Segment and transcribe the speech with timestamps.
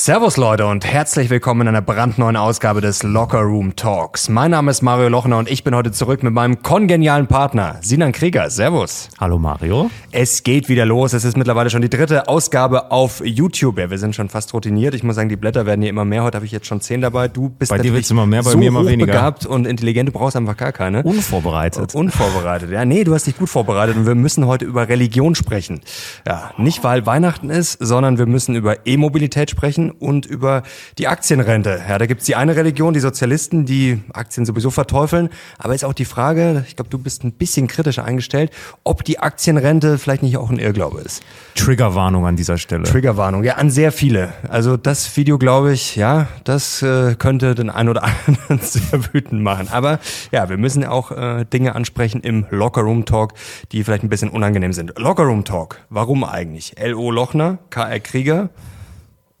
[0.00, 4.28] Servus Leute und herzlich willkommen in einer brandneuen Ausgabe des Locker Room Talks.
[4.28, 8.12] Mein Name ist Mario Lochner und ich bin heute zurück mit meinem kongenialen Partner Sinan
[8.12, 8.48] Krieger.
[8.48, 9.08] Servus.
[9.18, 9.90] Hallo Mario.
[10.12, 11.14] Es geht wieder los.
[11.14, 13.76] Es ist mittlerweile schon die dritte Ausgabe auf YouTube.
[13.80, 14.94] Ja, wir sind schon fast routiniert.
[14.94, 16.22] Ich muss sagen, die Blätter werden hier immer mehr.
[16.22, 17.26] Heute habe ich jetzt schon zehn dabei.
[17.26, 19.06] Du bist bei dir wird's immer mehr, bei so mir immer weniger.
[19.06, 20.10] begabt und intelligent.
[20.10, 21.02] Du brauchst einfach gar keine.
[21.02, 21.96] Unvorbereitet.
[21.96, 22.70] Unvorbereitet.
[22.70, 25.80] Ja, nee, du hast dich gut vorbereitet und wir müssen heute über Religion sprechen.
[26.24, 30.62] Ja, nicht weil Weihnachten ist, sondern wir müssen über E-Mobilität sprechen und über
[30.98, 31.80] die Aktienrente.
[31.88, 35.28] Ja, da gibt's die eine Religion, die Sozialisten, die Aktien sowieso verteufeln.
[35.58, 38.50] Aber ist auch die Frage, ich glaube, du bist ein bisschen kritischer eingestellt,
[38.84, 41.22] ob die Aktienrente vielleicht nicht auch ein Irrglaube ist.
[41.54, 42.84] Triggerwarnung an dieser Stelle.
[42.84, 44.32] Triggerwarnung, ja, an sehr viele.
[44.48, 49.42] Also das Video, glaube ich, ja, das äh, könnte den einen oder anderen sehr wütend
[49.42, 49.68] machen.
[49.70, 49.98] Aber
[50.30, 53.34] ja, wir müssen auch äh, Dinge ansprechen im Lockerroom Talk,
[53.72, 54.98] die vielleicht ein bisschen unangenehm sind.
[54.98, 56.78] Lockerroom Talk, warum eigentlich?
[56.78, 57.10] L.O.
[57.10, 58.00] Lochner, K.R.
[58.00, 58.50] Krieger,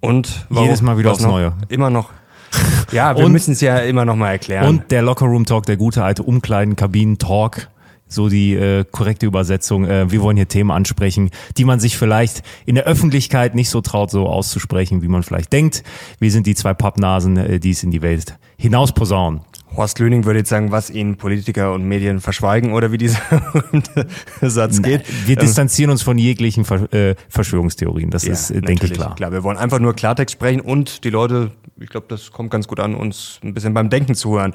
[0.00, 1.30] und warum, jedes Mal wieder aufs noch?
[1.30, 1.52] Neue.
[1.68, 2.10] Immer noch.
[2.92, 4.66] Ja, wir müssen es ja immer noch mal erklären.
[4.66, 7.68] Und der Lockerroom Talk, der gute alte Umkleiden-Kabinen-Talk.
[8.10, 9.84] So die äh, korrekte Übersetzung.
[9.84, 13.82] Äh, wir wollen hier Themen ansprechen, die man sich vielleicht in der Öffentlichkeit nicht so
[13.82, 15.82] traut, so auszusprechen, wie man vielleicht denkt.
[16.18, 19.42] Wir sind die zwei Pappnasen, äh, die es in die Welt hinaus posaunen.
[19.78, 23.20] Horst Lüning würde jetzt sagen, was ihnen Politiker und Medien verschweigen oder wie dieser
[24.42, 25.04] Satz geht.
[25.26, 28.10] Wir ähm, distanzieren uns von jeglichen äh, Verschwörungstheorien.
[28.10, 29.14] Das ja, ist, äh, denke ich, klar.
[29.14, 32.66] Klar, wir wollen einfach nur Klartext sprechen und die Leute, ich glaube, das kommt ganz
[32.66, 34.52] gut an, uns ein bisschen beim Denken zuhören.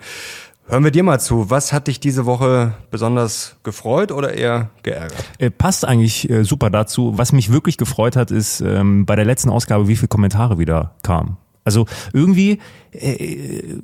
[0.65, 1.49] Hören wir dir mal zu.
[1.49, 5.23] Was hat dich diese Woche besonders gefreut oder eher geärgert?
[5.37, 7.17] Äh, passt eigentlich äh, super dazu.
[7.17, 10.95] Was mich wirklich gefreut hat, ist ähm, bei der letzten Ausgabe, wie viele Kommentare wieder
[11.03, 11.37] kamen.
[11.65, 12.59] Also irgendwie
[12.91, 13.79] äh, äh,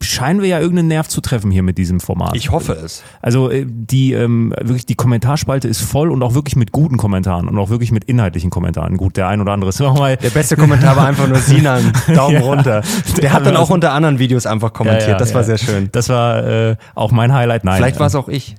[0.00, 2.36] scheinen wir ja irgendeinen Nerv zu treffen hier mit diesem Format.
[2.36, 3.02] Ich hoffe es.
[3.22, 7.48] Also äh, die ähm, wirklich die Kommentarspalte ist voll und auch wirklich mit guten Kommentaren
[7.48, 8.96] und auch wirklich mit inhaltlichen Kommentaren.
[8.96, 10.16] Gut, der ein oder andere ist nochmal.
[10.18, 12.82] Der beste Kommentar war einfach nur Sinan, Daumen ja, runter.
[13.20, 15.02] Der hat dann auch unter anderen Videos einfach kommentiert.
[15.02, 15.88] Ja, ja, das war sehr schön.
[15.92, 17.64] Das war äh, auch mein Highlight.
[17.64, 17.76] Nein.
[17.76, 18.56] Vielleicht war es auch ich.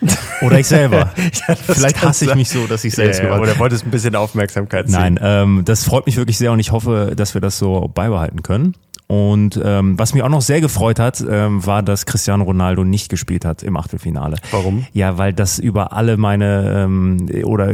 [0.42, 1.12] Oder ich selber.
[1.48, 3.38] ja, Vielleicht hasse ich mich so, dass ich selbst ja, ja.
[3.38, 4.98] Oder wolltest ein bisschen Aufmerksamkeit sehen.
[4.98, 8.42] Nein, ähm, das freut mich wirklich sehr und ich hoffe, dass wir das so beibehalten
[8.42, 8.74] können.
[9.10, 13.08] Und ähm, was mich auch noch sehr gefreut hat, ähm, war, dass Cristiano Ronaldo nicht
[13.08, 14.36] gespielt hat im Achtelfinale.
[14.52, 14.86] Warum?
[14.92, 17.72] Ja, weil das über alle meine ähm, oder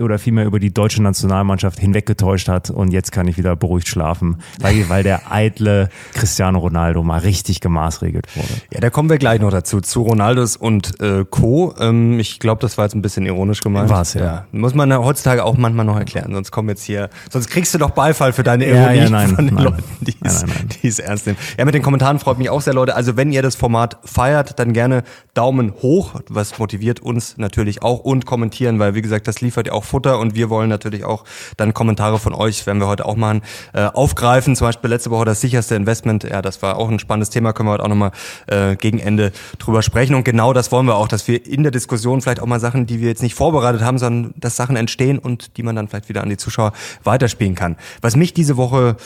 [0.00, 4.38] oder vielmehr über die deutsche Nationalmannschaft hinweggetäuscht hat und jetzt kann ich wieder beruhigt schlafen,
[4.58, 8.48] weil weil der eitle Cristiano Ronaldo mal richtig gemaßregelt wurde.
[8.72, 11.76] Ja, da kommen wir gleich noch dazu zu Ronaldos und äh, Co.
[11.78, 13.88] Ähm, ich glaube, das war jetzt ein bisschen ironisch gemeint.
[13.88, 14.24] War's ja.
[14.24, 14.46] ja.
[14.50, 17.90] Muss man heutzutage auch manchmal noch erklären, sonst kommen jetzt hier, sonst kriegst du doch
[17.90, 19.64] Beifall für deine Ironie ja, ja, nein, von den nein.
[19.64, 21.38] Leuten, die nein die es ernst nehmen.
[21.58, 22.94] Ja, mit den Kommentaren freut mich auch sehr, Leute.
[22.94, 25.02] Also wenn ihr das Format feiert, dann gerne
[25.34, 29.72] Daumen hoch, was motiviert uns natürlich auch und kommentieren, weil wie gesagt, das liefert ja
[29.72, 31.24] auch Futter und wir wollen natürlich auch
[31.56, 34.56] dann Kommentare von euch, werden wir heute auch machen, äh, aufgreifen.
[34.56, 37.68] Zum Beispiel letzte Woche das sicherste Investment, ja, das war auch ein spannendes Thema, können
[37.68, 38.12] wir heute auch nochmal
[38.46, 40.14] äh, gegen Ende drüber sprechen.
[40.14, 42.86] Und genau das wollen wir auch, dass wir in der Diskussion vielleicht auch mal Sachen,
[42.86, 46.08] die wir jetzt nicht vorbereitet haben, sondern dass Sachen entstehen und die man dann vielleicht
[46.08, 46.72] wieder an die Zuschauer
[47.04, 47.76] weiterspielen kann.
[48.00, 48.96] Was mich diese Woche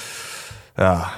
[0.78, 1.10] ja,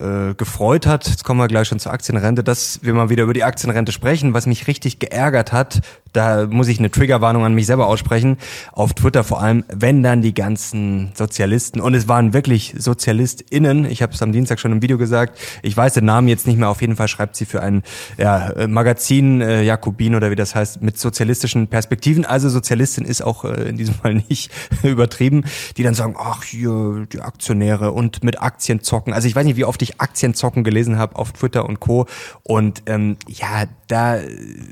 [0.00, 3.34] äh, gefreut hat, jetzt kommen wir gleich schon zur Aktienrente, dass wir mal wieder über
[3.34, 4.34] die Aktienrente sprechen.
[4.34, 5.80] Was mich richtig geärgert hat,
[6.12, 8.36] da muss ich eine Triggerwarnung an mich selber aussprechen,
[8.72, 14.02] auf Twitter vor allem, wenn dann die ganzen Sozialisten, und es waren wirklich SozialistInnen, ich
[14.02, 16.68] habe es am Dienstag schon im Video gesagt, ich weiß den Namen jetzt nicht mehr,
[16.68, 17.82] auf jeden Fall schreibt sie für ein
[18.18, 23.22] ja, äh, Magazin, äh, Jakobin oder wie das heißt, mit sozialistischen Perspektiven, also Sozialistin ist
[23.22, 24.50] auch äh, in diesem Fall nicht
[24.82, 25.44] übertrieben,
[25.76, 29.56] die dann sagen, ach hier, die Aktionäre und mit Aktien zocken, also ich weiß nicht,
[29.56, 32.06] wie oft ich Aktien zocken gelesen habe auf Twitter und Co.
[32.42, 34.18] Und ähm, ja, da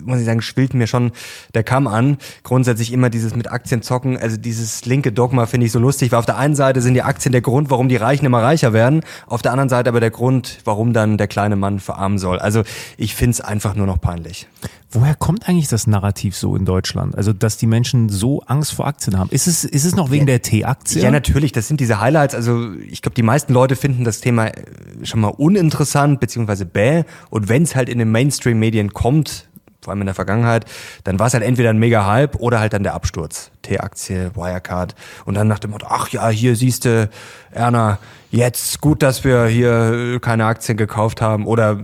[0.03, 1.13] muss ich sagen, schwillt mir schon
[1.55, 2.19] der Kamm an.
[2.43, 6.19] Grundsätzlich immer dieses mit Aktien zocken, also dieses linke Dogma finde ich so lustig, weil
[6.19, 9.03] auf der einen Seite sind die Aktien der Grund, warum die Reichen immer reicher werden,
[9.27, 12.39] auf der anderen Seite aber der Grund, warum dann der kleine Mann verarmen soll.
[12.39, 12.63] Also
[12.97, 14.47] ich finde es einfach nur noch peinlich.
[14.93, 17.17] Woher kommt eigentlich das Narrativ so in Deutschland?
[17.17, 19.31] Also, dass die Menschen so Angst vor Aktien haben.
[19.31, 21.01] Ist es, ist es noch wegen ja, der T-Aktie?
[21.01, 21.53] Ja, natürlich.
[21.53, 22.35] Das sind diese Highlights.
[22.35, 24.65] Also, ich glaube, die meisten Leute finden das Thema äh,
[25.05, 27.05] schon mal uninteressant, beziehungsweise bäh.
[27.31, 29.49] Und wenn es halt in den Mainstream-Medien kommt,
[29.81, 30.65] vor allem in der Vergangenheit,
[31.05, 33.51] dann war es halt entweder ein Mega-Hype oder halt dann der Absturz.
[33.63, 34.95] T-Aktie, Wirecard
[35.25, 37.09] und dann nach dem Motto, ach ja, hier siehst du,
[37.51, 37.99] Erna,
[38.31, 41.79] jetzt gut, dass wir hier keine Aktien gekauft haben oder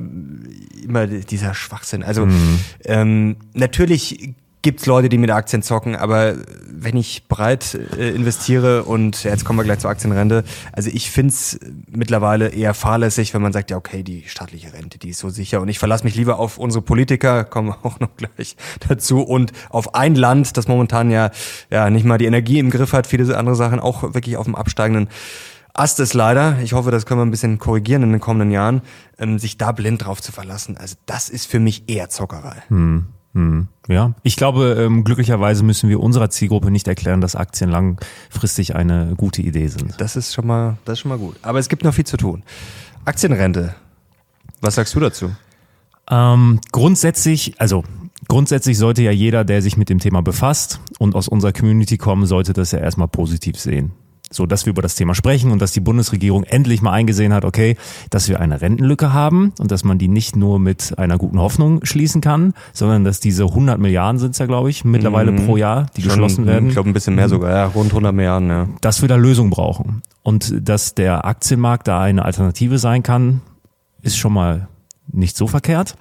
[0.83, 2.03] immer dieser Schwachsinn.
[2.03, 2.61] Also mhm.
[2.85, 4.35] ähm, natürlich
[4.67, 6.35] gibt's Leute, die mit Aktien zocken, aber
[6.69, 10.43] wenn ich breit äh, investiere und ja, jetzt kommen wir gleich zur Aktienrente,
[10.73, 11.57] also ich find's
[11.89, 15.61] mittlerweile eher fahrlässig, wenn man sagt, ja okay, die staatliche Rente, die ist so sicher
[15.61, 18.57] und ich verlasse mich lieber auf unsere Politiker, kommen wir auch noch gleich
[18.89, 21.31] dazu und auf ein Land, das momentan ja,
[21.71, 24.57] ja nicht mal die Energie im Griff hat, viele andere Sachen auch wirklich auf dem
[24.57, 25.09] absteigenden
[25.75, 28.83] Ast ist leider, ich hoffe, das können wir ein bisschen korrigieren in den kommenden Jahren,
[29.17, 30.77] ähm, sich da blind drauf zu verlassen.
[30.77, 32.65] Also das ist für mich eher Zockerei.
[32.67, 33.07] Hm.
[33.37, 38.75] Hm, ja, ich glaube, ähm, glücklicherweise müssen wir unserer Zielgruppe nicht erklären, dass Aktien langfristig
[38.75, 40.01] eine gute Idee sind.
[40.01, 41.37] Das ist schon mal, das ist schon mal gut.
[41.43, 42.43] Aber es gibt noch viel zu tun.
[43.05, 43.75] Aktienrente.
[44.63, 45.33] Was sagst du dazu?
[46.11, 47.85] Ähm, grundsätzlich, also
[48.27, 52.25] grundsätzlich sollte ja jeder, der sich mit dem Thema befasst und aus unserer Community kommen,
[52.25, 53.93] sollte das ja erstmal positiv sehen.
[54.31, 57.45] So, dass wir über das Thema sprechen und dass die Bundesregierung endlich mal eingesehen hat,
[57.45, 57.77] okay,
[58.11, 61.85] dass wir eine Rentenlücke haben und dass man die nicht nur mit einer guten Hoffnung
[61.85, 65.47] schließen kann, sondern dass diese 100 Milliarden sind es ja, glaube ich, mittlerweile mhm.
[65.47, 66.69] pro Jahr, die Schon, geschlossen werden.
[66.69, 68.69] Ich glaube, ein bisschen mehr sogar, ja, rund 100 Milliarden, ja.
[68.81, 73.43] Dass wir da Lösungen brauchen und dass der Aktienmarkt da eine Alternative sein kann,
[74.03, 74.67] ist schon mal
[75.07, 75.97] nicht so verkehrt.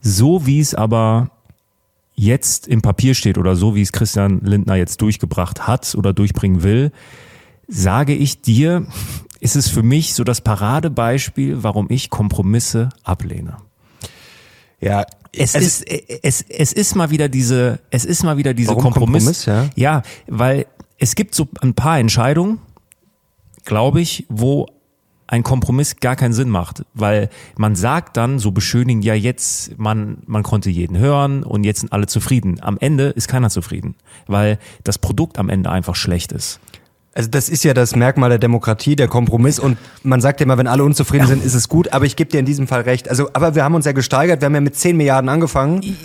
[0.00, 1.30] So wie es aber
[2.14, 6.62] jetzt im Papier steht oder so wie es Christian Lindner jetzt durchgebracht hat oder durchbringen
[6.62, 6.92] will,
[7.68, 8.86] sage ich dir,
[9.40, 13.56] ist es für mich so das Paradebeispiel, warum ich Kompromisse ablehne.
[14.80, 19.44] Ja, es ist es, es ist mal wieder diese es ist mal wieder diese Kompromiss,
[19.44, 19.68] Kompromiss ja?
[19.74, 20.66] ja, weil
[20.98, 22.60] es gibt so ein paar Entscheidungen,
[23.64, 24.66] glaube ich, wo
[25.26, 30.18] ein Kompromiss gar keinen Sinn macht, weil man sagt dann so beschönigend, ja jetzt, man,
[30.26, 32.60] man konnte jeden hören und jetzt sind alle zufrieden.
[32.60, 33.96] Am Ende ist keiner zufrieden,
[34.26, 36.60] weil das Produkt am Ende einfach schlecht ist.
[37.14, 39.58] Also das ist ja das Merkmal der Demokratie, der Kompromiss.
[39.58, 41.92] Und man sagt ja immer, wenn alle unzufrieden sind, ist es gut.
[41.92, 43.08] Aber ich gebe dir in diesem Fall recht.
[43.08, 44.40] Also, aber wir haben uns ja gesteigert.
[44.40, 45.96] Wir haben ja mit 10 Milliarden angefangen,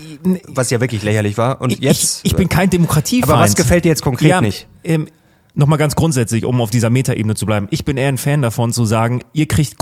[0.48, 1.62] was ja wirklich lächerlich war.
[1.62, 2.22] Und jetzt.
[2.24, 3.34] Ich, ich bin kein Demokratiefeind.
[3.34, 4.68] Aber was gefällt dir jetzt konkret ja, nicht?
[4.84, 5.08] Ähm,
[5.56, 7.68] Nochmal ganz grundsätzlich, um auf dieser Metaebene zu bleiben.
[7.72, 9.78] Ich bin eher ein Fan davon zu sagen, ihr kriegt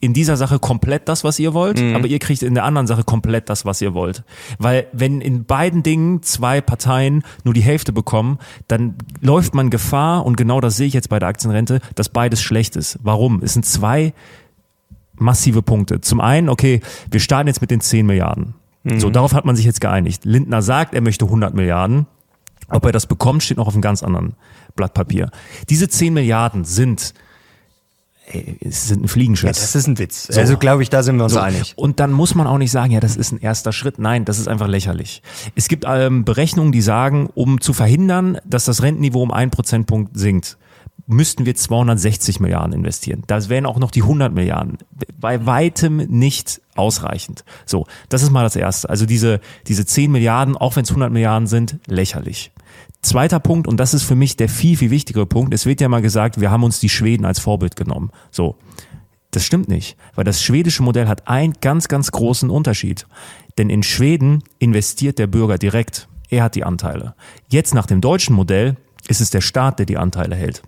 [0.00, 1.94] in dieser Sache komplett das, was ihr wollt, mhm.
[1.94, 4.24] aber ihr kriegt in der anderen Sache komplett das, was ihr wollt.
[4.58, 10.24] Weil wenn in beiden Dingen zwei Parteien nur die Hälfte bekommen, dann läuft man Gefahr,
[10.24, 12.98] und genau das sehe ich jetzt bei der Aktienrente, dass beides schlecht ist.
[13.02, 13.42] Warum?
[13.42, 14.14] Es sind zwei
[15.14, 16.00] massive Punkte.
[16.00, 16.80] Zum einen, okay,
[17.10, 18.54] wir starten jetzt mit den 10 Milliarden.
[18.84, 19.00] Mhm.
[19.00, 20.24] So, darauf hat man sich jetzt geeinigt.
[20.24, 22.06] Lindner sagt, er möchte 100 Milliarden.
[22.68, 24.34] Ob er das bekommt, steht noch auf einem ganz anderen
[24.76, 25.30] Blatt Papier.
[25.68, 27.14] Diese 10 Milliarden sind
[28.60, 29.56] es sind ein Fliegenschiss.
[29.56, 30.28] Ja, das ist ein Witz.
[30.30, 30.40] So.
[30.40, 31.40] Also glaube ich, da sind wir uns so.
[31.40, 31.72] einig.
[31.76, 33.98] Und dann muss man auch nicht sagen, ja, das ist ein erster Schritt.
[33.98, 35.22] Nein, das ist einfach lächerlich.
[35.54, 40.18] Es gibt ähm, Berechnungen, die sagen, um zu verhindern, dass das Rentenniveau um einen Prozentpunkt
[40.18, 40.56] sinkt,
[41.06, 43.24] müssten wir 260 Milliarden investieren.
[43.26, 44.78] Das wären auch noch die 100 Milliarden.
[45.18, 47.44] Bei weitem nicht ausreichend.
[47.66, 48.88] So, das ist mal das Erste.
[48.88, 52.52] Also diese, diese 10 Milliarden, auch wenn es 100 Milliarden sind, lächerlich.
[53.02, 55.88] Zweiter Punkt, und das ist für mich der viel, viel wichtigere Punkt, es wird ja
[55.88, 58.10] mal gesagt, wir haben uns die Schweden als Vorbild genommen.
[58.30, 58.56] So.
[59.32, 63.06] Das stimmt nicht, weil das schwedische Modell hat einen ganz, ganz großen Unterschied.
[63.58, 66.08] Denn in Schweden investiert der Bürger direkt.
[66.30, 67.14] Er hat die Anteile.
[67.48, 68.76] Jetzt nach dem deutschen Modell
[69.06, 70.62] ist es der Staat, der die Anteile hält.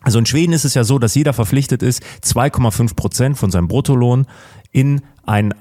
[0.00, 3.66] Also in Schweden ist es ja so, dass jeder verpflichtet ist, 2,5 Prozent von seinem
[3.66, 4.26] Bruttolohn
[4.70, 5.52] in ein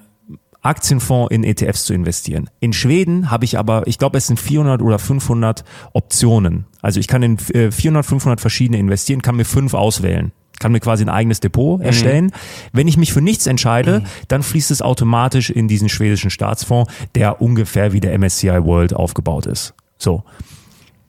[0.66, 2.50] Aktienfonds in ETFs zu investieren.
[2.60, 5.64] In Schweden habe ich aber, ich glaube, es sind 400 oder 500
[5.94, 6.66] Optionen.
[6.82, 10.80] Also ich kann in 400, äh, 500 verschiedene investieren, kann mir fünf auswählen kann mir
[10.80, 11.86] quasi ein eigenes Depot mhm.
[11.86, 12.26] erstellen.
[12.26, 12.32] Mhm.
[12.72, 14.06] Wenn ich mich für nichts entscheide, mhm.
[14.30, 19.48] dann fließt es automatisch in diesen schwedischen Staatsfonds, der ungefähr wie der MSCI World aufgebaut
[19.48, 19.74] ist.
[19.98, 20.24] So.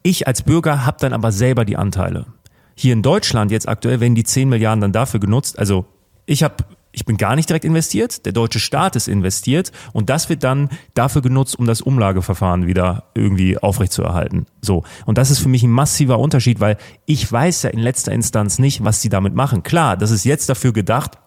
[0.02, 2.26] Ich als Bürger habe dann aber selber die Anteile.
[2.74, 5.58] Hier in Deutschland jetzt aktuell werden die 10 Milliarden dann dafür genutzt.
[5.58, 5.86] Also
[6.26, 6.56] ich habe
[6.96, 10.70] ich bin gar nicht direkt investiert, der deutsche Staat ist investiert und das wird dann
[10.94, 14.46] dafür genutzt, um das Umlageverfahren wieder irgendwie aufrechtzuerhalten.
[14.62, 14.82] So.
[15.04, 18.58] Und das ist für mich ein massiver Unterschied, weil ich weiß ja in letzter Instanz
[18.58, 19.62] nicht, was sie damit machen.
[19.62, 21.18] Klar, das ist jetzt dafür gedacht,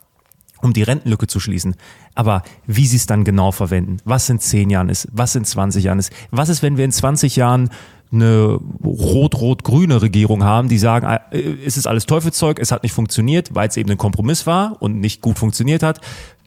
[0.59, 1.75] um die Rentenlücke zu schließen.
[2.15, 5.83] Aber wie sie es dann genau verwenden, was in zehn Jahren ist, was in 20
[5.83, 7.69] Jahren ist, was ist, wenn wir in 20 Jahren
[8.11, 13.53] eine rot-rot-grüne Regierung haben, die sagen, äh, es ist alles Teufelszeug, es hat nicht funktioniert,
[13.53, 16.01] weil es eben ein Kompromiss war und nicht gut funktioniert hat.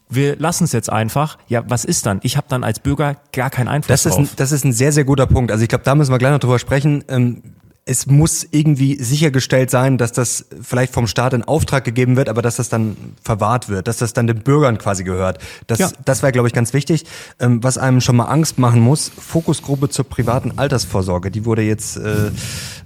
[0.09, 1.37] Wir lassen es jetzt einfach.
[1.47, 2.19] Ja, was ist dann?
[2.23, 4.31] Ich habe dann als Bürger gar keinen Einfluss das ist drauf.
[4.31, 5.51] Ein, das ist ein sehr, sehr guter Punkt.
[5.51, 7.03] Also ich glaube, da müssen wir gleich noch drüber sprechen.
[7.07, 7.41] Ähm
[7.85, 12.41] es muss irgendwie sichergestellt sein, dass das vielleicht vom Staat in Auftrag gegeben wird, aber
[12.41, 15.39] dass das dann verwahrt wird, dass das dann den Bürgern quasi gehört.
[15.67, 15.91] Das, ja.
[16.05, 17.05] das wäre, glaube ich, ganz wichtig.
[17.39, 21.97] Ähm, was einem schon mal Angst machen muss, Fokusgruppe zur privaten Altersvorsorge, die wurde jetzt
[21.97, 22.31] äh,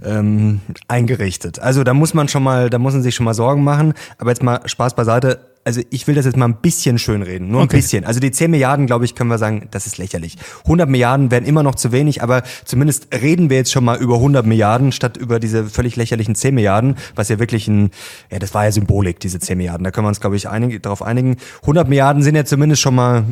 [0.04, 1.60] ähm, eingerichtet.
[1.60, 3.94] Also da muss man schon mal, da muss man sich schon mal Sorgen machen.
[4.18, 7.60] Aber jetzt mal Spaß beiseite also ich will das jetzt mal ein bisschen schönreden, nur
[7.60, 7.76] ein okay.
[7.76, 8.06] bisschen.
[8.06, 10.38] Also die 10 Milliarden, glaube ich, können wir sagen, das ist lächerlich.
[10.64, 14.16] 100 Milliarden wären immer noch zu wenig, aber zumindest reden wir jetzt schon mal über
[14.16, 17.92] 100 Milliarden statt über diese völlig lächerlichen 10 Milliarden, was ja wirklich ein,
[18.32, 19.84] ja, das war ja Symbolik, diese 10 Milliarden.
[19.84, 21.36] Da können wir uns, glaube ich, einig, darauf einigen.
[21.64, 23.26] 100 Milliarden sind ja zumindest schon mal,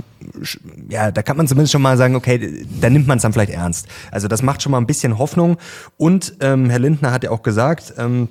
[0.89, 3.54] ja, da kann man zumindest schon mal sagen, okay, da nimmt man es dann vielleicht
[3.54, 3.88] ernst.
[4.12, 5.56] Also das macht schon mal ein bisschen Hoffnung.
[5.96, 8.27] Und ähm, Herr Lindner hat ja auch gesagt, ähm,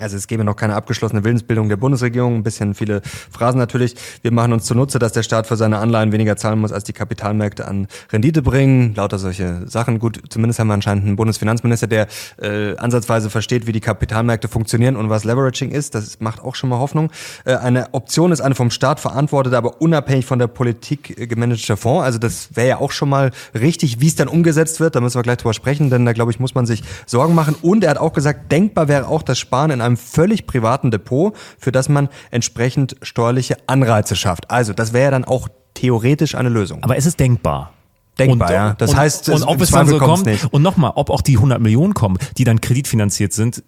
[0.00, 3.96] Also es gäbe noch keine abgeschlossene Willensbildung der Bundesregierung, ein bisschen viele Phrasen natürlich.
[4.22, 6.92] Wir machen uns zunutze, dass der Staat für seine Anleihen weniger zahlen muss, als die
[6.92, 8.94] Kapitalmärkte an Rendite bringen.
[8.94, 9.98] Lauter solche Sachen.
[9.98, 12.06] Gut, zumindest haben wir anscheinend einen Bundesfinanzminister, der
[12.40, 15.94] äh, ansatzweise versteht, wie die Kapitalmärkte funktionieren und was Leveraging ist.
[15.94, 17.10] Das macht auch schon mal Hoffnung.
[17.44, 21.76] Äh, eine Option ist eine vom Staat verantwortete, aber unabhängig von der Politik äh, gemanagte
[21.76, 22.04] Fonds.
[22.04, 24.94] Also das wäre ja auch schon mal richtig, wie es dann umgesetzt wird.
[24.94, 27.56] Da müssen wir gleich drüber sprechen, denn da glaube ich, muss man sich Sorgen machen.
[27.62, 31.36] Und er hat auch gesagt, denkbar wäre auch das Sparen in einem völlig privaten Depot,
[31.58, 34.50] für das man entsprechend steuerliche Anreize schafft.
[34.50, 36.82] Also das wäre dann auch theoretisch eine Lösung.
[36.82, 37.72] Aber ist es denkbar?
[38.18, 38.74] Denkbar, und, ja.
[38.74, 40.52] Das und, heißt, und ob es dann so kommt nicht.
[40.52, 43.62] und nochmal, ob auch die 100 Millionen kommen, die dann kreditfinanziert sind,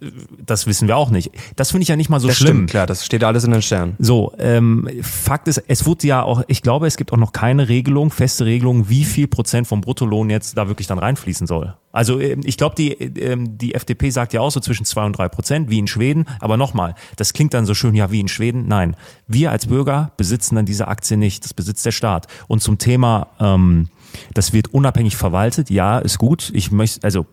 [0.44, 1.30] das wissen wir auch nicht.
[1.56, 2.48] Das finde ich ja nicht mal so das schlimm.
[2.48, 3.96] Stimmt, klar, das steht alles in den Sternen.
[3.98, 7.68] So, ähm, Fakt ist, es wurde ja auch, ich glaube, es gibt auch noch keine
[7.68, 11.74] Regelung, feste Regelung, wie viel Prozent vom Bruttolohn jetzt da wirklich dann reinfließen soll.
[11.92, 15.16] Also ähm, ich glaube, die, ähm, die FDP sagt ja auch so zwischen zwei und
[15.16, 16.26] drei Prozent, wie in Schweden.
[16.40, 18.66] Aber nochmal, das klingt dann so schön, ja, wie in Schweden.
[18.68, 21.44] Nein, wir als Bürger besitzen dann diese Aktie nicht.
[21.44, 22.26] Das besitzt der Staat.
[22.48, 23.88] Und zum Thema ähm,
[24.34, 25.70] das wird unabhängig verwaltet.
[25.70, 26.50] Ja, ist gut.
[26.54, 27.26] Ich möchte, also.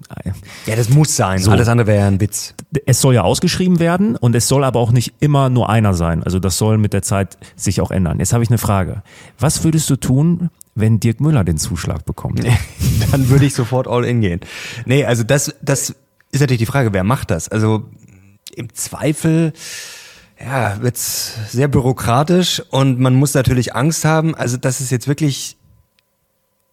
[0.65, 1.39] Ja, das muss sein.
[1.39, 1.51] So.
[1.51, 2.53] Alles andere wäre ja ein Witz.
[2.85, 6.23] Es soll ja ausgeschrieben werden und es soll aber auch nicht immer nur einer sein.
[6.23, 8.19] Also das soll mit der Zeit sich auch ändern.
[8.19, 9.03] Jetzt habe ich eine Frage.
[9.39, 12.43] Was würdest du tun, wenn Dirk Müller den Zuschlag bekommt?
[13.11, 14.41] Dann würde ich sofort all in gehen.
[14.85, 15.95] Nee, also das, das
[16.31, 17.49] ist natürlich die Frage, wer macht das?
[17.49, 17.85] Also
[18.55, 19.53] im Zweifel,
[20.39, 24.35] ja, wird's sehr bürokratisch und man muss natürlich Angst haben.
[24.35, 25.56] Also das ist jetzt wirklich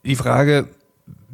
[0.05, 0.69] die Frage,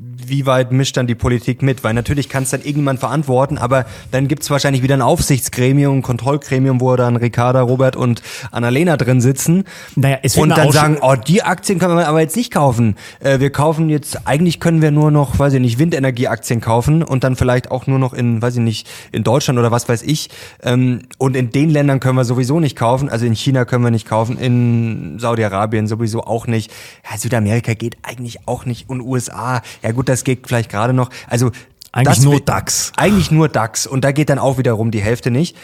[0.02, 1.84] wie weit mischt dann die Politik mit?
[1.84, 5.98] Weil natürlich kann es dann irgendjemand verantworten, aber dann gibt es wahrscheinlich wieder ein Aufsichtsgremium,
[5.98, 9.64] ein Kontrollgremium, wo dann Ricarda, Robert und Annalena drin sitzen
[9.96, 12.96] naja, es und dann sagen, oh, die Aktien können wir aber jetzt nicht kaufen.
[13.20, 17.24] Äh, wir kaufen jetzt, eigentlich können wir nur noch, weiß ich nicht, Windenergieaktien kaufen und
[17.24, 20.30] dann vielleicht auch nur noch in, weiß ich nicht, in Deutschland oder was weiß ich.
[20.62, 23.08] Ähm, und in den Ländern können wir sowieso nicht kaufen.
[23.08, 26.72] Also in China können wir nicht kaufen, in Saudi-Arabien sowieso auch nicht.
[27.10, 29.62] Ja, Südamerika geht eigentlich auch nicht und USA.
[29.82, 31.10] Ja, ja gut, das geht vielleicht gerade noch.
[31.26, 31.50] Also
[31.90, 32.92] eigentlich nur DAX.
[32.96, 33.88] Eigentlich nur DAX.
[33.88, 35.56] Und da geht dann auch wiederum die Hälfte nicht.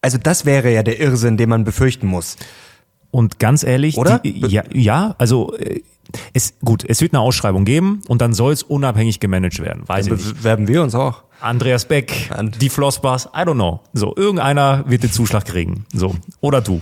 [0.00, 2.36] Also das wäre ja der Irrsinn, den man befürchten muss.
[3.10, 4.20] Und ganz ehrlich, oder?
[4.20, 5.82] Die, ja, ja, also äh,
[6.32, 9.82] es gut, es wird eine Ausschreibung geben und dann soll es unabhängig gemanagt werden.
[9.86, 10.36] Weiß dann ich nicht.
[10.38, 11.22] bewerben wir uns auch.
[11.40, 13.80] Andreas Beck, And die Flossbars, I don't know.
[13.92, 15.86] So, irgendeiner wird den Zuschlag kriegen.
[15.92, 16.80] So, oder du.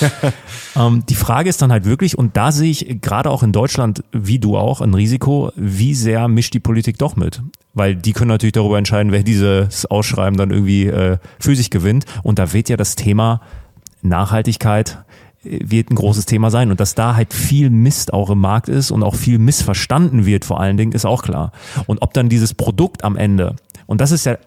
[0.76, 4.04] ähm, die Frage ist dann halt wirklich, und da sehe ich gerade auch in Deutschland,
[4.12, 7.42] wie du auch, ein Risiko, wie sehr mischt die Politik doch mit?
[7.74, 12.04] Weil die können natürlich darüber entscheiden, wer dieses Ausschreiben dann irgendwie äh, für sich gewinnt.
[12.22, 13.40] Und da wird ja das Thema
[14.02, 15.04] Nachhaltigkeit,
[15.42, 16.70] wird ein großes Thema sein.
[16.70, 20.44] Und dass da halt viel Mist auch im Markt ist und auch viel missverstanden wird
[20.44, 21.52] vor allen Dingen, ist auch klar.
[21.86, 23.56] Und ob dann dieses Produkt am Ende,
[23.86, 24.38] und das ist ja,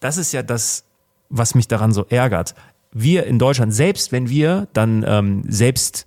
[0.00, 0.84] das ist ja das,
[1.28, 2.54] was mich daran so ärgert.
[2.92, 6.06] Wir in Deutschland, selbst wenn wir dann ähm, selbst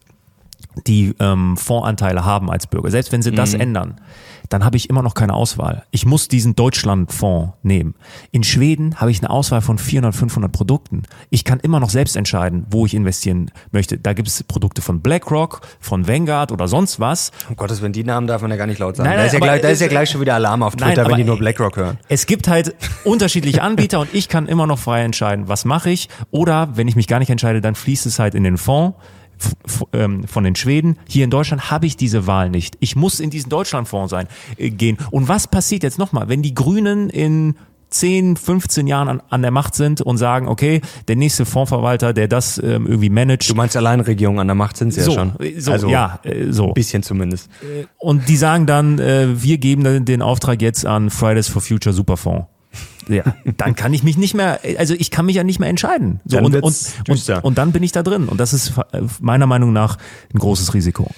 [0.88, 3.62] die ähm, Fondsanteile haben als Bürger, selbst wenn sie das mhm.
[3.62, 4.02] ändern,
[4.50, 5.84] dann habe ich immer noch keine Auswahl.
[5.92, 7.96] Ich muss diesen Deutschlandfonds nehmen.
[8.32, 11.04] In Schweden habe ich eine Auswahl von 400, 500 Produkten.
[11.30, 13.98] Ich kann immer noch selbst entscheiden, wo ich investieren möchte.
[13.98, 17.32] Da gibt es Produkte von BlackRock, von Vanguard oder sonst was.
[17.48, 19.08] Um Gottes Willen, die Namen darf man ja gar nicht laut sagen.
[19.08, 21.04] Nein, nein, da, ist ja gleich, da ist ja gleich schon wieder Alarm auf Twitter,
[21.04, 22.00] nein, wenn die nur BlackRock hören.
[22.08, 26.10] Es gibt halt unterschiedliche Anbieter und ich kann immer noch frei entscheiden, was mache ich.
[26.32, 28.96] Oder wenn ich mich gar nicht entscheide, dann fließt es halt in den Fonds
[29.66, 30.98] von den Schweden.
[31.08, 32.78] Hier in Deutschland habe ich diese Wahl nicht.
[32.80, 34.28] Ich muss in diesen Deutschlandfonds sein,
[34.58, 34.98] äh, gehen.
[35.12, 37.56] Und was passiert jetzt nochmal, wenn die Grünen in
[37.90, 42.28] 10, 15 Jahren an, an der Macht sind und sagen, okay, der nächste Fondsverwalter, der
[42.28, 43.50] das ähm, irgendwie managt.
[43.50, 45.34] Du meinst Alleinregierung an der Macht sind sie so, ja schon.
[45.58, 46.68] So, also, ja, äh, so.
[46.68, 47.50] Ein bisschen zumindest.
[47.98, 52.46] Und die sagen dann, äh, wir geben den Auftrag jetzt an Fridays for Future Superfonds
[53.10, 56.22] ja, dann kann ich mich nicht mehr, also ich kann mich ja nicht mehr entscheiden.
[56.26, 58.28] So, und, und, und, und, dann bin ich da drin.
[58.28, 58.74] Und das ist
[59.20, 59.98] meiner Meinung nach
[60.34, 61.10] ein großes Risiko.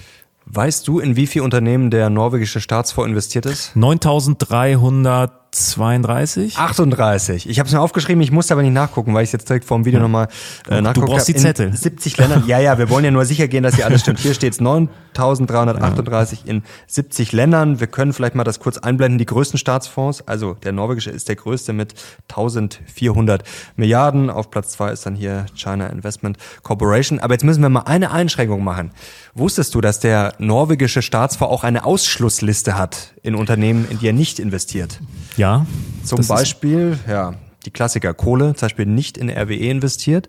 [0.46, 3.76] Weißt du, in wie viel Unternehmen der norwegische Staatsfonds investiert ist?
[3.76, 6.56] 9300 32?
[6.56, 7.46] 38.
[7.46, 9.76] Ich habe es mir aufgeschrieben, ich musste aber nicht nachgucken, weil ich jetzt direkt vor
[9.76, 10.02] dem Video ja.
[10.02, 10.28] nochmal
[10.66, 11.06] äh, nachgucke.
[11.06, 11.68] Du brauchst die Zettel.
[11.68, 12.44] In 70 Ländern.
[12.46, 14.18] Ja, ja, wir wollen ja nur sicher gehen, dass hier alles stimmt.
[14.18, 16.50] Hier steht es 9338 ja.
[16.50, 17.80] in 70 Ländern.
[17.80, 19.18] Wir können vielleicht mal das kurz einblenden.
[19.18, 21.94] Die größten Staatsfonds, also der norwegische ist der größte mit
[22.30, 23.42] 1400
[23.76, 24.30] Milliarden.
[24.30, 27.18] Auf Platz zwei ist dann hier China Investment Corporation.
[27.18, 28.90] Aber jetzt müssen wir mal eine Einschränkung machen.
[29.34, 34.12] Wusstest du, dass der norwegische Staatsfonds auch eine Ausschlussliste hat in Unternehmen, in die er
[34.12, 35.00] nicht investiert?
[35.38, 35.64] Ja.
[36.04, 37.34] Zum Beispiel, ja,
[37.64, 40.28] die Klassiker Kohle, zum Beispiel nicht in RWE investiert.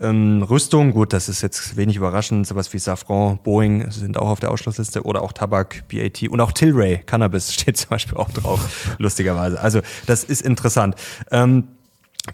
[0.00, 4.40] Ähm, Rüstung, gut, das ist jetzt wenig überraschend, sowas wie Safran, Boeing sind auch auf
[4.40, 8.96] der Ausschlussliste oder auch Tabak, BAT und auch Tilray, Cannabis steht zum Beispiel auch drauf,
[8.98, 9.60] lustigerweise.
[9.60, 10.96] Also das ist interessant.
[11.30, 11.68] Ähm,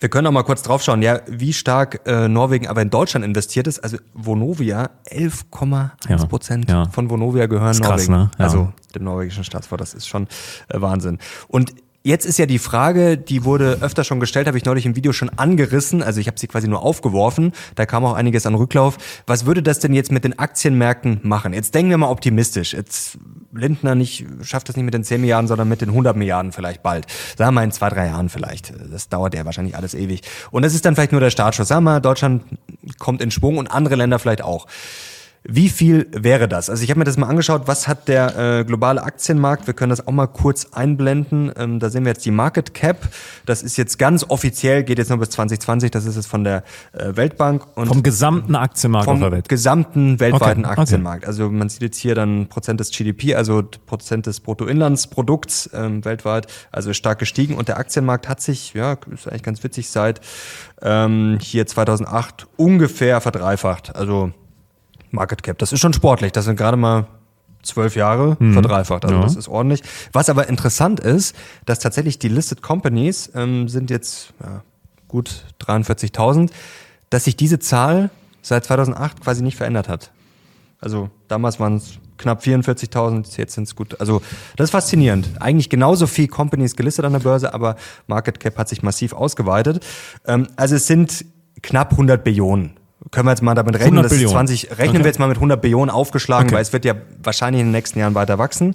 [0.00, 3.66] Wir können auch mal kurz draufschauen, ja, wie stark äh, Norwegen aber in Deutschland investiert
[3.66, 3.78] ist.
[3.78, 6.90] Also Vonovia, 11,1 Prozent ja, ja.
[6.90, 8.12] von Vonovia gehören krass, Norwegen.
[8.12, 8.31] Ne?
[8.38, 8.45] Ja.
[8.45, 10.26] Also dem norwegischen Staatsfonds, das ist schon
[10.69, 11.19] äh, Wahnsinn.
[11.49, 11.73] Und
[12.07, 15.13] Jetzt ist ja die Frage, die wurde öfter schon gestellt, habe ich neulich im Video
[15.13, 18.97] schon angerissen, also ich habe sie quasi nur aufgeworfen, da kam auch einiges an Rücklauf.
[19.27, 21.53] Was würde das denn jetzt mit den Aktienmärkten machen?
[21.53, 22.75] Jetzt denken wir mal optimistisch.
[22.75, 23.19] Jetzt
[23.53, 26.85] Lindner nicht, schafft das nicht mit den 10 Milliarden, sondern mit den 100 Milliarden vielleicht
[26.85, 27.09] bald.
[27.37, 28.73] Sagen wir in zwei, drei Jahren vielleicht.
[28.93, 30.23] Das dauert ja wahrscheinlich alles ewig.
[30.53, 31.67] Und das ist dann vielleicht nur der Startschuss.
[31.67, 32.45] Sagen wir, Deutschland
[33.01, 34.69] kommt in Schwung und andere Länder vielleicht auch.
[35.49, 36.69] Wie viel wäre das?
[36.69, 39.67] Also ich habe mir das mal angeschaut, was hat der äh, globale Aktienmarkt?
[39.67, 41.53] Wir können das auch mal kurz einblenden.
[41.57, 43.09] Ähm, da sehen wir jetzt die Market Cap.
[43.45, 46.65] Das ist jetzt ganz offiziell, geht jetzt noch bis 2020, das ist jetzt von der
[46.93, 47.65] äh, Weltbank.
[47.76, 49.49] Und vom gesamten Aktienmarkt vom auf der Welt?
[49.49, 51.26] gesamten weltweiten okay, Aktienmarkt.
[51.26, 56.49] Also man sieht jetzt hier dann Prozent des GDP, also Prozent des Bruttoinlandsprodukts ähm, weltweit,
[56.73, 57.55] also stark gestiegen.
[57.55, 60.21] Und der Aktienmarkt hat sich, ja, ist eigentlich ganz witzig, seit
[60.83, 63.95] ähm, hier 2008 ungefähr verdreifacht.
[63.95, 64.33] Also
[65.11, 65.59] Market Cap.
[65.59, 66.33] Das ist schon sportlich.
[66.33, 67.07] Das sind gerade mal
[67.63, 68.53] zwölf Jahre mhm.
[68.53, 69.05] verdreifacht.
[69.05, 69.23] Also ja.
[69.23, 69.83] das ist ordentlich.
[70.13, 71.35] Was aber interessant ist,
[71.65, 74.63] dass tatsächlich die Listed Companies ähm, sind jetzt ja,
[75.09, 76.51] gut 43.000,
[77.11, 78.11] dass sich diese Zahl
[78.43, 80.13] seit 2008 quasi nicht verändert hat.
[80.81, 84.01] Also damals waren es knapp 44.000, jetzt sind es gut.
[84.01, 84.23] Also
[84.57, 85.29] das ist faszinierend.
[85.41, 89.85] Eigentlich genauso viel Companies gelistet an der Börse, aber Market Cap hat sich massiv ausgeweitet.
[90.27, 91.25] Ähm, also es sind
[91.63, 92.77] knapp 100 Billionen
[93.11, 94.99] können wir jetzt mal damit rechnen, dass 20, rechnen okay.
[94.99, 96.57] wir jetzt mal mit 100 Billionen aufgeschlagen, okay.
[96.57, 98.75] weil es wird ja wahrscheinlich in den nächsten Jahren weiter wachsen.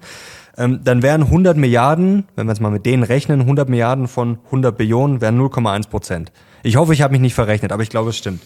[0.57, 4.39] Ähm, dann wären 100 Milliarden, wenn wir jetzt mal mit denen rechnen, 100 Milliarden von
[4.45, 6.31] 100 Billionen wären 0,1 Prozent.
[6.63, 8.41] Ich hoffe, ich habe mich nicht verrechnet, aber ich glaube, es stimmt.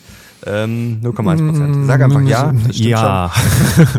[0.45, 1.87] Ähm, 0,1 Prozent.
[1.87, 2.53] Sag einfach ja.
[2.71, 3.31] ja.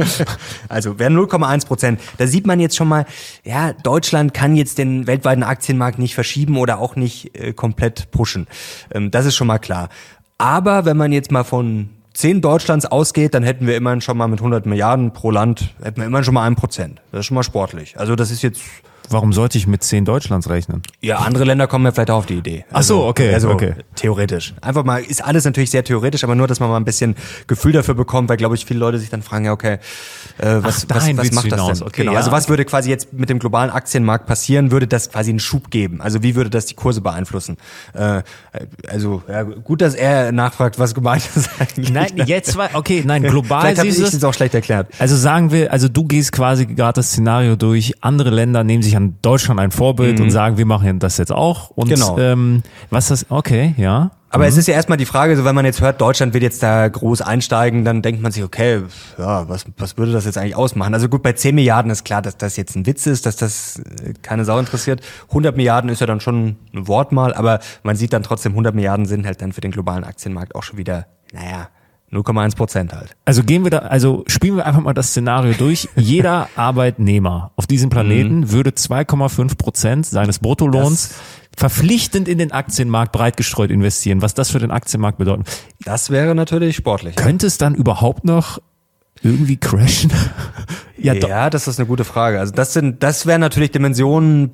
[0.69, 2.01] also wären 0,1 Prozent.
[2.19, 3.07] Da sieht man jetzt schon mal,
[3.43, 8.47] ja, Deutschland kann jetzt den weltweiten Aktienmarkt nicht verschieben oder auch nicht äh, komplett pushen.
[8.93, 9.89] Ähm, das ist schon mal klar.
[10.39, 14.27] Aber wenn man jetzt mal von 10 Deutschlands ausgeht, dann hätten wir immerhin schon mal
[14.27, 17.01] mit 100 Milliarden pro Land, hätten wir immerhin schon mal ein Prozent.
[17.13, 17.99] Das ist schon mal sportlich.
[17.99, 18.63] Also das ist jetzt
[19.11, 20.83] Warum sollte ich mit zehn Deutschlands rechnen?
[21.01, 22.65] Ja, andere Länder kommen ja vielleicht auch auf die Idee.
[22.71, 23.35] Also, Ach so, also, okay.
[23.35, 23.75] Also okay.
[23.95, 24.55] theoretisch.
[24.61, 27.17] Einfach mal, ist alles natürlich sehr theoretisch, aber nur, dass man mal ein bisschen
[27.47, 29.79] Gefühl dafür bekommt, weil, glaube ich, viele Leute sich dann fragen, ja, okay,
[30.39, 31.87] äh, was, Ach, was, was macht das denn?
[31.87, 32.13] Okay, genau.
[32.13, 32.19] Ja.
[32.19, 34.71] Also was würde quasi jetzt mit dem globalen Aktienmarkt passieren?
[34.71, 36.01] Würde das quasi einen Schub geben?
[36.01, 37.57] Also wie würde das die Kurse beeinflussen?
[37.93, 38.23] Äh,
[38.89, 41.91] also ja, gut, dass er nachfragt, was gemeint ist eigentlich.
[41.91, 44.89] Nein, jetzt war, okay, nein, global Vielleicht habe ich es auch schlecht erklärt.
[44.99, 48.96] Also sagen wir, also du gehst quasi gerade das Szenario durch, andere Länder nehmen sich
[48.97, 50.25] an Deutschland ein Vorbild mhm.
[50.25, 51.71] und sagen, wir machen das jetzt auch.
[51.71, 52.19] Und genau.
[52.19, 54.11] ähm, was das, okay, ja.
[54.31, 54.49] Aber mhm.
[54.49, 56.89] es ist ja erstmal die Frage, so wenn man jetzt hört, Deutschland wird jetzt da
[56.89, 58.83] groß einsteigen, dann denkt man sich, okay,
[59.19, 60.93] ja, was, was würde das jetzt eigentlich ausmachen?
[60.95, 63.79] Also gut, bei 10 Milliarden ist klar, dass das jetzt ein Witz ist, dass das
[63.79, 65.01] äh, keine Sau interessiert.
[65.29, 69.07] 100 Milliarden ist ja dann schon ein Wortmal, aber man sieht dann trotzdem, 100 Milliarden
[69.07, 71.69] sind halt dann für den globalen Aktienmarkt auch schon wieder, naja,
[72.13, 73.17] 0,1 Prozent halt.
[73.25, 75.89] Also gehen wir da, also spielen wir einfach mal das Szenario durch.
[75.97, 78.53] Jeder Arbeitnehmer auf diesem Planeten mhm.
[78.53, 81.19] würde 2,5 Prozent seines Bruttolohns das
[81.57, 84.23] verpflichtend in den Aktienmarkt breit gestreut investieren.
[84.23, 85.49] Was das für den Aktienmarkt bedeutet.
[85.85, 87.17] Das wäre natürlich sportlich.
[87.17, 88.61] Könnte es dann überhaupt noch
[89.23, 90.13] irgendwie crashen?
[90.99, 92.39] ja, ja das ist eine gute Frage.
[92.39, 94.53] Also das sind, das wären natürlich Dimensionen.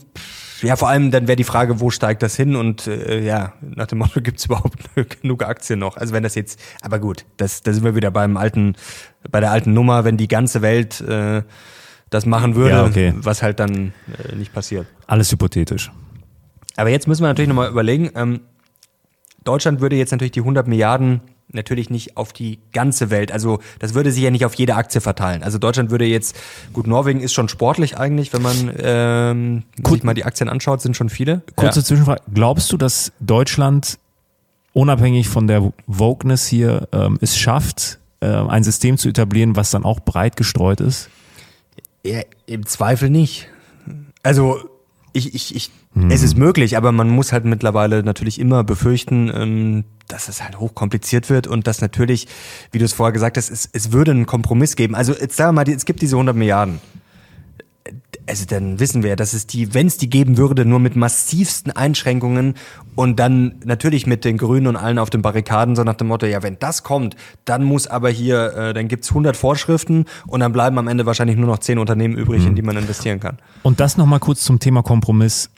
[0.62, 3.86] Ja, vor allem dann wäre die Frage, wo steigt das hin und äh, ja, nach
[3.86, 4.78] dem Motto, gibt es überhaupt
[5.20, 5.96] genug Aktien noch?
[5.96, 8.76] Also wenn das jetzt, aber gut, das, da sind wir wieder beim alten,
[9.30, 11.42] bei der alten Nummer, wenn die ganze Welt äh,
[12.10, 13.14] das machen würde, ja, okay.
[13.16, 13.92] was halt dann
[14.28, 14.86] äh, nicht passiert.
[15.06, 15.90] Alles hypothetisch.
[16.76, 18.40] Aber jetzt müssen wir natürlich nochmal überlegen, ähm,
[19.44, 21.20] Deutschland würde jetzt natürlich die 100 Milliarden
[21.54, 23.32] natürlich nicht auf die ganze Welt.
[23.32, 25.42] Also das würde sich ja nicht auf jede Aktie verteilen.
[25.42, 26.36] Also Deutschland würde jetzt,
[26.72, 30.96] gut, Norwegen ist schon sportlich eigentlich, wenn man ähm, sich mal die Aktien anschaut, sind
[30.96, 31.42] schon viele.
[31.56, 31.84] Kurze ja.
[31.84, 32.22] Zwischenfrage.
[32.32, 33.98] Glaubst du, dass Deutschland
[34.72, 39.84] unabhängig von der Wokeness hier ähm, es schafft, äh, ein System zu etablieren, was dann
[39.84, 41.10] auch breit gestreut ist?
[42.04, 43.48] Ja, Im Zweifel nicht.
[44.22, 44.58] Also
[45.12, 46.10] ich, ich, ich, hm.
[46.10, 50.58] es ist möglich, aber man muss halt mittlerweile natürlich immer befürchten, ähm, dass es halt
[50.58, 52.28] hochkompliziert wird und dass natürlich,
[52.70, 54.94] wie du es vorher gesagt hast, es, es würde einen Kompromiss geben.
[54.94, 56.80] Also jetzt sagen wir mal, es gibt diese 100 Milliarden
[58.26, 61.72] also dann wissen wir, dass es die, wenn es die geben würde, nur mit massivsten
[61.72, 62.54] Einschränkungen
[62.94, 66.26] und dann natürlich mit den Grünen und allen auf den Barrikaden, so nach dem Motto,
[66.26, 70.52] ja, wenn das kommt, dann muss aber hier, äh, dann gibt's 100 Vorschriften und dann
[70.52, 72.48] bleiben am Ende wahrscheinlich nur noch 10 Unternehmen übrig, mhm.
[72.48, 73.38] in die man investieren kann.
[73.62, 75.50] Und das nochmal kurz zum Thema Kompromiss.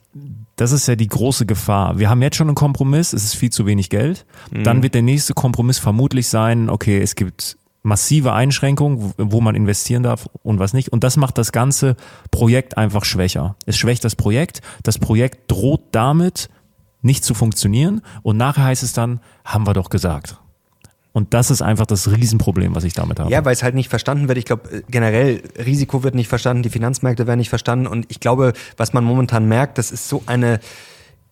[0.57, 1.99] Das ist ja die große Gefahr.
[1.99, 4.25] Wir haben jetzt schon einen Kompromiss, es ist viel zu wenig Geld.
[4.53, 4.65] Mhm.
[4.65, 10.03] Dann wird der nächste Kompromiss vermutlich sein, okay, es gibt massive Einschränkungen, wo man investieren
[10.03, 10.89] darf und was nicht.
[10.89, 11.97] Und das macht das ganze
[12.31, 13.57] Projekt einfach schwächer.
[13.67, 14.63] Es schwächt das Projekt.
[14.83, 16.49] Das Projekt droht damit
[17.03, 20.39] nicht zu funktionieren und nachher heißt es dann, haben wir doch gesagt.
[21.15, 23.31] Und das ist einfach das Riesenproblem, was ich damit habe.
[23.31, 24.37] Ja, weil es halt nicht verstanden wird.
[24.37, 27.87] Ich glaube, äh, generell Risiko wird nicht verstanden, die Finanzmärkte werden nicht verstanden.
[27.87, 30.59] Und ich glaube, was man momentan merkt, das ist so eine,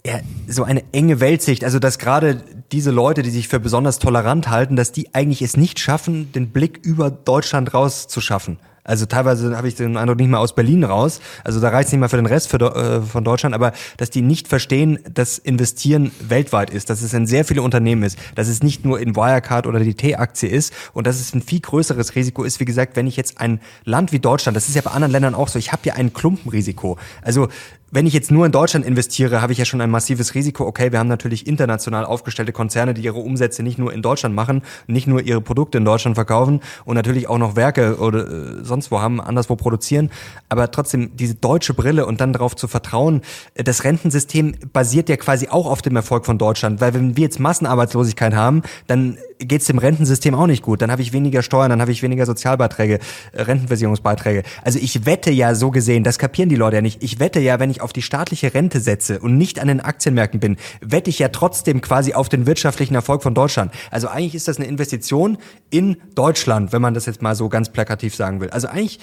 [0.06, 1.64] ja, so eine enge Weltsicht.
[1.64, 5.56] Also, dass gerade diese Leute, die sich für besonders tolerant halten, dass die eigentlich es
[5.56, 8.60] nicht schaffen, den Blick über Deutschland rauszuschaffen.
[8.84, 11.20] Also teilweise habe ich den Eindruck nicht mal aus Berlin raus.
[11.44, 14.10] Also da reicht es nicht mal für den Rest für, äh, von Deutschland, aber dass
[14.10, 18.48] die nicht verstehen, dass Investieren weltweit ist, dass es in sehr viele Unternehmen ist, dass
[18.48, 22.16] es nicht nur in Wirecard oder die T-Aktie ist und dass es ein viel größeres
[22.16, 22.58] Risiko ist.
[22.58, 25.34] Wie gesagt, wenn ich jetzt ein Land wie Deutschland, das ist ja bei anderen Ländern
[25.34, 26.98] auch so, ich habe ja ein Klumpenrisiko.
[27.22, 27.48] Also
[27.94, 30.64] wenn ich jetzt nur in Deutschland investiere, habe ich ja schon ein massives Risiko.
[30.66, 34.62] Okay, wir haben natürlich international aufgestellte Konzerne, die ihre Umsätze nicht nur in Deutschland machen,
[34.86, 38.90] nicht nur ihre Produkte in Deutschland verkaufen und natürlich auch noch Werke oder äh, sonst
[38.90, 40.10] wo haben, anderswo produzieren.
[40.48, 43.20] Aber trotzdem diese deutsche Brille und dann darauf zu vertrauen,
[43.54, 46.80] äh, das Rentensystem basiert ja quasi auch auf dem Erfolg von Deutschland.
[46.80, 50.82] Weil wenn wir jetzt Massenarbeitslosigkeit haben, dann geht es dem Rentensystem auch nicht gut.
[50.82, 52.98] Dann habe ich weniger Steuern, dann habe ich weniger Sozialbeiträge,
[53.32, 54.42] äh, Rentenversicherungsbeiträge.
[54.62, 57.02] Also ich wette ja so gesehen, das kapieren die Leute ja nicht.
[57.02, 60.40] Ich wette ja, wenn ich auf die staatliche Rente setze und nicht an den Aktienmärkten
[60.40, 63.72] bin, wette ich ja trotzdem quasi auf den wirtschaftlichen Erfolg von Deutschland.
[63.90, 65.38] Also eigentlich ist das eine Investition
[65.70, 68.50] in Deutschland, wenn man das jetzt mal so ganz plakativ sagen will.
[68.50, 68.98] Also eigentlich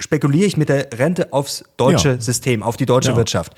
[0.00, 2.20] spekuliere ich mit der Rente aufs deutsche ja.
[2.20, 3.16] System, auf die deutsche ja.
[3.16, 3.54] Wirtschaft.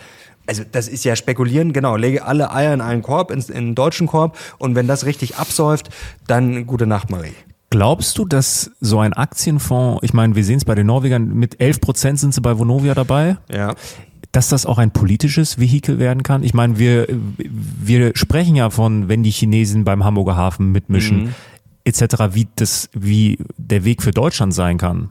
[0.47, 1.97] Also das ist ja spekulieren, genau.
[1.97, 5.37] Lege alle Eier in einen Korb, in, in einen deutschen Korb und wenn das richtig
[5.37, 5.89] absäuft,
[6.27, 7.33] dann gute Nacht, Marie.
[7.71, 11.61] Glaubst du, dass so ein Aktienfonds, ich meine, wir sehen es bei den Norwegern, mit
[11.61, 13.39] 11 Prozent sind sie bei Vonovia dabei.
[13.53, 13.75] Ja
[14.35, 16.43] dass das auch ein politisches Vehikel werden kann?
[16.43, 17.07] Ich meine, wir,
[17.39, 21.35] wir sprechen ja von, wenn die Chinesen beim Hamburger Hafen mitmischen, mhm.
[21.85, 22.03] etc.,
[22.33, 25.11] wie das, wie der Weg für Deutschland sein kann.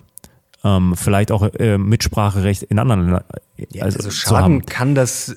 [0.64, 3.24] Ähm, vielleicht auch äh, Mitspracherecht in anderen Ländern.
[3.72, 5.36] Ja, also, also schaden kann das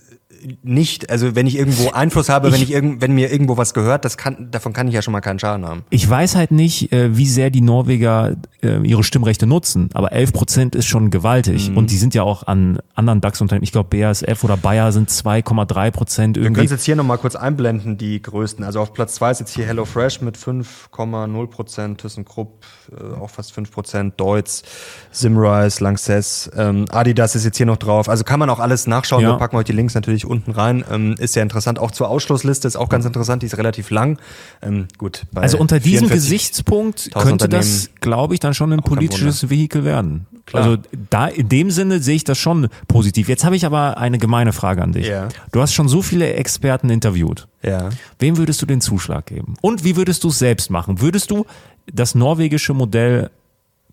[0.63, 3.75] nicht, also wenn ich irgendwo Einfluss habe, ich, wenn ich irgend, wenn mir irgendwo was
[3.75, 5.85] gehört, das kann, davon kann ich ja schon mal keinen Schaden haben.
[5.91, 10.33] Ich weiß halt nicht, äh, wie sehr die Norweger äh, ihre Stimmrechte nutzen, aber 11
[10.33, 11.77] Prozent ist schon gewaltig mhm.
[11.77, 15.91] und die sind ja auch an anderen DAX-Unternehmen, ich glaube BASF oder Bayer sind 2,3
[15.91, 16.51] Prozent irgendwie.
[16.51, 18.65] Wir können jetzt hier nochmal kurz einblenden, die größten.
[18.65, 23.53] Also auf Platz zwei ist jetzt hier HelloFresh mit 5,0 Prozent, ThyssenKrupp äh, auch fast
[23.53, 24.63] 5 Prozent, Deutz,
[25.11, 28.09] Simrise, Lanxess, ähm, Adidas ist jetzt hier noch drauf.
[28.09, 29.31] Also kann man auch alles nachschauen, ja.
[29.31, 30.85] wir packen euch die Links natürlich unten unten rein.
[30.91, 31.79] Ähm, ist sehr interessant.
[31.79, 33.43] Auch zur Ausschlussliste ist auch ganz interessant.
[33.43, 34.19] Die ist relativ lang.
[34.63, 35.25] Ähm, gut.
[35.35, 40.27] also unter diesem Gesichtspunkt könnte das, glaube ich, dann schon ein politisches Vehikel werden.
[40.47, 40.63] Klar.
[40.63, 43.29] Also da in dem Sinne sehe ich das schon positiv.
[43.29, 45.09] Jetzt habe ich aber eine gemeine Frage an dich.
[45.09, 45.29] Ja.
[45.51, 47.49] Du hast schon so viele Experten interviewt.
[47.63, 47.91] Ja.
[48.19, 49.55] Wem würdest du den Zuschlag geben?
[49.61, 51.01] Und wie würdest du es selbst machen?
[51.01, 51.47] Würdest du
[51.93, 53.31] das norwegische Modell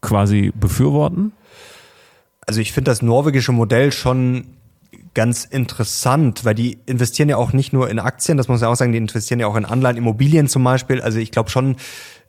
[0.01, 1.31] quasi befürworten?
[2.45, 4.45] Also ich finde das norwegische Modell schon
[5.13, 8.75] ganz interessant, weil die investieren ja auch nicht nur in Aktien, das muss man auch
[8.75, 11.01] sagen, die investieren ja auch in Anleihen, Immobilien zum Beispiel.
[11.01, 11.75] Also ich glaube schon,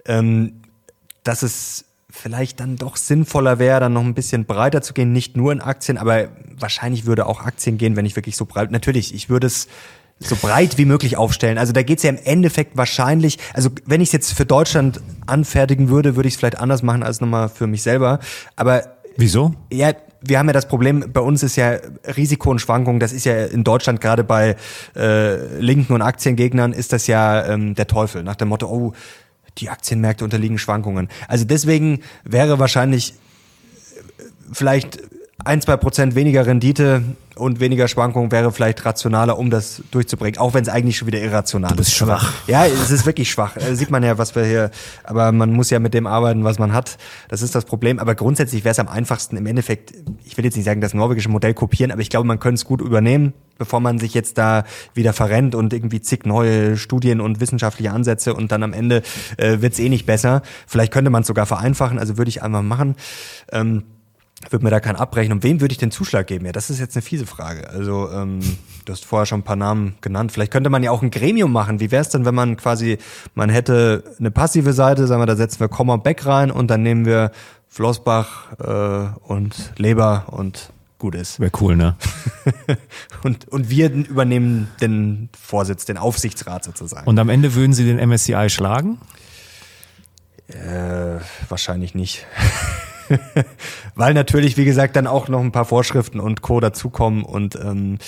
[0.07, 0.61] ähm,
[1.23, 5.37] dass es vielleicht dann doch sinnvoller wäre, dann noch ein bisschen breiter zu gehen, nicht
[5.37, 8.71] nur in Aktien, aber wahrscheinlich würde auch Aktien gehen, wenn ich wirklich so breit.
[8.71, 9.67] Natürlich, ich würde es
[10.21, 11.59] so breit wie möglich aufstellen.
[11.59, 15.89] Also da geht's ja im Endeffekt wahrscheinlich, also wenn ich es jetzt für Deutschland anfertigen
[15.89, 18.21] würde, würde ich es vielleicht anders machen als nochmal für mich selber.
[18.55, 18.85] Aber
[19.17, 19.55] Wieso?
[19.73, 19.93] Ja,
[20.27, 21.79] wir haben ja das Problem, bei uns ist ja
[22.17, 24.57] Risiko und Schwankungen, das ist ja in Deutschland gerade bei
[24.97, 28.93] äh, Linken und Aktiengegnern ist das ja ähm, der Teufel, nach dem Motto, oh,
[29.59, 31.09] die Aktienmärkte unterliegen Schwankungen.
[31.29, 34.99] Also deswegen wäre wahrscheinlich äh, vielleicht
[35.45, 37.03] ein, zwei Prozent weniger Rendite
[37.37, 41.21] und weniger Schwankungen wäre vielleicht rationaler, um das durchzubringen, auch wenn es eigentlich schon wieder
[41.21, 41.77] irrational ist.
[41.77, 41.97] Du bist ist.
[41.97, 42.33] schwach.
[42.47, 43.57] Ja, es ist wirklich schwach.
[43.57, 44.71] Äh, sieht man ja, was wir hier,
[45.03, 46.97] aber man muss ja mit dem arbeiten, was man hat.
[47.29, 47.99] Das ist das Problem.
[47.99, 49.93] Aber grundsätzlich wäre es am einfachsten im Endeffekt,
[50.25, 52.65] ich will jetzt nicht sagen, das norwegische Modell kopieren, aber ich glaube, man könnte es
[52.65, 57.41] gut übernehmen, bevor man sich jetzt da wieder verrennt und irgendwie zig neue Studien und
[57.41, 59.03] wissenschaftliche Ansätze und dann am Ende
[59.37, 60.43] äh, wird es eh nicht besser.
[60.67, 62.95] Vielleicht könnte man es sogar vereinfachen, also würde ich einfach machen.
[63.53, 63.85] Ähm,
[64.51, 65.33] würde mir da keinen abbrechen.
[65.33, 66.47] Und wem würde ich den Zuschlag geben?
[66.47, 67.69] Ja, das ist jetzt eine fiese Frage.
[67.71, 68.41] Also, ähm,
[68.85, 70.33] du hast vorher schon ein paar Namen genannt.
[70.33, 71.81] Vielleicht könnte man ja auch ein Gremium machen.
[71.81, 72.99] Wie wäre es denn, wenn man quasi,
[73.35, 76.83] man hätte eine passive Seite, sagen wir, da setzen wir Komma Beck rein und dann
[76.83, 77.31] nehmen wir
[77.69, 81.41] Flossbach äh, und Leber und gut ist.
[81.41, 81.97] Wäre cool, ne?
[83.25, 87.07] und, und wir übernehmen den Vorsitz, den Aufsichtsrat sozusagen.
[87.07, 88.99] Und am Ende würden Sie den MSCI schlagen?
[90.49, 92.27] Äh, wahrscheinlich nicht.
[93.95, 96.61] Weil natürlich, wie gesagt, dann auch noch ein paar Vorschriften und Co.
[96.61, 97.99] dazukommen und ähm,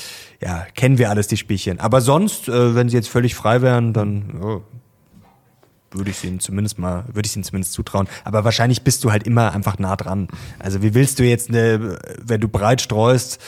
[0.41, 1.81] ja, kennen wir alles die Spielchen.
[1.81, 4.63] Aber sonst, äh, wenn sie jetzt völlig frei wären, dann oh,
[5.91, 8.09] würde ich ihnen zumindest mal, würde ich ihnen zumindest zutrauen.
[8.25, 10.29] Aber wahrscheinlich bist du halt immer einfach nah dran.
[10.59, 13.41] Also wie willst du jetzt, eine, wenn du breit streust,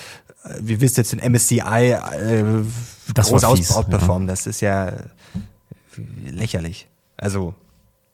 [0.60, 2.44] wie willst du jetzt den MSCI äh,
[3.14, 4.28] das groß aus, outperformen.
[4.28, 4.32] Ja.
[4.32, 4.92] Das ist ja
[6.26, 6.88] lächerlich.
[7.16, 7.54] Also,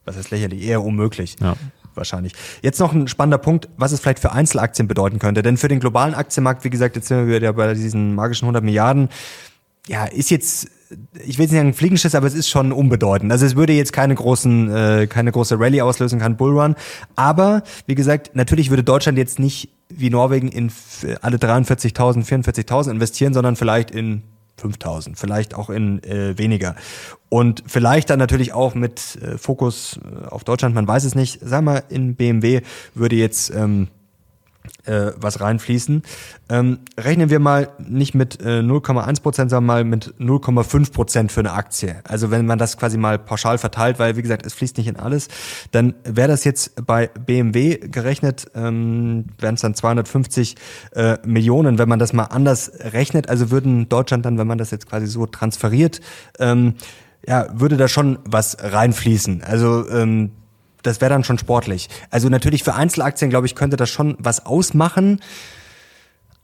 [0.04, 0.62] was ist lächerlich?
[0.62, 1.36] Eher unmöglich.
[1.40, 1.56] Ja.
[1.94, 2.32] Wahrscheinlich.
[2.62, 5.42] Jetzt noch ein spannender Punkt, was es vielleicht für Einzelaktien bedeuten könnte.
[5.42, 8.64] Denn für den globalen Aktienmarkt, wie gesagt, jetzt sind wir wieder bei diesen magischen 100
[8.64, 9.08] Milliarden,
[9.86, 10.68] ja, ist jetzt,
[11.24, 13.30] ich will nicht sagen Fliegenschiss, aber es ist schon unbedeutend.
[13.30, 16.74] Also es würde jetzt keine großen, äh, keine große Rallye auslösen, kein Bullrun.
[17.16, 20.72] Aber wie gesagt, natürlich würde Deutschland jetzt nicht wie Norwegen in
[21.20, 24.22] alle 43.000, 44.000 investieren, sondern vielleicht in
[24.56, 26.76] 5000, vielleicht auch in äh, weniger.
[27.28, 31.40] Und vielleicht dann natürlich auch mit äh, Fokus äh, auf Deutschland, man weiß es nicht.
[31.42, 32.62] Sag mal, in BMW
[32.94, 33.88] würde jetzt ähm,
[34.84, 36.02] äh, was reinfließen.
[36.48, 41.40] Ähm, rechnen wir mal nicht mit äh, 0,1 Prozent, sondern mal mit 0,5 Prozent für
[41.40, 41.96] eine Aktie.
[42.04, 44.96] Also wenn man das quasi mal pauschal verteilt, weil wie gesagt, es fließt nicht in
[44.96, 45.28] alles,
[45.72, 50.56] dann wäre das jetzt bei BMW gerechnet, ähm, wären es dann 250
[50.92, 51.78] äh, Millionen.
[51.78, 55.06] Wenn man das mal anders rechnet, also würden Deutschland dann, wenn man das jetzt quasi
[55.06, 56.00] so transferiert,
[56.38, 56.74] ähm,
[57.26, 59.42] ja, würde da schon was reinfließen.
[59.42, 60.32] Also ähm,
[60.84, 61.88] das wäre dann schon sportlich.
[62.10, 65.20] Also natürlich für Einzelaktien, glaube ich, könnte das schon was ausmachen,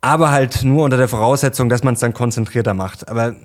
[0.01, 3.09] aber halt nur unter der Voraussetzung, dass man es dann konzentrierter macht.
[3.09, 3.37] Aber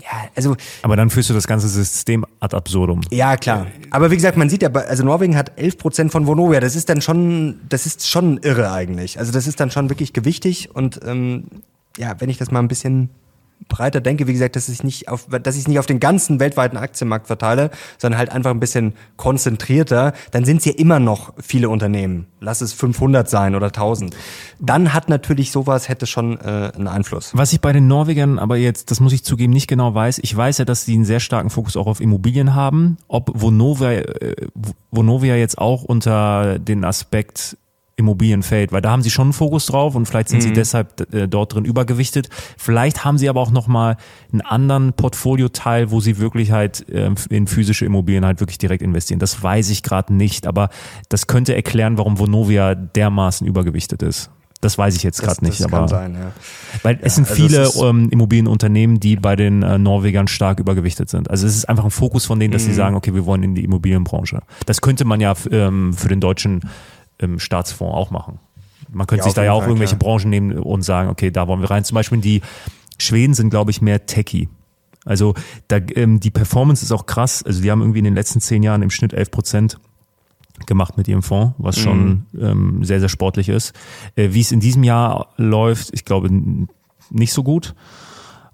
[0.00, 0.56] ja, also.
[0.82, 3.00] Aber dann führst du das ganze System ad absurdum.
[3.10, 3.66] Ja, klar.
[3.90, 6.60] Aber wie gesagt, man sieht ja, also Norwegen hat 11 Prozent von Vonovia.
[6.60, 9.18] Das ist dann schon, das ist schon irre eigentlich.
[9.18, 11.44] Also das ist dann schon wirklich gewichtig und ähm,
[11.96, 13.10] ja, wenn ich das mal ein bisschen
[13.68, 16.40] breiter denke, wie gesagt, dass ich nicht auf, dass ich es nicht auf den ganzen
[16.40, 21.32] weltweiten Aktienmarkt verteile, sondern halt einfach ein bisschen konzentrierter, dann sind es ja immer noch
[21.38, 22.26] viele Unternehmen.
[22.40, 24.16] Lass es 500 sein oder 1000.
[24.60, 27.32] Dann hat natürlich sowas hätte schon äh, einen Einfluss.
[27.34, 30.18] Was ich bei den Norwegern aber jetzt, das muss ich zugeben, nicht genau weiß.
[30.22, 32.96] Ich weiß ja, dass sie einen sehr starken Fokus auch auf Immobilien haben.
[33.08, 34.36] Ob Vonovia, äh,
[34.90, 37.56] Vonovia jetzt auch unter den Aspekt
[37.98, 40.42] Immobilien fällt, weil da haben sie schon einen Fokus drauf und vielleicht sind mhm.
[40.42, 42.28] sie deshalb äh, dort drin übergewichtet.
[42.56, 43.96] Vielleicht haben sie aber auch nochmal
[44.32, 49.18] einen anderen Portfolioteil, wo sie wirklich halt äh, in physische Immobilien halt wirklich direkt investieren.
[49.18, 50.70] Das weiß ich gerade nicht, aber
[51.08, 54.30] das könnte erklären, warum Vonovia dermaßen übergewichtet ist.
[54.60, 56.32] Das weiß ich jetzt gerade nicht, das aber kann sein, ja.
[56.82, 60.58] weil ja, es sind also viele es ähm, Immobilienunternehmen, die bei den äh, Norwegern stark
[60.58, 61.30] übergewichtet sind.
[61.30, 62.66] Also es ist einfach ein Fokus von denen, dass mhm.
[62.66, 64.40] sie sagen, okay, wir wollen in die Immobilienbranche.
[64.66, 66.60] Das könnte man ja ähm, für den deutschen
[67.18, 68.38] im Staatsfonds auch machen.
[68.90, 70.16] Man könnte ja, sich da ja auch Fall, irgendwelche klar.
[70.16, 71.84] Branchen nehmen und sagen, okay, da wollen wir rein.
[71.84, 72.42] Zum Beispiel die
[72.98, 74.48] Schweden sind, glaube ich, mehr techy.
[75.04, 75.34] Also
[75.68, 77.42] da, ähm, die Performance ist auch krass.
[77.42, 79.80] Also die haben irgendwie in den letzten zehn Jahren im Schnitt 11 Prozent
[80.66, 81.80] gemacht mit ihrem Fonds, was mhm.
[81.80, 83.72] schon ähm, sehr, sehr sportlich ist.
[84.16, 86.28] Äh, wie es in diesem Jahr läuft, ich glaube
[87.10, 87.74] nicht so gut.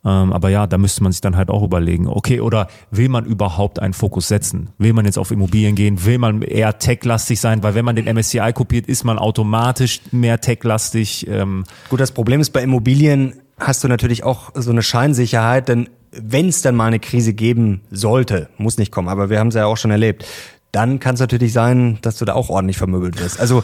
[0.05, 3.25] Ähm, aber ja, da müsste man sich dann halt auch überlegen, okay, oder will man
[3.25, 4.71] überhaupt einen Fokus setzen?
[4.79, 6.05] Will man jetzt auf Immobilien gehen?
[6.05, 7.63] Will man eher tech-lastig sein?
[7.63, 11.27] Weil wenn man den MSCI kopiert, ist man automatisch mehr tech-lastig.
[11.29, 11.65] Ähm.
[11.89, 16.49] Gut, das Problem ist bei Immobilien hast du natürlich auch so eine Scheinsicherheit, denn wenn
[16.49, 19.67] es dann mal eine Krise geben sollte, muss nicht kommen, aber wir haben es ja
[19.67, 20.25] auch schon erlebt,
[20.73, 23.41] dann kann es natürlich sein, dass du da auch ordentlich vermöbelt wirst.
[23.41, 23.63] Also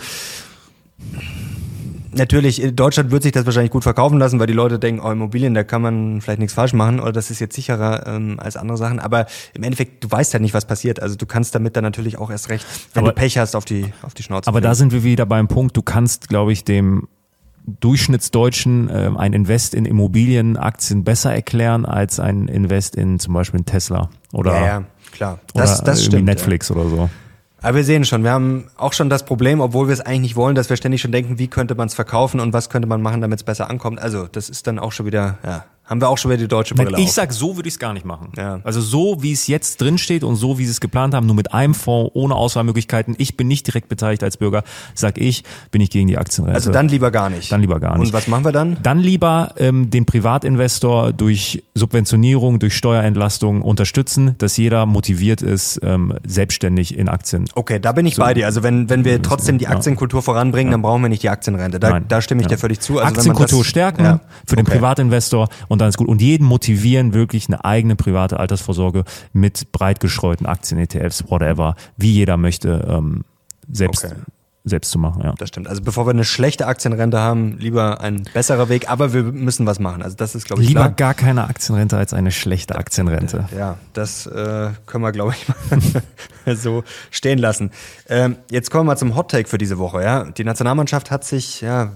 [2.12, 5.10] natürlich, in Deutschland wird sich das wahrscheinlich gut verkaufen lassen, weil die Leute denken, oh,
[5.10, 8.56] Immobilien, da kann man vielleicht nichts falsch machen oder das ist jetzt sicherer ähm, als
[8.56, 9.00] andere Sachen.
[9.00, 11.00] Aber im Endeffekt, du weißt ja nicht, was passiert.
[11.00, 13.64] Also du kannst damit dann natürlich auch erst recht, wenn aber, du Pech hast, auf
[13.64, 14.48] die, auf die Schnauze.
[14.48, 14.70] Aber fliegen.
[14.70, 17.08] da sind wir wieder beim Punkt, du kannst, glaube ich, dem
[17.66, 23.66] Durchschnittsdeutschen äh, ein Invest in Immobilienaktien besser erklären als ein Invest in zum Beispiel in
[23.66, 25.38] Tesla oder, ja, ja klar.
[25.54, 26.76] Das, oder das stimmt, Netflix ja.
[26.76, 27.10] oder so.
[27.62, 30.36] Aber wir sehen schon, wir haben auch schon das Problem, obwohl wir es eigentlich nicht
[30.36, 33.02] wollen, dass wir ständig schon denken, wie könnte man es verkaufen und was könnte man
[33.02, 34.00] machen, damit es besser ankommt.
[34.00, 36.76] Also das ist dann auch schon wieder, ja, haben wir auch schon wieder die deutsche
[36.76, 37.10] Brille Ich auf.
[37.10, 38.30] sag, so würde ich es gar nicht machen.
[38.36, 38.60] Ja.
[38.62, 41.34] Also so, wie es jetzt drin steht und so, wie sie es geplant haben, nur
[41.34, 43.16] mit einem Fonds, ohne Auswahlmöglichkeiten.
[43.18, 44.62] Ich bin nicht direkt beteiligt als Bürger,
[44.94, 46.54] sag ich, bin ich gegen die Aktienrente.
[46.54, 47.50] Also dann lieber gar nicht.
[47.50, 48.06] Dann lieber gar nicht.
[48.06, 48.76] Und was machen wir dann?
[48.84, 56.14] Dann lieber ähm, den Privatinvestor durch Subventionierung, durch Steuerentlastung unterstützen, dass jeder motiviert ist, ähm,
[56.24, 57.46] selbstständig in Aktien.
[57.56, 58.46] Okay, da bin ich so, bei dir.
[58.46, 60.74] Also wenn, wenn wir trotzdem die Aktienkultur voranbringen, ja.
[60.74, 61.80] dann brauchen wir nicht die Aktienrente.
[61.80, 62.54] Da, da stimme ich ja.
[62.54, 63.00] dir völlig zu.
[63.00, 64.20] Also Aktienkultur stärken ja.
[64.46, 66.08] für den Privatinvestor und dann ist gut.
[66.08, 72.12] Und jeden motivieren, wirklich eine eigene private Altersvorsorge mit breit gestreuten Aktien, ETFs, whatever, wie
[72.12, 73.24] jeder möchte, ähm,
[73.70, 74.04] selbst.
[74.04, 74.14] Okay
[74.64, 75.34] selbst zu machen, ja.
[75.38, 75.68] Das stimmt.
[75.68, 79.78] Also bevor wir eine schlechte Aktienrente haben, lieber ein besserer Weg, aber wir müssen was
[79.78, 80.02] machen.
[80.02, 80.92] Also das ist, glaube ich, Lieber klar.
[80.92, 83.46] gar keine Aktienrente als eine schlechte Aktienrente.
[83.56, 87.70] Ja, das äh, können wir, glaube ich, so stehen lassen.
[88.08, 90.02] Ähm, jetzt kommen wir mal zum Hot Take für diese Woche.
[90.02, 91.92] Ja, Die Nationalmannschaft hat sich, ja,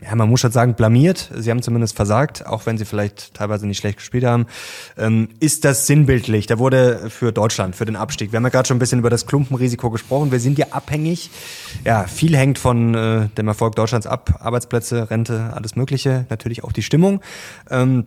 [0.00, 1.30] ja, man muss schon sagen, blamiert.
[1.34, 4.46] Sie haben zumindest versagt, auch wenn sie vielleicht teilweise nicht schlecht gespielt haben.
[4.96, 6.46] Ähm, ist das sinnbildlich?
[6.46, 8.30] Da wurde für Deutschland, für den Abstieg.
[8.30, 10.30] Wir haben ja gerade schon ein bisschen über das Klumpenrisiko gesprochen.
[10.30, 11.30] Wir sind ja abhängig.
[11.84, 14.38] Ja, viel hängt von äh, dem Erfolg Deutschlands ab.
[14.40, 16.26] Arbeitsplätze, Rente, alles Mögliche.
[16.30, 17.20] Natürlich auch die Stimmung.
[17.70, 18.06] Ähm,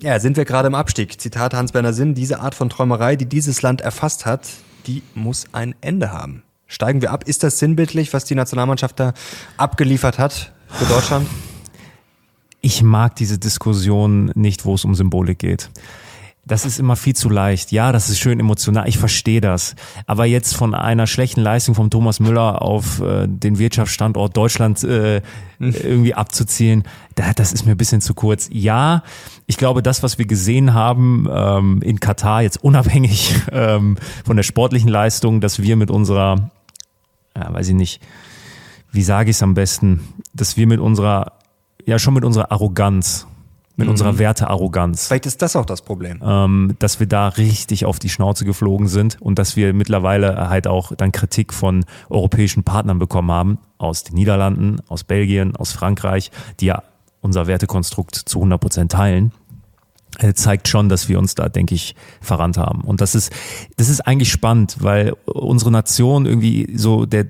[0.00, 1.20] Ja, sind wir gerade im Abstieg.
[1.20, 4.48] Zitat Hans-Berner Sinn, diese Art von Träumerei, die dieses Land erfasst hat,
[4.88, 6.42] die muss ein Ende haben.
[6.66, 7.22] Steigen wir ab.
[7.28, 9.14] Ist das sinnbildlich, was die Nationalmannschaft da
[9.56, 11.28] abgeliefert hat für Deutschland?
[12.60, 15.70] Ich mag diese Diskussion nicht, wo es um Symbolik geht
[16.46, 17.72] das ist immer viel zu leicht.
[17.72, 18.88] Ja, das ist schön emotional.
[18.88, 19.74] Ich verstehe das.
[20.06, 25.22] Aber jetzt von einer schlechten Leistung von Thomas Müller auf äh, den Wirtschaftsstandort Deutschland äh,
[25.58, 26.84] irgendwie abzuzielen,
[27.16, 28.48] da, das ist mir ein bisschen zu kurz.
[28.52, 29.02] Ja,
[29.46, 34.44] ich glaube, das, was wir gesehen haben ähm, in Katar, jetzt unabhängig ähm, von der
[34.44, 36.52] sportlichen Leistung, dass wir mit unserer,
[37.36, 38.00] ja, weiß ich nicht,
[38.96, 40.00] wie sage ich es am besten,
[40.34, 41.32] dass wir mit unserer,
[41.84, 43.26] ja schon mit unserer Arroganz
[43.76, 43.90] mit mhm.
[43.90, 45.06] unserer Wertearroganz.
[45.06, 46.20] Vielleicht ist das auch das Problem.
[46.24, 50.66] Ähm, dass wir da richtig auf die Schnauze geflogen sind und dass wir mittlerweile halt
[50.66, 56.30] auch dann Kritik von europäischen Partnern bekommen haben, aus den Niederlanden, aus Belgien, aus Frankreich,
[56.60, 56.82] die ja
[57.20, 59.32] unser Wertekonstrukt zu 100 Prozent teilen
[60.18, 62.82] äh, zeigt schon, dass wir uns da, denke ich, verrannt haben.
[62.82, 63.32] Und das ist,
[63.76, 67.26] das ist eigentlich spannend, weil unsere Nation irgendwie so der,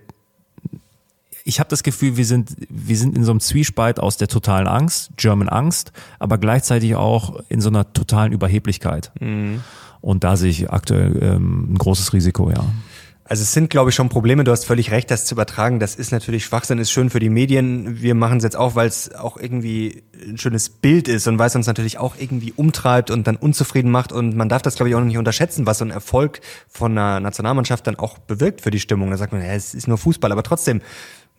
[1.46, 4.66] ich habe das Gefühl, wir sind, wir sind in so einem Zwiespalt aus der totalen
[4.66, 9.12] Angst, German Angst, aber gleichzeitig auch in so einer totalen Überheblichkeit.
[9.20, 9.62] Mhm.
[10.00, 12.64] Und da sehe ich aktuell ähm, ein großes Risiko, ja.
[13.28, 14.44] Also es sind, glaube ich, schon Probleme.
[14.44, 15.80] Du hast völlig recht, das zu übertragen.
[15.80, 18.00] Das ist natürlich Schwachsinn, ist schön für die Medien.
[18.00, 21.48] Wir machen es jetzt auch, weil es auch irgendwie ein schönes Bild ist und weil
[21.48, 24.12] es uns natürlich auch irgendwie umtreibt und dann unzufrieden macht.
[24.12, 27.18] Und man darf das, glaube ich, auch nicht unterschätzen, was so ein Erfolg von einer
[27.18, 29.10] Nationalmannschaft dann auch bewirkt für die Stimmung.
[29.10, 30.30] Da sagt man, ja, es ist nur Fußball.
[30.30, 30.80] Aber trotzdem,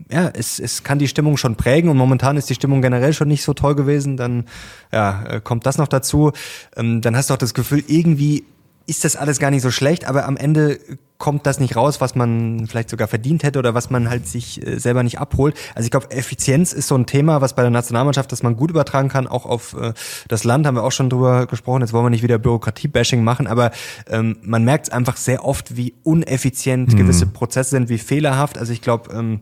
[0.09, 3.27] ja, es, es kann die Stimmung schon prägen und momentan ist die Stimmung generell schon
[3.27, 4.45] nicht so toll gewesen, dann
[4.91, 6.31] ja, äh, kommt das noch dazu.
[6.75, 8.45] Ähm, dann hast du auch das Gefühl, irgendwie
[8.87, 10.79] ist das alles gar nicht so schlecht, aber am Ende
[11.17, 14.65] kommt das nicht raus, was man vielleicht sogar verdient hätte oder was man halt sich
[14.65, 15.55] äh, selber nicht abholt.
[15.75, 18.69] Also ich glaube, Effizienz ist so ein Thema, was bei der Nationalmannschaft, das man gut
[18.69, 19.93] übertragen kann, auch auf äh,
[20.29, 21.81] das Land, haben wir auch schon drüber gesprochen.
[21.81, 23.71] Jetzt wollen wir nicht wieder Bürokratie-Bashing machen, aber
[24.09, 26.97] ähm, man merkt es einfach sehr oft, wie uneffizient mhm.
[26.97, 28.57] gewisse Prozesse sind, wie fehlerhaft.
[28.57, 29.41] Also ich glaube, ähm,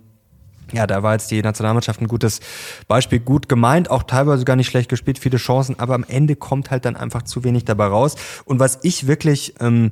[0.74, 2.40] ja, da war jetzt die Nationalmannschaft ein gutes
[2.88, 6.72] Beispiel, gut gemeint, auch teilweise gar nicht schlecht gespielt, viele Chancen, aber am Ende kommt
[6.72, 8.16] halt dann einfach zu wenig dabei raus.
[8.46, 9.92] Und was ich wirklich ähm,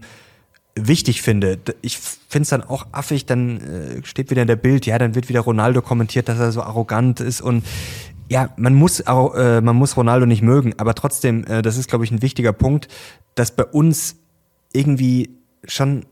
[0.75, 4.85] wichtig finde, ich finde es dann auch affig, dann äh, steht wieder in der Bild,
[4.85, 7.63] ja, dann wird wieder Ronaldo kommentiert, dass er so arrogant ist und
[8.29, 12.05] ja, man muss äh, man muss Ronaldo nicht mögen, aber trotzdem, äh, das ist, glaube
[12.05, 12.87] ich, ein wichtiger Punkt,
[13.35, 14.15] dass bei uns
[14.71, 15.29] irgendwie
[15.65, 16.05] schon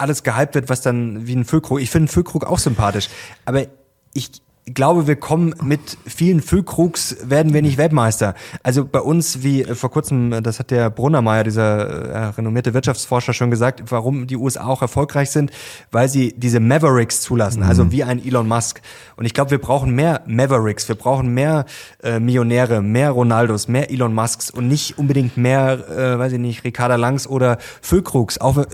[0.00, 1.80] alles gehypt wird, was dann wie ein Füllkrug.
[1.80, 3.08] Ich finde Füllkrug auch sympathisch,
[3.44, 3.66] aber
[4.14, 4.30] ich
[4.74, 8.34] glaube, wir kommen mit vielen Füllkrugs, werden wir nicht Weltmeister.
[8.62, 12.74] Also bei uns, wie äh, vor kurzem, äh, das hat der Brunnermeier, dieser äh, renommierte
[12.74, 15.50] Wirtschaftsforscher, schon gesagt, warum die USA auch erfolgreich sind,
[15.90, 17.92] weil sie diese Mavericks zulassen, also mhm.
[17.92, 18.80] wie ein Elon Musk.
[19.16, 21.64] Und ich glaube, wir brauchen mehr Mavericks, wir brauchen mehr
[22.02, 26.64] äh, Millionäre, mehr Ronaldos, mehr Elon Musks und nicht unbedingt mehr, äh, weiß ich nicht,
[26.64, 28.38] Ricarda Langs oder Füllkrugs.
[28.38, 28.64] Auch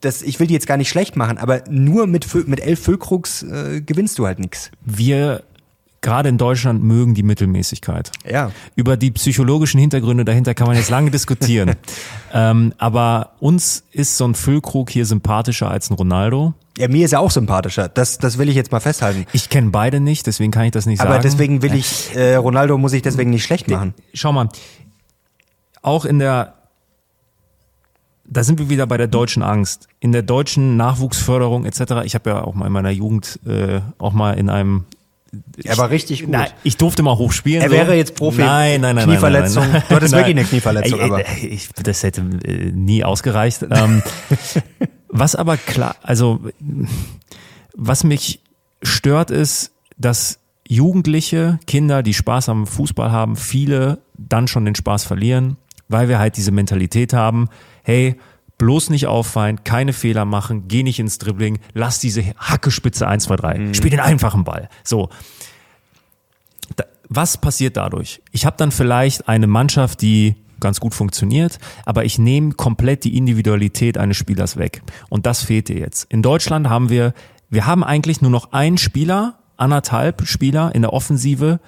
[0.00, 3.42] das, ich will die jetzt gar nicht schlecht machen, aber nur mit, mit elf Füllkrugs
[3.42, 4.70] äh, gewinnst du halt nichts.
[4.84, 5.31] Wir
[6.02, 8.10] gerade in Deutschland mögen die Mittelmäßigkeit.
[8.28, 8.50] Ja.
[8.76, 11.76] Über die psychologischen Hintergründe dahinter kann man jetzt lange diskutieren.
[12.32, 16.54] ähm, aber uns ist so ein Füllkrug hier sympathischer als ein Ronaldo.
[16.76, 17.88] Ja, mir ist er auch sympathischer.
[17.88, 19.26] Das, das will ich jetzt mal festhalten.
[19.32, 21.20] Ich kenne beide nicht, deswegen kann ich das nicht aber sagen.
[21.20, 23.94] Aber deswegen will ich, äh, Ronaldo muss ich deswegen nicht schlecht machen.
[24.12, 24.48] Schau mal,
[25.82, 26.54] auch in der
[28.24, 29.88] da sind wir wieder bei der deutschen Angst.
[30.00, 32.04] In der deutschen Nachwuchsförderung etc.
[32.04, 34.86] Ich habe ja auch mal in meiner Jugend äh, auch mal in einem
[35.64, 36.30] er war richtig gut.
[36.30, 37.62] Nein, ich durfte mal hochspielen.
[37.62, 37.74] Er so.
[37.74, 38.40] wäre jetzt Profi.
[38.40, 39.06] Nein, nein, nein.
[39.06, 39.62] Knieverletzung.
[39.62, 39.84] Nein, nein, nein.
[39.88, 41.00] Du hattest wirklich eine Knieverletzung.
[41.00, 41.28] aber.
[41.42, 43.66] Ich, das hätte äh, nie ausgereicht.
[43.70, 44.02] Ähm,
[45.08, 46.40] was aber klar, also
[47.74, 48.40] was mich
[48.82, 55.04] stört ist, dass Jugendliche, Kinder, die Spaß am Fußball haben, viele dann schon den Spaß
[55.04, 55.56] verlieren,
[55.88, 57.48] weil wir halt diese Mentalität haben,
[57.82, 58.16] hey,
[58.62, 63.34] bloß nicht auffallen, keine Fehler machen, geh nicht ins Dribbling, lass diese Hackespitze 1, 2,
[63.34, 63.74] 3, mhm.
[63.74, 64.68] spiel den einfachen Ball.
[64.84, 65.08] So.
[67.08, 68.22] was passiert dadurch?
[68.30, 73.16] Ich habe dann vielleicht eine Mannschaft, die ganz gut funktioniert, aber ich nehme komplett die
[73.16, 74.82] Individualität eines Spielers weg.
[75.08, 76.04] Und das fehlt dir jetzt.
[76.04, 77.14] In Deutschland haben wir,
[77.50, 81.58] wir haben eigentlich nur noch einen Spieler, anderthalb Spieler in der Offensive,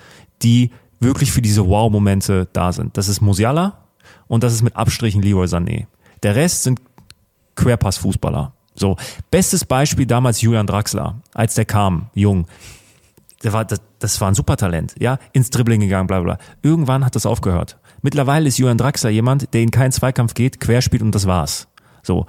[0.45, 2.97] die wirklich für diese Wow-Momente da sind.
[2.97, 3.79] Das ist Musiala
[4.29, 5.87] und das ist mit Abstrichen Leroy Sané.
[6.25, 6.81] Der Rest sind
[7.57, 8.53] Querpass-Fußballer.
[8.75, 8.97] So,
[9.31, 12.47] bestes Beispiel damals Julian Draxler, als der kam, jung.
[13.43, 16.39] Der war, das, das war ein Supertalent, ja, ins Dribbling gegangen, bla bla.
[16.63, 17.79] Irgendwann hat das aufgehört.
[18.03, 21.69] Mittlerweile ist Julian Draxler jemand, der in keinen Zweikampf geht, querspielt und das war's.
[22.03, 22.27] So.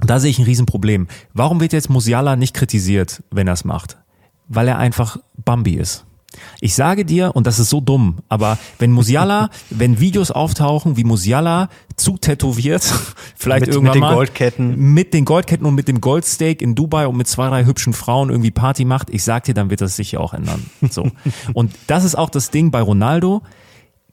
[0.00, 1.08] Und da sehe ich ein Riesenproblem.
[1.32, 3.98] Warum wird jetzt Musiala nicht kritisiert, wenn er es macht?
[4.46, 6.04] Weil er einfach Bambi ist.
[6.60, 11.04] Ich sage dir, und das ist so dumm, aber wenn Musiala, wenn Videos auftauchen, wie
[11.04, 12.82] Musiala zu tätowiert,
[13.36, 14.94] vielleicht mit, irgendwann mit den mal, Goldketten.
[14.94, 18.30] mit den Goldketten und mit dem Goldsteak in Dubai und mit zwei, drei hübschen Frauen
[18.30, 20.70] irgendwie Party macht, ich sag dir, dann wird das sich ja auch ändern.
[20.90, 21.10] So.
[21.54, 23.42] und das ist auch das Ding bei Ronaldo.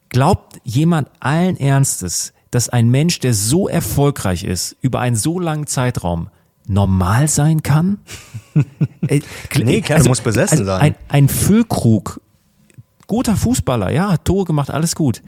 [0.08, 5.66] Glaubt jemand allen Ernstes, dass ein Mensch, der so erfolgreich ist, über einen so langen
[5.66, 6.30] Zeitraum,
[6.66, 7.98] normal sein kann?
[9.08, 9.20] äh,
[9.56, 10.80] nee, klar, also, muss besessen also sein.
[10.80, 12.20] Ein, ein Füllkrug,
[13.06, 15.22] guter Fußballer, ja, hat Tore gemacht, alles gut.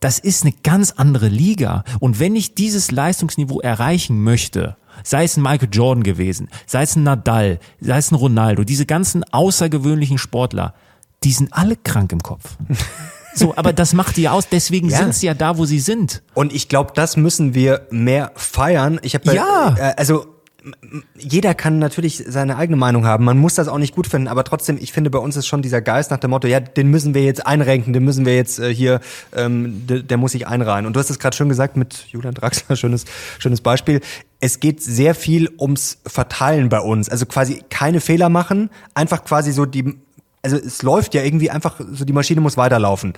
[0.00, 1.82] Das ist eine ganz andere Liga.
[1.98, 6.94] Und wenn ich dieses Leistungsniveau erreichen möchte, sei es ein Michael Jordan gewesen, sei es
[6.94, 10.74] ein Nadal, sei es ein Ronaldo, diese ganzen außergewöhnlichen Sportler,
[11.24, 12.56] die sind alle krank im Kopf.
[13.36, 14.98] So, aber das macht die aus, deswegen ja.
[14.98, 16.22] sind sie ja da, wo sie sind.
[16.34, 19.00] Und ich glaube, das müssen wir mehr feiern.
[19.02, 19.74] Ich habe ja.
[19.76, 20.33] Äh, also
[21.18, 23.24] jeder kann natürlich seine eigene Meinung haben.
[23.24, 25.62] Man muss das auch nicht gut finden, aber trotzdem, ich finde, bei uns ist schon
[25.62, 28.58] dieser Geist nach dem Motto, ja, den müssen wir jetzt einrenken, den müssen wir jetzt
[28.58, 29.00] äh, hier,
[29.34, 30.86] ähm, der, der muss sich einreihen.
[30.86, 33.04] Und du hast es gerade schön gesagt mit Julian Draxler, schönes,
[33.38, 34.00] schönes Beispiel.
[34.40, 37.08] Es geht sehr viel ums Verteilen bei uns.
[37.08, 39.94] Also quasi keine Fehler machen, einfach quasi so die
[40.44, 43.14] also es läuft ja irgendwie einfach, so die Maschine muss weiterlaufen.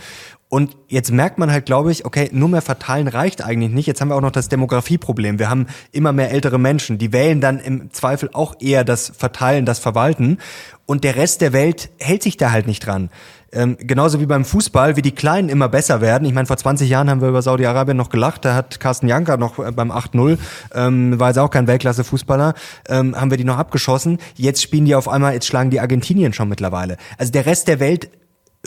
[0.49, 3.87] Und jetzt merkt man halt, glaube ich, okay, nur mehr verteilen reicht eigentlich nicht.
[3.87, 5.41] Jetzt haben wir auch noch das Demografieproblem.
[5.41, 6.99] Wir haben immer mehr ältere Menschen.
[6.99, 10.39] Die wählen dann im Zweifel auch eher das Verteilen, das Verwalten.
[10.87, 13.11] Und der Rest der Welt hält sich da halt nicht dran.
[13.53, 16.27] Ähm, genauso wie beim Fußball, wie die Kleinen immer besser werden.
[16.27, 19.37] Ich meine, vor 20 Jahren haben wir über Saudi-Arabien noch gelacht, da hat Carsten Janka
[19.37, 20.39] noch äh, beim 8-0,
[20.75, 22.55] ähm, war jetzt auch kein Weltklasse-Fußballer,
[22.89, 24.19] ähm, haben wir die noch abgeschossen.
[24.35, 26.99] Jetzt spielen die auf einmal, jetzt schlagen die Argentinien schon mittlerweile.
[27.19, 28.11] Also der Rest der Welt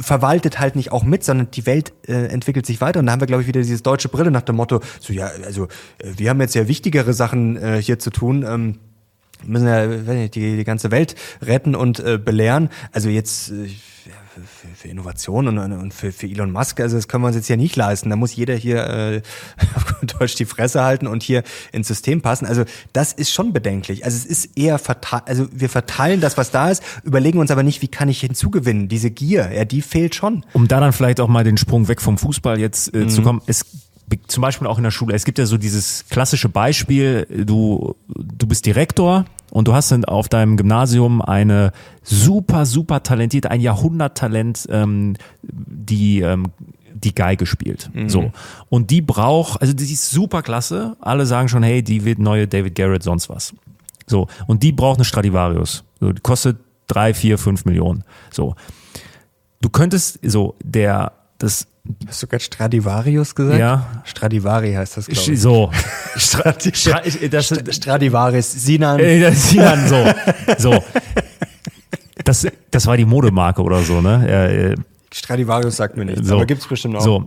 [0.02, 3.00] verwaltet halt nicht auch mit, sondern die Welt äh, entwickelt sich weiter.
[3.00, 5.30] Und da haben wir, glaube ich, wieder dieses deutsche Brille nach dem Motto, so ja,
[5.46, 5.66] also
[6.00, 8.44] äh, wir haben jetzt ja wichtigere Sachen äh, hier zu tun.
[8.48, 8.80] Ähm,
[9.46, 12.70] müssen ja die, die ganze Welt retten und äh, belehren.
[12.92, 13.70] Also jetzt äh,
[14.46, 17.48] für, für Innovation und, und für, für Elon Musk, also das können wir uns jetzt
[17.48, 18.10] hier nicht leisten.
[18.10, 19.22] Da muss jeder hier äh,
[19.76, 22.46] auf Deutsch die Fresse halten und hier ins System passen.
[22.46, 24.06] Also das ist schon bedenklich.
[24.06, 27.64] Also es ist eher verteilt, also wir verteilen das, was da ist, überlegen uns aber
[27.64, 28.88] nicht, wie kann ich hinzugewinnen.
[28.88, 30.46] Diese Gier, ja, die fehlt schon.
[30.54, 33.10] Um da dann vielleicht auch mal den Sprung weg vom Fußball jetzt äh, mhm.
[33.10, 33.42] zu kommen.
[33.46, 33.66] Es
[34.28, 35.16] zum Beispiel auch in der Schule.
[35.16, 40.06] Es gibt ja so dieses klassische Beispiel, du, du bist Direktor und du hast dann
[40.06, 41.72] auf deinem Gymnasium eine
[42.04, 46.48] super, super talentierte, ein Jahrhunderttalent, ähm, die ähm,
[47.04, 47.90] die Geige spielt.
[47.94, 48.10] Mhm.
[48.10, 48.32] So.
[48.70, 50.98] Und die braucht, also die ist super klasse.
[51.00, 53.54] Alle sagen schon, hey, die wird neue David Garrett, sonst was.
[54.06, 54.28] So.
[54.48, 55.84] Und die braucht eine Stradivarius.
[56.00, 58.04] So, die kostet drei, vier, fünf Millionen.
[58.32, 58.56] So.
[59.62, 61.68] Du könntest, so, der, das
[62.08, 63.60] Hast du gerade Stradivarius gesagt?
[63.60, 64.04] Ja.
[64.04, 65.42] Stradivari heißt das, glaube ich.
[65.42, 65.72] So.
[66.16, 69.00] Strati Stra das, Stradivaris, Sinan.
[69.00, 70.06] Äh, Sinan, so.
[70.60, 70.84] so.
[72.24, 74.76] Das, das war die Modemarke oder so, ne?
[74.76, 74.76] Äh,
[75.12, 76.36] Stradivarius sagt mir nichts, so.
[76.36, 77.02] aber gibt's bestimmt auch.
[77.02, 77.26] So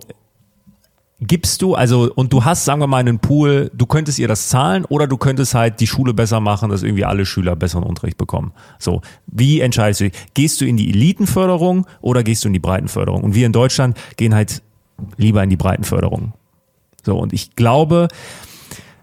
[1.27, 4.49] gibst du, also, und du hast, sagen wir mal, einen Pool, du könntest ihr das
[4.49, 8.19] zahlen oder du könntest halt die Schule besser machen, dass irgendwie alle Schüler besseren Unterricht
[8.19, 8.53] bekommen.
[8.79, 10.11] So, wie entscheidest du?
[10.35, 13.23] Gehst du in die Elitenförderung oder gehst du in die Breitenförderung?
[13.23, 14.63] Und wir in Deutschland gehen halt
[15.17, 16.33] lieber in die Breitenförderung.
[17.05, 18.09] So, und ich glaube,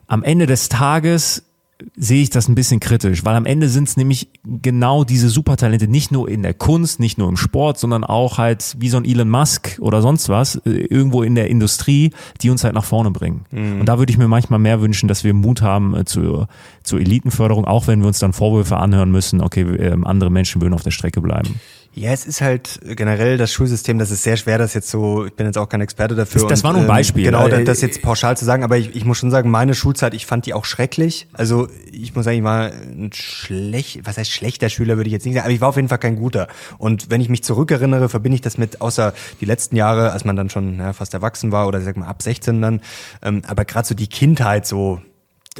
[0.07, 1.48] am Ende des Tages
[1.95, 5.87] sehe ich das ein bisschen kritisch, weil am Ende sind es nämlich genau diese Supertalente,
[5.87, 9.05] nicht nur in der Kunst, nicht nur im Sport, sondern auch halt wie so ein
[9.05, 12.11] Elon Musk oder sonst was, äh, irgendwo in der Industrie,
[12.41, 13.45] die uns halt nach vorne bringen.
[13.51, 13.81] Mhm.
[13.81, 16.47] Und da würde ich mir manchmal mehr wünschen, dass wir Mut haben äh, zur,
[16.83, 20.73] zur Elitenförderung, auch wenn wir uns dann Vorwürfe anhören müssen, okay, äh, andere Menschen würden
[20.73, 21.59] auf der Strecke bleiben.
[21.93, 25.33] Ja, es ist halt generell das Schulsystem, das ist sehr schwer, das jetzt so, ich
[25.33, 26.41] bin jetzt auch kein Experte dafür.
[26.41, 27.25] Das, das war nur ein ähm, Beispiel.
[27.25, 29.73] Ähm, genau, das, das jetzt pauschal zu sagen, aber ich, ich muss schon sagen, meine
[29.73, 31.27] Schulzeit, ich fand die auch schrecklich.
[31.33, 35.25] Also ich muss sagen, ich war ein schlecht, was heißt schlechter Schüler, würde ich jetzt
[35.25, 36.47] nicht sagen, aber ich war auf jeden Fall kein guter.
[36.77, 40.35] Und wenn ich mich zurückerinnere, verbinde ich das mit, außer die letzten Jahre, als man
[40.35, 42.81] dann schon ja, fast erwachsen war oder sag mal ab 16 dann,
[43.23, 45.01] ähm, aber gerade so die Kindheit so,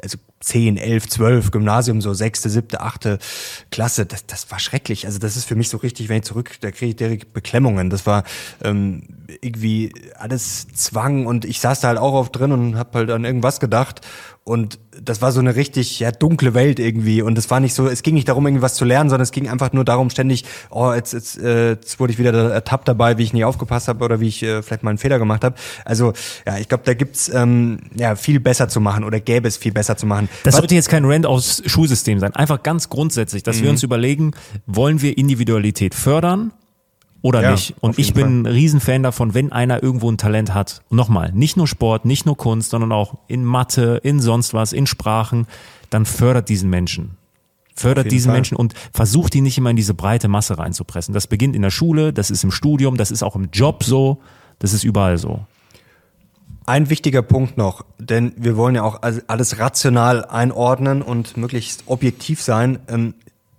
[0.04, 3.20] also 10, 11, 12, Gymnasium, so sechste, siebte, achte
[3.72, 5.06] Klasse, das, das war schrecklich.
[5.06, 7.90] Also das ist für mich so richtig, wenn ich zurück, da kriege ich direkt Beklemmungen.
[7.90, 8.24] Das war
[8.64, 9.04] ähm,
[9.42, 13.26] irgendwie alles Zwang und ich saß da halt auch oft drin und habe halt an
[13.26, 14.02] irgendwas gedacht
[14.50, 17.22] und das war so eine richtig ja, dunkle Welt irgendwie.
[17.22, 19.48] Und es war nicht so, es ging nicht darum, irgendwas zu lernen, sondern es ging
[19.48, 23.24] einfach nur darum, ständig, oh, jetzt, jetzt, äh, jetzt wurde ich wieder ertappt dabei, wie
[23.24, 25.56] ich nie aufgepasst habe oder wie ich äh, vielleicht mal einen Fehler gemacht habe.
[25.86, 26.14] Also
[26.48, 29.72] ja, ich glaube, da gibt's ähm, ja viel besser zu machen oder gäbe es viel
[29.72, 30.30] besser zu machen.
[30.44, 32.36] Das sollte jetzt kein Rand aufs Schulsystem sein.
[32.36, 33.64] Einfach ganz grundsätzlich, dass mhm.
[33.64, 34.32] wir uns überlegen,
[34.66, 36.52] wollen wir Individualität fördern
[37.22, 37.76] oder ja, nicht.
[37.82, 38.52] Und ich bin Fall.
[38.52, 40.82] ein Riesenfan davon, wenn einer irgendwo ein Talent hat.
[40.90, 44.74] Und nochmal, nicht nur Sport, nicht nur Kunst, sondern auch in Mathe, in sonst was,
[44.74, 45.48] in Sprachen,
[45.90, 47.18] dann fördert diesen Menschen.
[47.76, 48.36] Fördert diese Fall.
[48.36, 51.14] Menschen und versucht die nicht immer in diese breite Masse reinzupressen.
[51.14, 54.20] Das beginnt in der Schule, das ist im Studium, das ist auch im Job so,
[54.60, 55.46] das ist überall so.
[56.66, 62.42] Ein wichtiger Punkt noch, denn wir wollen ja auch alles rational einordnen und möglichst objektiv
[62.42, 62.80] sein.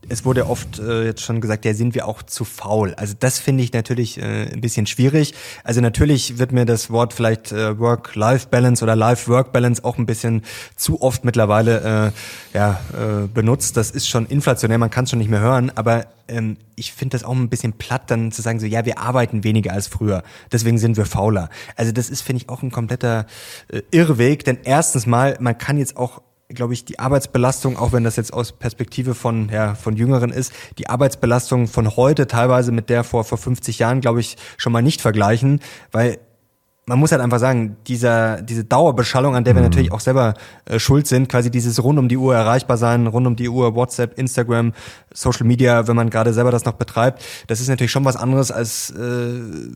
[0.09, 2.95] Es wurde oft äh, jetzt schon gesagt, ja, sind wir auch zu faul.
[2.95, 5.35] Also das finde ich natürlich äh, ein bisschen schwierig.
[5.63, 10.43] Also natürlich wird mir das Wort vielleicht äh, Work-Life-Balance oder Life-Work-Balance auch ein bisschen
[10.75, 12.13] zu oft mittlerweile
[12.53, 13.77] äh, ja, äh, benutzt.
[13.77, 15.71] Das ist schon inflationär, man kann es schon nicht mehr hören.
[15.75, 18.99] Aber ähm, ich finde das auch ein bisschen platt, dann zu sagen, so ja, wir
[18.99, 21.51] arbeiten weniger als früher, deswegen sind wir fauler.
[21.77, 23.27] Also das ist, finde ich, auch ein kompletter
[23.69, 24.45] äh, Irrweg.
[24.45, 26.23] Denn erstens mal, man kann jetzt auch
[26.55, 30.53] glaube ich, die Arbeitsbelastung, auch wenn das jetzt aus Perspektive von, ja, von Jüngeren ist,
[30.79, 34.83] die Arbeitsbelastung von heute teilweise mit der vor, vor 50 Jahren, glaube ich, schon mal
[34.83, 35.61] nicht vergleichen,
[35.93, 36.19] weil
[36.87, 39.69] man muss halt einfach sagen, dieser, diese Dauerbeschallung, an der wir mhm.
[39.69, 43.27] natürlich auch selber äh, schuld sind, quasi dieses rund um die Uhr erreichbar sein, rund
[43.27, 44.73] um die Uhr WhatsApp, Instagram,
[45.13, 48.51] Social Media, wenn man gerade selber das noch betreibt, das ist natürlich schon was anderes
[48.51, 49.73] als, äh, sagen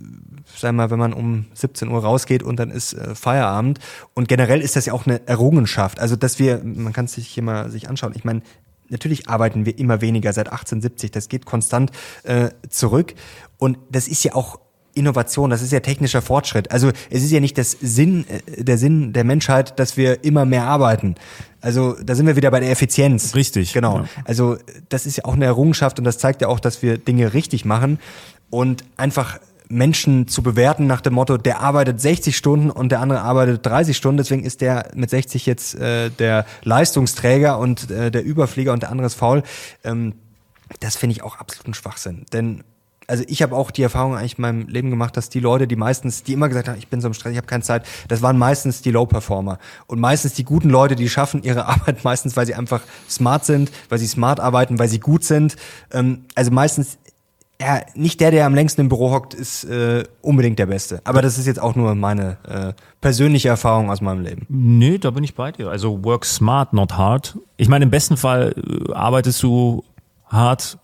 [0.60, 3.78] wir mal, wenn man um 17 Uhr rausgeht und dann ist äh, Feierabend.
[4.14, 6.00] Und generell ist das ja auch eine Errungenschaft.
[6.00, 8.12] Also, dass wir, man kann es sich hier mal sich anschauen.
[8.16, 8.42] Ich meine,
[8.90, 11.10] Natürlich arbeiten wir immer weniger seit 1870.
[11.10, 11.90] Das geht konstant
[12.22, 13.14] äh, zurück.
[13.56, 14.60] Und das ist ja auch
[14.94, 16.70] Innovation, das ist ja technischer Fortschritt.
[16.70, 20.44] Also es ist ja nicht das Sinn, äh, der Sinn der Menschheit, dass wir immer
[20.44, 21.16] mehr arbeiten.
[21.60, 23.34] Also da sind wir wieder bei der Effizienz.
[23.34, 23.72] Richtig.
[23.72, 24.00] Genau.
[24.00, 24.04] Ja.
[24.24, 24.56] Also
[24.88, 27.64] das ist ja auch eine Errungenschaft und das zeigt ja auch, dass wir Dinge richtig
[27.64, 27.98] machen
[28.50, 29.38] und einfach
[29.68, 33.96] Menschen zu bewerten nach dem Motto, der arbeitet 60 Stunden und der andere arbeitet 30
[33.96, 38.82] Stunden, deswegen ist der mit 60 jetzt äh, der Leistungsträger und äh, der Überflieger und
[38.82, 39.42] der andere ist faul.
[39.82, 40.14] Ähm,
[40.80, 42.26] das finde ich auch absoluten Schwachsinn.
[42.32, 42.62] Denn
[43.06, 45.76] also ich habe auch die Erfahrung eigentlich in meinem Leben gemacht, dass die Leute, die
[45.76, 48.22] meistens, die immer gesagt haben, ich bin so im Stress, ich habe keine Zeit, das
[48.22, 49.58] waren meistens die Low-Performer.
[49.86, 53.70] Und meistens die guten Leute, die schaffen ihre Arbeit meistens, weil sie einfach smart sind,
[53.88, 55.56] weil sie smart arbeiten, weil sie gut sind.
[55.92, 56.98] Ähm, also meistens,
[57.60, 61.00] ja, nicht der, der am längsten im Büro hockt, ist äh, unbedingt der Beste.
[61.04, 64.46] Aber das ist jetzt auch nur meine äh, persönliche Erfahrung aus meinem Leben.
[64.48, 65.68] Nee, da bin ich bei dir.
[65.68, 67.38] Also work smart, not hard.
[67.56, 69.84] Ich meine, im besten Fall äh, arbeitest du
[70.26, 70.78] hart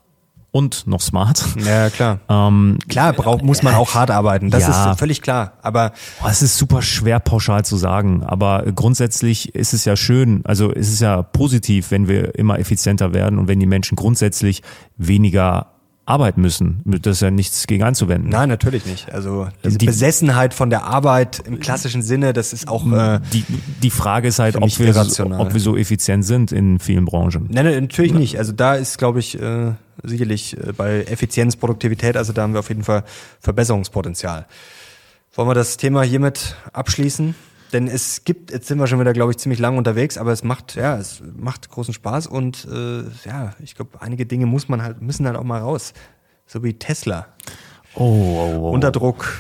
[0.53, 1.45] und noch smart.
[1.65, 2.19] Ja, klar.
[2.31, 4.51] Ähm, klar, braucht, muss man auch hart arbeiten.
[4.51, 5.55] Das ja, ist völlig klar.
[5.63, 5.93] Aber
[6.29, 8.23] es ist super schwer pauschal zu sagen.
[8.25, 10.43] Aber grundsätzlich ist es ja schön.
[10.45, 14.63] Also ist es ja positiv, wenn wir immer effizienter werden und wenn die Menschen grundsätzlich
[14.97, 15.73] weniger
[16.11, 16.83] arbeiten müssen.
[16.85, 18.31] Das ist ja nichts gegen einzuwenden.
[18.31, 19.13] Nein, natürlich nicht.
[19.13, 22.85] Also diese die, Besessenheit von der Arbeit im klassischen Sinne, das ist auch.
[22.91, 23.45] Äh, die,
[23.83, 27.49] die Frage ist halt, ob wir, so, ob wir so effizient sind in vielen Branchen.
[27.51, 28.39] Nein, nein natürlich nicht.
[28.39, 29.73] Also da ist, glaube ich, äh,
[30.03, 33.05] sicherlich äh, bei Effizienz, Produktivität, also da haben wir auf jeden Fall
[33.41, 34.47] Verbesserungspotenzial.
[35.35, 37.35] Wollen wir das Thema hiermit abschließen?
[37.73, 40.43] Denn es gibt, jetzt sind wir schon wieder, glaube ich, ziemlich lang unterwegs, aber es
[40.43, 44.83] macht, ja, es macht großen Spaß und äh, ja, ich glaube, einige Dinge muss man
[44.83, 45.93] halt, müssen halt auch mal raus.
[46.47, 47.29] So wie Tesla.
[47.95, 48.71] Oh, oh, oh.
[48.71, 49.33] Unter Druck.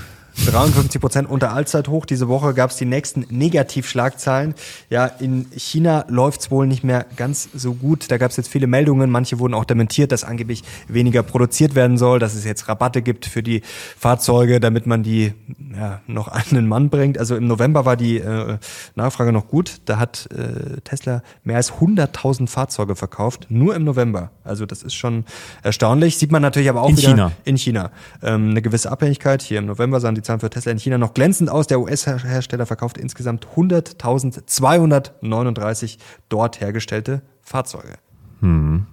[0.47, 2.07] 53 Prozent unter Allzeithoch.
[2.07, 4.55] Diese Woche gab es die nächsten Negativschlagzahlen.
[4.89, 8.11] Ja, in China läuft's wohl nicht mehr ganz so gut.
[8.11, 9.11] Da gab es jetzt viele Meldungen.
[9.11, 13.26] Manche wurden auch dementiert, dass angeblich weniger produziert werden soll, dass es jetzt Rabatte gibt
[13.26, 13.62] für die
[13.99, 15.33] Fahrzeuge, damit man die
[15.74, 17.18] ja, noch an den Mann bringt.
[17.18, 18.59] Also im November war die äh,
[18.95, 19.81] Nachfrage noch gut.
[19.85, 24.31] Da hat äh, Tesla mehr als 100.000 Fahrzeuge verkauft, nur im November.
[24.45, 25.24] Also das ist schon
[25.62, 26.18] erstaunlich.
[26.18, 27.33] Sieht man natürlich aber auch in wieder China.
[27.45, 27.91] in China.
[28.22, 29.43] Ähm, eine gewisse Abhängigkeit.
[29.43, 31.66] Hier im November sahen die Zahlen für Tesla in China noch glänzend aus.
[31.66, 37.95] Der US-Hersteller verkauft insgesamt 100.239 dort hergestellte Fahrzeuge.
[38.39, 38.87] Hm.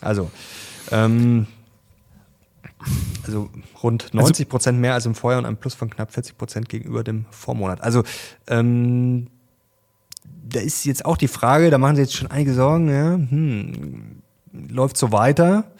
[0.00, 0.32] Also,
[0.90, 1.46] ähm,
[3.24, 3.50] also
[3.84, 6.68] rund 90 also Prozent mehr als im Vorjahr und ein Plus von knapp 40 Prozent
[6.68, 7.80] gegenüber dem Vormonat.
[7.80, 8.02] Also
[8.48, 9.28] ähm,
[10.24, 14.22] da ist jetzt auch die Frage, da machen Sie jetzt schon einige Sorgen, ja, hm,
[14.50, 15.70] läuft so weiter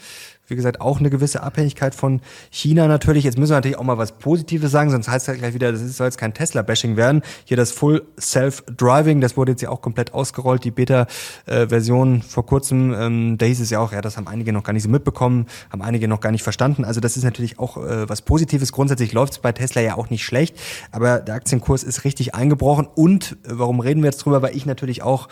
[0.52, 3.24] wie gesagt, auch eine gewisse Abhängigkeit von China natürlich.
[3.24, 5.72] Jetzt müssen wir natürlich auch mal was Positives sagen, sonst heißt es halt gleich wieder,
[5.72, 7.22] das soll jetzt kein Tesla-Bashing werden.
[7.44, 12.94] Hier das Full Self-Driving, das wurde jetzt ja auch komplett ausgerollt, die Beta-Version vor kurzem.
[12.94, 15.46] Ähm, da hieß es ja auch, ja, das haben einige noch gar nicht so mitbekommen,
[15.70, 16.84] haben einige noch gar nicht verstanden.
[16.84, 18.72] Also das ist natürlich auch äh, was Positives.
[18.72, 20.56] Grundsätzlich läuft es bei Tesla ja auch nicht schlecht,
[20.90, 22.86] aber der Aktienkurs ist richtig eingebrochen.
[22.94, 24.42] Und äh, warum reden wir jetzt drüber?
[24.42, 25.28] Weil ich natürlich auch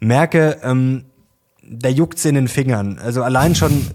[0.00, 1.04] merke, ähm,
[1.62, 2.98] da juckt's in den Fingern.
[2.98, 3.86] Also allein schon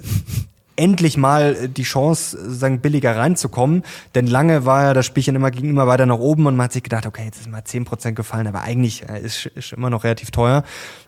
[0.78, 3.84] endlich mal äh, die Chance, sagen, billiger reinzukommen.
[4.16, 6.74] Denn lange war ja das Spielchen immer, ging immer weiter nach oben und man hat
[6.74, 9.90] sich gedacht, okay, jetzt ist mal zehn Prozent gefallen, aber eigentlich äh, ist, ist immer
[9.90, 10.64] noch relativ teuer.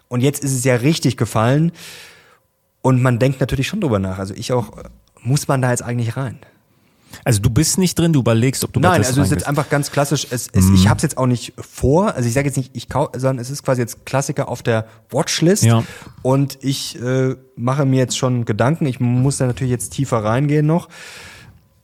[0.09, 1.71] Und jetzt ist es ja richtig gefallen.
[2.81, 4.19] Und man denkt natürlich schon drüber nach.
[4.19, 4.71] Also ich auch,
[5.21, 6.39] muss man da jetzt eigentlich rein?
[7.23, 9.69] Also du bist nicht drin, du überlegst, ob du Nein, also es ist jetzt einfach
[9.69, 10.27] ganz klassisch.
[10.29, 10.75] Es, es, mm.
[10.75, 12.13] Ich habe es jetzt auch nicht vor.
[12.15, 14.85] Also ich sage jetzt nicht, ich kau, sondern es ist quasi jetzt Klassiker auf der
[15.09, 15.63] Watchlist.
[15.63, 15.83] Ja.
[16.21, 18.85] Und ich äh, mache mir jetzt schon Gedanken.
[18.85, 20.89] Ich muss da natürlich jetzt tiefer reingehen noch.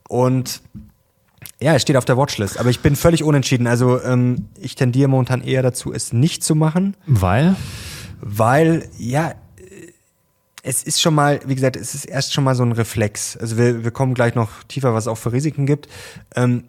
[0.08, 0.62] Und
[1.62, 3.68] ja, es steht auf der Watchlist, aber ich bin völlig unentschieden.
[3.68, 6.96] Also ähm, ich tendiere momentan eher dazu, es nicht zu machen.
[7.08, 7.56] Weil?
[8.22, 9.36] Weil, ja,
[10.66, 13.38] es ist schon mal, wie gesagt, es ist erst schon mal so ein Reflex.
[13.38, 15.88] Also wir, wir kommen gleich noch tiefer, was es auch für Risiken gibt.
[16.36, 16.64] Ähm,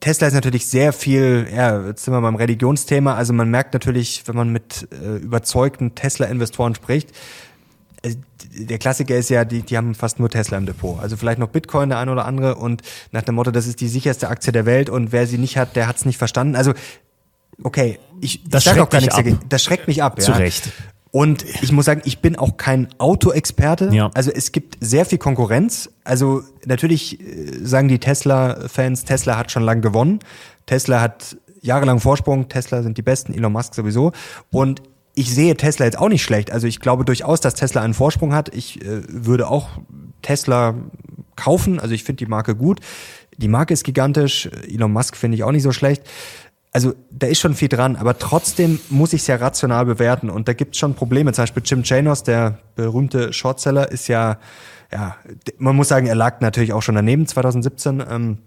[0.00, 3.14] Tesla ist natürlich sehr viel, ja, jetzt sind wir beim Religionsthema.
[3.14, 7.12] Also man merkt natürlich, wenn man mit äh, überzeugten Tesla-Investoren spricht,
[8.02, 8.16] äh,
[8.52, 10.98] der Klassiker ist ja, die, die haben fast nur Tesla im Depot.
[11.00, 13.88] Also vielleicht noch Bitcoin, der eine oder andere und nach dem Motto, das ist die
[13.88, 16.56] sicherste Aktie der Welt und wer sie nicht hat, der hat es nicht verstanden.
[16.56, 16.72] Also
[17.62, 19.38] okay, ich, das ich sag auch gar nichts dagegen.
[19.48, 20.20] Das schreckt mich ab.
[20.20, 20.38] Zu ja.
[20.38, 20.72] Recht.
[21.12, 23.90] Und ich muss sagen, ich bin auch kein Autoexperte.
[23.92, 24.10] Ja.
[24.14, 25.90] Also es gibt sehr viel Konkurrenz.
[26.04, 30.20] Also natürlich äh, sagen die Tesla-Fans, Tesla hat schon lange gewonnen.
[30.66, 32.48] Tesla hat jahrelang Vorsprung.
[32.48, 34.12] Tesla sind die Besten, Elon Musk sowieso.
[34.50, 34.82] Und
[35.14, 36.52] ich sehe Tesla jetzt auch nicht schlecht.
[36.52, 38.54] Also ich glaube durchaus, dass Tesla einen Vorsprung hat.
[38.54, 39.68] Ich äh, würde auch
[40.22, 40.74] Tesla
[41.34, 41.80] kaufen.
[41.80, 42.78] Also ich finde die Marke gut.
[43.36, 44.48] Die Marke ist gigantisch.
[44.68, 46.04] Elon Musk finde ich auch nicht so schlecht
[46.72, 50.46] also da ist schon viel dran, aber trotzdem muss ich es ja rational bewerten und
[50.46, 51.32] da gibt es schon Probleme.
[51.32, 54.38] Zum Beispiel Jim Chanos, der berühmte Shortseller, ist ja,
[54.92, 55.16] ja,
[55.58, 58.04] man muss sagen, er lag natürlich auch schon daneben 2017.
[58.08, 58.38] Ähm,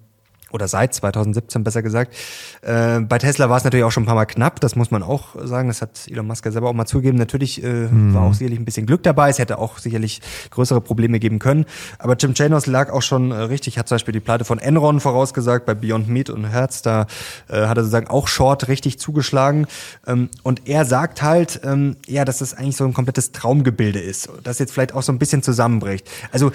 [0.53, 2.15] oder seit 2017 besser gesagt.
[2.61, 5.03] Äh, bei Tesla war es natürlich auch schon ein paar Mal knapp, das muss man
[5.03, 5.67] auch sagen.
[5.67, 7.17] Das hat Elon Musk ja selber auch mal zugegeben.
[7.17, 8.13] Natürlich äh, mhm.
[8.13, 9.29] war auch sicherlich ein bisschen Glück dabei.
[9.29, 11.65] Es hätte auch sicherlich größere Probleme geben können.
[11.97, 14.99] Aber Jim Chanos lag auch schon äh, richtig, hat zum Beispiel die Pleite von Enron
[14.99, 16.83] vorausgesagt bei Beyond Meat und Hertz.
[16.83, 17.07] Da
[17.49, 19.65] äh, hat er sozusagen auch Short richtig zugeschlagen.
[20.05, 24.29] Ähm, und er sagt halt, ähm, ja, dass das eigentlich so ein komplettes Traumgebilde ist,
[24.43, 26.07] das jetzt vielleicht auch so ein bisschen zusammenbricht.
[26.31, 26.51] Also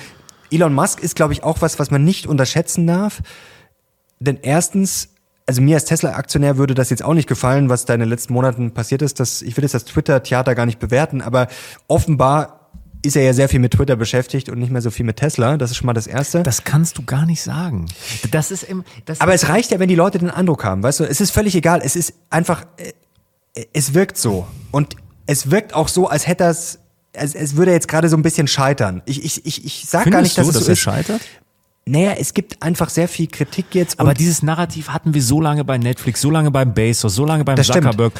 [0.50, 3.20] Elon Musk ist, glaube ich, auch was, was man nicht unterschätzen darf.
[4.20, 5.10] Denn erstens,
[5.46, 8.32] also mir als Tesla-Aktionär würde das jetzt auch nicht gefallen, was da in den letzten
[8.32, 9.20] Monaten passiert ist.
[9.20, 11.48] Dass, ich will jetzt das Twitter-Theater gar nicht bewerten, aber
[11.86, 12.58] offenbar
[13.02, 15.56] ist er ja sehr viel mit Twitter beschäftigt und nicht mehr so viel mit Tesla.
[15.56, 16.42] Das ist schon mal das Erste.
[16.42, 17.86] Das kannst du gar nicht sagen.
[18.30, 21.00] Das ist im, das Aber es reicht ja, wenn die Leute den Eindruck haben, weißt
[21.00, 21.04] du?
[21.04, 21.80] Es ist völlig egal.
[21.82, 24.46] Es ist einfach, äh, es wirkt so.
[24.72, 24.96] Und
[25.26, 26.80] es wirkt auch so, als hätte es,
[27.12, 29.02] es, es würde jetzt gerade so ein bisschen scheitern.
[29.04, 30.80] Ich, ich, ich, ich sag gar nicht, dass du, es so dass ist.
[30.80, 31.20] scheitert?
[31.88, 33.98] Naja, es gibt einfach sehr viel Kritik jetzt.
[33.98, 37.44] Aber dieses Narrativ hatten wir so lange bei Netflix, so lange beim Bezos, so lange
[37.44, 38.12] beim das Zuckerberg.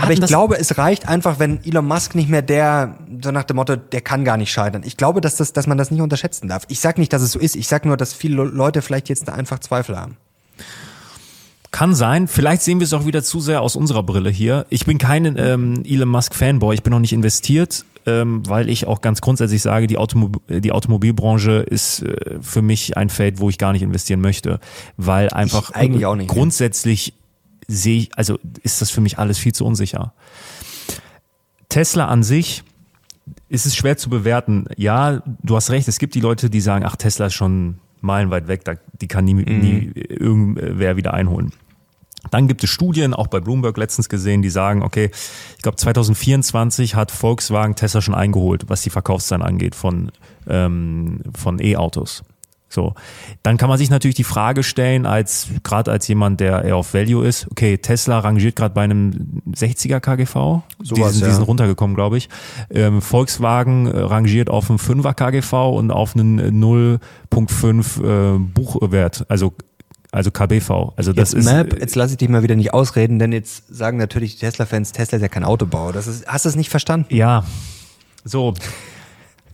[0.00, 3.56] Aber ich glaube, es reicht einfach, wenn Elon Musk nicht mehr der, so nach dem
[3.56, 4.82] Motto, der kann gar nicht scheitern.
[4.84, 6.64] Ich glaube, dass, das, dass man das nicht unterschätzen darf.
[6.68, 7.56] Ich sag nicht, dass es so ist.
[7.56, 10.16] Ich sag nur, dass viele Leute vielleicht jetzt da einfach Zweifel haben.
[11.70, 12.26] Kann sein.
[12.26, 14.66] Vielleicht sehen wir es auch wieder zu sehr aus unserer Brille hier.
[14.70, 16.74] Ich bin kein ähm, Elon Musk Fanboy.
[16.74, 20.72] Ich bin noch nicht investiert ähm, weil ich auch ganz grundsätzlich sage, die, Automobil die
[20.72, 24.60] Automobilbranche ist äh, für mich ein Feld, wo ich gar nicht investieren möchte,
[24.96, 27.14] weil einfach ich eigentlich auch nicht, grundsätzlich
[27.68, 30.12] sehe ich, also ist das für mich alles viel zu unsicher.
[31.68, 32.64] Tesla an sich
[33.48, 34.66] ist es schwer zu bewerten.
[34.76, 38.48] Ja, du hast recht, es gibt die Leute, die sagen, ach, Tesla ist schon meilenweit
[38.48, 38.62] weg,
[39.00, 39.58] die kann nie, mhm.
[39.60, 41.52] nie irgendwer wieder einholen.
[42.30, 45.10] Dann gibt es Studien, auch bei Bloomberg letztens gesehen, die sagen, okay,
[45.56, 50.12] ich glaube 2024 hat Volkswagen Tesla schon eingeholt, was die Verkaufszahlen angeht von,
[50.46, 52.22] ähm, von E-Autos.
[52.72, 52.94] So,
[53.42, 56.94] dann kann man sich natürlich die Frage stellen, als gerade als jemand, der eher auf
[56.94, 61.26] Value ist, okay, Tesla rangiert gerade bei einem 60er KGV, so die, sind, ja.
[61.26, 62.28] die sind runtergekommen, glaube ich.
[62.70, 69.52] Ähm, Volkswagen rangiert auf einem 5er KGV und auf einen 0.5 äh, Buchwert, also
[70.12, 70.92] also KBV.
[70.96, 71.52] Also das jetzt ist.
[71.52, 74.92] Map, jetzt lasse ich dich mal wieder nicht ausreden, denn jetzt sagen natürlich die Tesla-Fans,
[74.92, 75.92] Tesla ist ja kein Autobauer.
[75.92, 77.14] Das ist, hast du es nicht verstanden?
[77.14, 77.44] Ja.
[78.24, 78.54] So.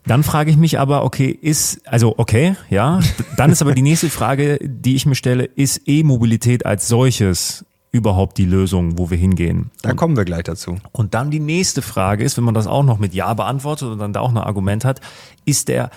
[0.07, 3.01] Dann frage ich mich aber, okay, ist, also okay, ja.
[3.37, 8.39] Dann ist aber die nächste Frage, die ich mir stelle, ist E-Mobilität als solches überhaupt
[8.39, 9.71] die Lösung, wo wir hingehen?
[9.83, 10.77] Da und, kommen wir gleich dazu.
[10.93, 13.99] Und dann die nächste Frage ist, wenn man das auch noch mit Ja beantwortet und
[13.99, 15.01] dann da auch ein Argument hat,
[15.45, 15.91] ist der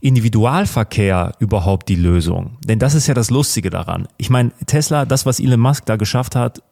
[0.00, 2.56] Individualverkehr überhaupt die Lösung?
[2.64, 4.08] Denn das ist ja das Lustige daran.
[4.16, 6.62] Ich meine, Tesla, das, was Elon Musk da geschafft hat,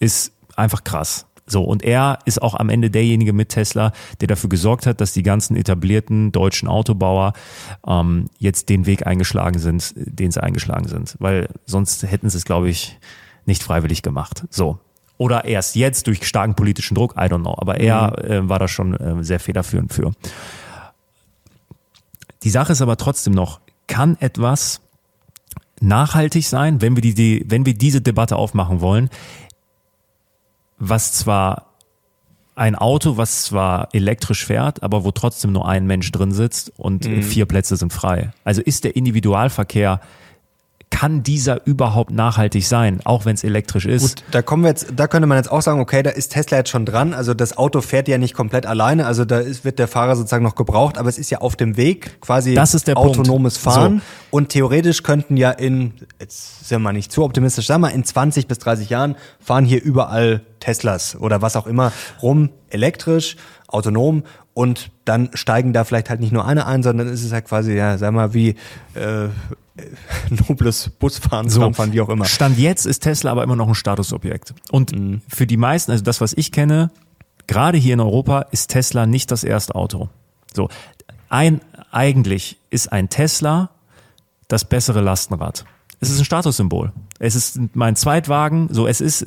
[0.00, 1.26] ist einfach krass.
[1.46, 5.12] So, und er ist auch am Ende derjenige mit Tesla, der dafür gesorgt hat, dass
[5.12, 7.34] die ganzen etablierten deutschen Autobauer
[7.86, 11.16] ähm, jetzt den Weg eingeschlagen sind, den sie eingeschlagen sind.
[11.18, 12.98] Weil sonst hätten sie es, glaube ich,
[13.44, 14.44] nicht freiwillig gemacht.
[14.48, 14.78] So.
[15.18, 17.54] Oder erst jetzt durch starken politischen Druck, I don't know.
[17.58, 18.30] Aber er mhm.
[18.30, 20.12] äh, war da schon äh, sehr federführend für.
[22.42, 24.80] Die Sache ist aber trotzdem noch, kann etwas
[25.80, 29.10] nachhaltig sein, wenn wir, die, die, wenn wir diese Debatte aufmachen wollen,
[30.88, 31.66] was zwar
[32.56, 37.06] ein Auto, was zwar elektrisch fährt, aber wo trotzdem nur ein Mensch drin sitzt und
[37.06, 37.22] mhm.
[37.22, 38.32] vier Plätze sind frei.
[38.44, 40.00] Also ist der Individualverkehr
[40.94, 44.02] kann dieser überhaupt nachhaltig sein, auch wenn es elektrisch ist?
[44.02, 46.58] Gut, da kommen wir jetzt, da könnte man jetzt auch sagen, okay, da ist Tesla
[46.58, 47.14] jetzt schon dran.
[47.14, 50.44] Also das Auto fährt ja nicht komplett alleine, also da ist, wird der Fahrer sozusagen
[50.44, 53.76] noch gebraucht, aber es ist ja auf dem Weg quasi das ist der autonomes Punkt.
[53.76, 53.98] Fahren.
[53.98, 54.36] So.
[54.36, 58.46] Und theoretisch könnten ja in, jetzt sind wir nicht zu optimistisch, sagen wir in 20
[58.46, 61.90] bis 30 Jahren fahren hier überall Teslas oder was auch immer
[62.22, 63.36] rum, elektrisch,
[63.66, 64.22] autonom
[64.54, 67.74] und dann steigen da vielleicht halt nicht nur eine ein, sondern ist es halt quasi,
[67.74, 68.50] ja, sag mal, wie
[68.94, 69.26] äh,
[70.48, 72.24] nobles Busfahren, so, Tramfahren, wie auch immer.
[72.26, 74.54] Stand jetzt ist Tesla aber immer noch ein Statusobjekt.
[74.70, 75.22] Und mhm.
[75.28, 76.90] für die meisten, also das, was ich kenne,
[77.46, 80.08] gerade hier in Europa, ist Tesla nicht das erste Auto.
[80.52, 80.68] So,
[81.28, 81.60] ein,
[81.90, 83.70] eigentlich ist ein Tesla
[84.48, 85.64] das bessere Lastenrad.
[86.00, 86.92] Es ist ein Statussymbol.
[87.18, 88.68] Es ist mein Zweitwagen.
[88.70, 89.24] So, es ist,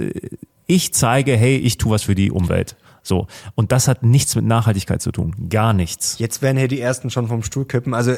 [0.67, 2.75] ich zeige, hey, ich tue was für die Umwelt.
[3.07, 3.27] So.
[3.55, 5.33] Und das hat nichts mit Nachhaltigkeit zu tun.
[5.49, 6.19] Gar nichts.
[6.19, 7.93] Jetzt werden hier die ersten schon vom Stuhl kippen.
[7.93, 8.15] Also,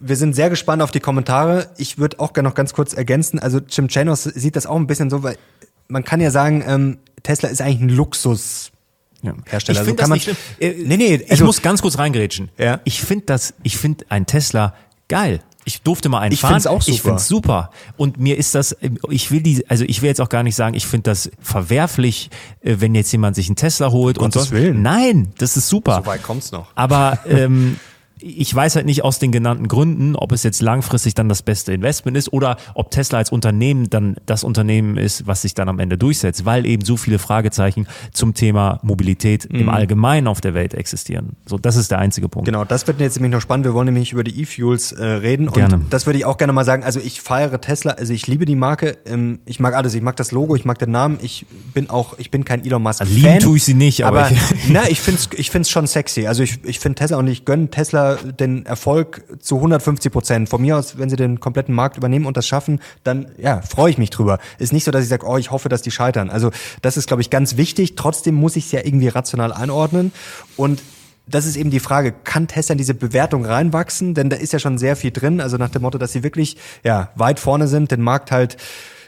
[0.00, 1.70] wir sind sehr gespannt auf die Kommentare.
[1.78, 3.38] Ich würde auch gerne noch ganz kurz ergänzen.
[3.40, 5.36] Also, Jim Chanos sieht das auch ein bisschen so, weil
[5.88, 8.70] man kann ja sagen, ähm, Tesla ist eigentlich ein Luxus.
[9.22, 9.34] Ja.
[9.46, 9.82] Hersteller.
[9.82, 10.36] Ich also das nicht schlimm.
[10.60, 12.50] Äh, nee, nee, also, ich muss ganz kurz reingrätschen.
[12.56, 12.80] Ja.
[12.84, 14.74] Ich finde das, ich finde ein Tesla
[15.08, 15.40] geil.
[15.64, 16.52] Ich durfte mal einen ich fahren.
[16.52, 16.94] Find's auch super.
[16.94, 17.70] Ich finde es super.
[17.96, 18.76] Und mir ist das,
[19.10, 22.30] ich will die, also ich will jetzt auch gar nicht sagen, ich finde das verwerflich,
[22.62, 24.50] äh, wenn jetzt jemand sich einen Tesla holt um und so.
[24.50, 24.82] Willen.
[24.82, 26.00] Nein, das ist super.
[26.02, 26.68] So weit kommt's noch.
[26.74, 27.78] Aber ähm,
[28.22, 31.72] ich weiß halt nicht aus den genannten Gründen, ob es jetzt langfristig dann das beste
[31.72, 35.78] Investment ist oder ob Tesla als Unternehmen dann das Unternehmen ist, was sich dann am
[35.78, 39.60] Ende durchsetzt, weil eben so viele Fragezeichen zum Thema Mobilität mhm.
[39.60, 41.36] im Allgemeinen auf der Welt existieren.
[41.46, 42.46] So, das ist der einzige Punkt.
[42.46, 43.66] Genau, das wird jetzt nämlich noch spannend.
[43.66, 45.48] Wir wollen nämlich über die E-Fuels äh, reden.
[45.48, 45.80] Und gerne.
[45.90, 46.84] das würde ich auch gerne mal sagen.
[46.84, 48.98] Also ich feiere Tesla, also ich liebe die Marke.
[49.06, 49.94] Ähm, ich mag alles.
[49.94, 51.18] Ich mag das Logo, ich mag den Namen.
[51.22, 53.00] Ich bin auch, ich bin kein Elon Musk.
[53.00, 55.70] Also lieben tue ich sie nicht, aber, aber ich, na, ich finde es ich find's
[55.70, 56.26] schon sexy.
[56.26, 60.48] Also ich, ich finde Tesla und ich gönne Tesla den Erfolg zu 150 Prozent.
[60.48, 63.90] Von mir aus, wenn sie den kompletten Markt übernehmen und das schaffen, dann ja, freue
[63.90, 64.38] ich mich drüber.
[64.58, 66.30] Ist nicht so, dass ich sage, oh, ich hoffe, dass die scheitern.
[66.30, 66.50] Also
[66.82, 67.94] das ist, glaube ich, ganz wichtig.
[67.96, 70.12] Trotzdem muss ich es ja irgendwie rational einordnen.
[70.56, 70.82] Und
[71.26, 74.14] das ist eben die Frage, kann Tesla in diese Bewertung reinwachsen?
[74.14, 75.40] Denn da ist ja schon sehr viel drin.
[75.40, 78.56] Also nach dem Motto, dass sie wirklich ja, weit vorne sind, den Markt halt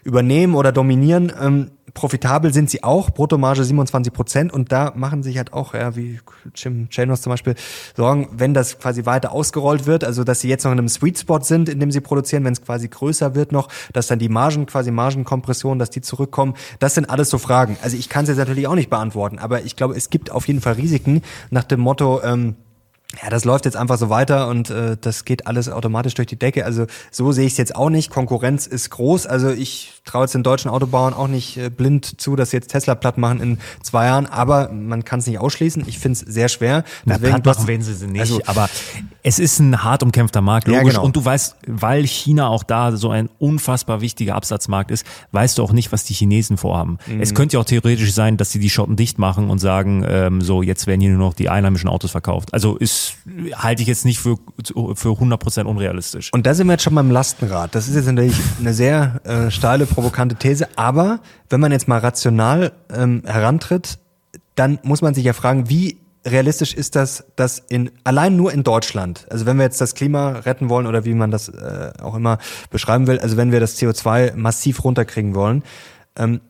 [0.05, 1.33] übernehmen oder dominieren.
[1.41, 5.95] Ähm, profitabel sind sie auch, Bruttomarge 27 Prozent und da machen sich halt auch, ja,
[5.95, 6.21] wie
[6.55, 7.55] Jim Chanos zum Beispiel,
[7.97, 11.19] Sorgen, wenn das quasi weiter ausgerollt wird, also dass sie jetzt noch in einem Sweet
[11.19, 14.29] Spot sind, in dem sie produzieren, wenn es quasi größer wird noch, dass dann die
[14.29, 17.77] Margen, quasi Margenkompression, dass die zurückkommen, das sind alles so Fragen.
[17.83, 20.49] Also ich kann es jetzt natürlich auch nicht beantworten, aber ich glaube, es gibt auf
[20.49, 22.57] jeden Fall Risiken nach dem Motto, ähm,
[23.21, 26.39] ja, das läuft jetzt einfach so weiter und äh, das geht alles automatisch durch die
[26.39, 26.65] Decke.
[26.65, 28.11] Also so sehe ich es jetzt auch nicht.
[28.11, 29.27] Konkurrenz ist groß.
[29.27, 32.71] Also ich traue jetzt den deutschen Autobauern auch nicht äh, blind zu, dass sie jetzt
[32.71, 34.27] Tesla platt machen in zwei Jahren.
[34.27, 35.85] Aber man kann es nicht ausschließen.
[35.87, 36.85] Ich finde es sehr schwer.
[37.05, 38.21] Na, Deswegen, platt machen werden sie sie nicht.
[38.21, 38.71] Also, aber
[39.23, 40.83] es ist ein hart umkämpfter Markt, logisch.
[40.83, 41.05] Ja, genau.
[41.05, 45.63] Und du weißt, weil China auch da so ein unfassbar wichtiger Absatzmarkt ist, weißt du
[45.63, 46.99] auch nicht, was die Chinesen vorhaben.
[47.07, 47.21] Mhm.
[47.21, 50.41] Es könnte ja auch theoretisch sein, dass sie die Schotten dicht machen und sagen, ähm,
[50.41, 52.55] so jetzt werden hier nur noch die einheimischen Autos verkauft.
[52.55, 53.02] Also ist
[53.55, 54.37] halte ich jetzt nicht für
[54.67, 56.33] für 100% unrealistisch.
[56.33, 57.75] Und da sind wir jetzt schon beim Lastenrad.
[57.75, 60.69] Das ist jetzt natürlich eine sehr äh, steile, provokante These.
[60.77, 63.99] Aber wenn man jetzt mal rational ähm, herantritt,
[64.55, 68.63] dann muss man sich ja fragen, wie realistisch ist das, dass in allein nur in
[68.63, 72.15] Deutschland, also wenn wir jetzt das Klima retten wollen oder wie man das äh, auch
[72.15, 72.39] immer
[72.71, 75.65] beschreiben will, also wenn wir das CO2 massiv runterkriegen wollen,
[76.17, 76.41] ähm,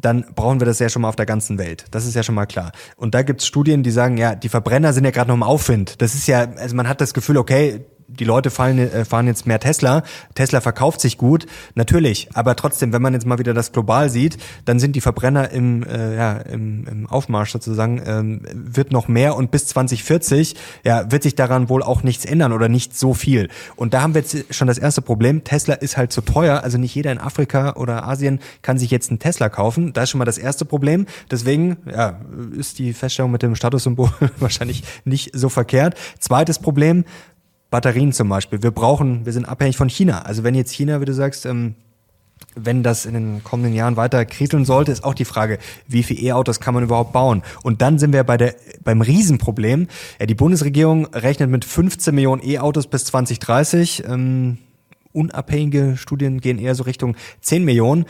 [0.00, 1.84] dann brauchen wir das ja schon mal auf der ganzen Welt.
[1.90, 2.72] Das ist ja schon mal klar.
[2.96, 6.00] Und da gibt's Studien, die sagen, ja, die Verbrenner sind ja gerade noch im Aufwind.
[6.00, 9.46] Das ist ja, also man hat das Gefühl, okay, die Leute fallen, äh, fahren jetzt
[9.46, 10.02] mehr Tesla.
[10.34, 12.28] Tesla verkauft sich gut, natürlich.
[12.34, 15.82] Aber trotzdem, wenn man jetzt mal wieder das global sieht, dann sind die Verbrenner im,
[15.84, 21.22] äh, ja, im, im Aufmarsch sozusagen, ähm, wird noch mehr und bis 2040 ja, wird
[21.22, 23.48] sich daran wohl auch nichts ändern oder nicht so viel.
[23.76, 25.44] Und da haben wir jetzt schon das erste Problem.
[25.44, 26.62] Tesla ist halt zu teuer.
[26.62, 29.92] Also nicht jeder in Afrika oder Asien kann sich jetzt einen Tesla kaufen.
[29.92, 31.06] Da ist schon mal das erste Problem.
[31.30, 32.20] Deswegen ja,
[32.56, 35.94] ist die Feststellung mit dem Statussymbol wahrscheinlich nicht so verkehrt.
[36.18, 37.04] Zweites Problem,
[37.70, 38.62] Batterien zum Beispiel.
[38.62, 40.22] Wir brauchen, wir sind abhängig von China.
[40.22, 41.74] Also wenn jetzt China, wie du sagst, ähm,
[42.54, 46.20] wenn das in den kommenden Jahren weiter kriseln sollte, ist auch die Frage, wie viele
[46.20, 47.42] E-Autos kann man überhaupt bauen?
[47.62, 49.88] Und dann sind wir bei der, beim Riesenproblem.
[50.18, 54.04] Ja, die Bundesregierung rechnet mit 15 Millionen E-Autos bis 2030.
[54.06, 54.58] Ähm,
[55.12, 58.06] unabhängige Studien gehen eher so Richtung 10 Millionen.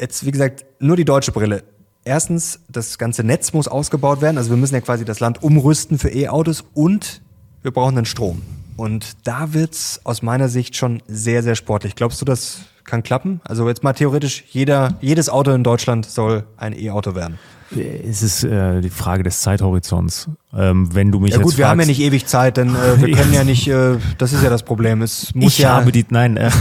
[0.00, 1.62] Jetzt, wie gesagt, nur die deutsche Brille.
[2.04, 4.36] Erstens, das ganze Netz muss ausgebaut werden.
[4.36, 7.22] Also wir müssen ja quasi das Land umrüsten für E-Autos und
[7.62, 8.42] wir brauchen den Strom.
[8.76, 11.94] Und da wird's aus meiner Sicht schon sehr, sehr sportlich.
[11.94, 13.40] Glaubst du, das kann klappen?
[13.44, 17.38] Also jetzt mal theoretisch, jeder, jedes Auto in Deutschland soll ein E-Auto werden.
[17.70, 20.28] Es ist äh, die Frage des Zeithorizonts.
[20.52, 22.74] Ähm, wenn du mich ja gut, jetzt wir fragst, haben ja nicht ewig Zeit, denn
[22.74, 23.66] äh, wir können ja nicht.
[23.66, 25.02] Äh, das ist ja das Problem.
[25.02, 25.70] Es muss ich ja.
[25.70, 26.04] habe die.
[26.08, 26.36] Nein.
[26.36, 26.50] Äh,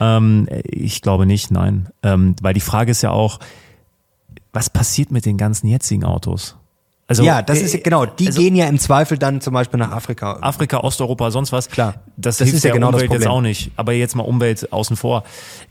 [0.00, 1.90] Ähm, ich glaube nicht, nein.
[2.02, 3.38] Ähm, weil die Frage ist ja auch,
[4.52, 6.56] was passiert mit den ganzen jetzigen Autos?
[7.10, 9.90] Also, ja, das ist genau, die also, gehen ja im Zweifel dann zum Beispiel nach
[9.90, 10.38] Afrika.
[10.42, 11.68] Afrika, Osteuropa, sonst was.
[11.68, 11.94] Klar.
[12.16, 13.22] Das, das ist ja genau Umwelt das Problem.
[13.22, 13.72] jetzt auch nicht.
[13.74, 15.24] Aber jetzt mal Umwelt außen vor.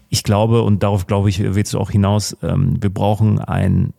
[0.09, 3.93] Ich glaube, und darauf glaube ich, wird es auch hinaus, ähm, wir brauchen ein,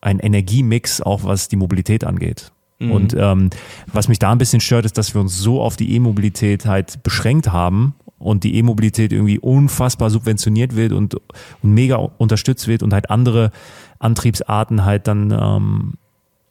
[0.00, 2.52] ein Energiemix, auch was die Mobilität angeht.
[2.78, 2.92] Mhm.
[2.92, 3.50] Und ähm,
[3.92, 7.02] was mich da ein bisschen stört, ist, dass wir uns so auf die E-Mobilität halt
[7.02, 12.92] beschränkt haben und die E-Mobilität irgendwie unfassbar subventioniert wird und, und mega unterstützt wird und
[12.92, 13.50] halt andere
[13.98, 15.94] Antriebsarten halt dann ähm,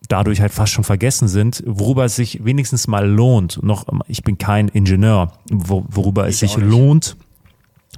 [0.08, 3.62] dadurch halt fast schon vergessen sind, worüber es sich wenigstens mal lohnt.
[3.64, 7.18] Noch, ich bin kein Ingenieur, wo, worüber ich es sich lohnt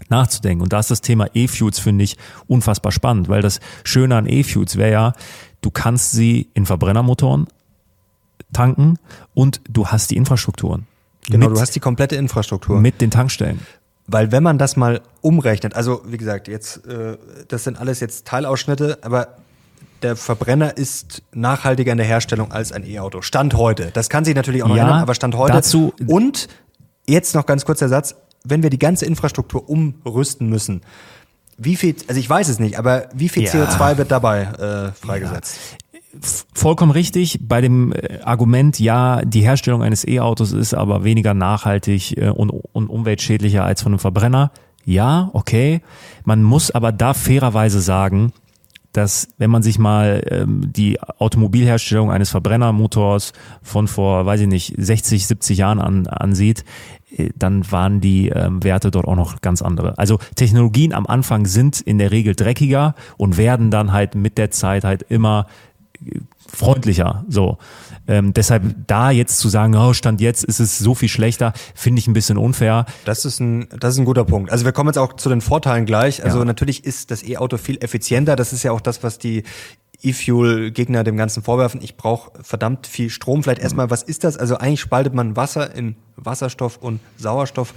[0.09, 0.61] nachzudenken.
[0.61, 2.17] Und da ist das Thema E-Fuels, finde ich,
[2.47, 5.13] unfassbar spannend, weil das Schöne an E-Fuels wäre ja,
[5.61, 7.47] du kannst sie in Verbrennermotoren
[8.53, 8.97] tanken
[9.33, 10.85] und du hast die Infrastrukturen.
[11.29, 12.79] Genau, mit, du hast die komplette Infrastruktur.
[12.79, 13.59] Mit den Tankstellen.
[14.07, 18.25] Weil wenn man das mal umrechnet, also wie gesagt, jetzt äh, das sind alles jetzt
[18.25, 19.35] Teilausschnitte, aber
[20.01, 23.21] der Verbrenner ist nachhaltiger in der Herstellung als ein E-Auto.
[23.21, 23.91] Stand heute.
[23.93, 25.53] Das kann sich natürlich auch noch ja, ändern, aber Stand heute.
[25.53, 26.47] Dazu und
[27.07, 30.81] jetzt noch ganz kurz der Satz, wenn wir die ganze Infrastruktur umrüsten müssen,
[31.57, 33.51] wie viel, also ich weiß es nicht, aber wie viel ja.
[33.51, 35.57] CO2 wird dabei äh, freigesetzt?
[35.71, 35.77] Ja.
[36.53, 37.39] Vollkommen richtig.
[37.41, 42.49] Bei dem äh, Argument, ja, die Herstellung eines E-Autos ist aber weniger nachhaltig äh, und,
[42.49, 44.51] und umweltschädlicher als von einem Verbrenner.
[44.85, 45.81] Ja, okay.
[46.23, 48.31] Man muss aber da fairerweise sagen,
[48.93, 54.73] dass wenn man sich mal ähm, die Automobilherstellung eines Verbrennermotors von vor, weiß ich nicht,
[54.75, 56.63] 60, 70 Jahren an, ansieht,
[57.15, 59.97] äh, dann waren die ähm, Werte dort auch noch ganz andere.
[59.99, 64.51] Also Technologien am Anfang sind in der Regel dreckiger und werden dann halt mit der
[64.51, 65.45] Zeit halt immer
[66.47, 67.25] freundlicher.
[67.29, 67.57] So.
[68.07, 71.99] Ähm, deshalb da jetzt zu sagen, oh, Stand jetzt ist es so viel schlechter, finde
[71.99, 72.85] ich ein bisschen unfair.
[73.05, 74.51] Das ist ein, das ist ein guter Punkt.
[74.51, 76.23] Also wir kommen jetzt auch zu den Vorteilen gleich.
[76.23, 76.45] Also ja.
[76.45, 78.35] natürlich ist das E-Auto viel effizienter.
[78.35, 79.43] Das ist ja auch das, was die
[80.01, 81.81] E-Fuel-Gegner dem Ganzen vorwerfen.
[81.81, 83.43] Ich brauche verdammt viel Strom.
[83.43, 84.37] Vielleicht erstmal, was ist das?
[84.37, 87.73] Also eigentlich spaltet man Wasser in Wasserstoff und Sauerstoff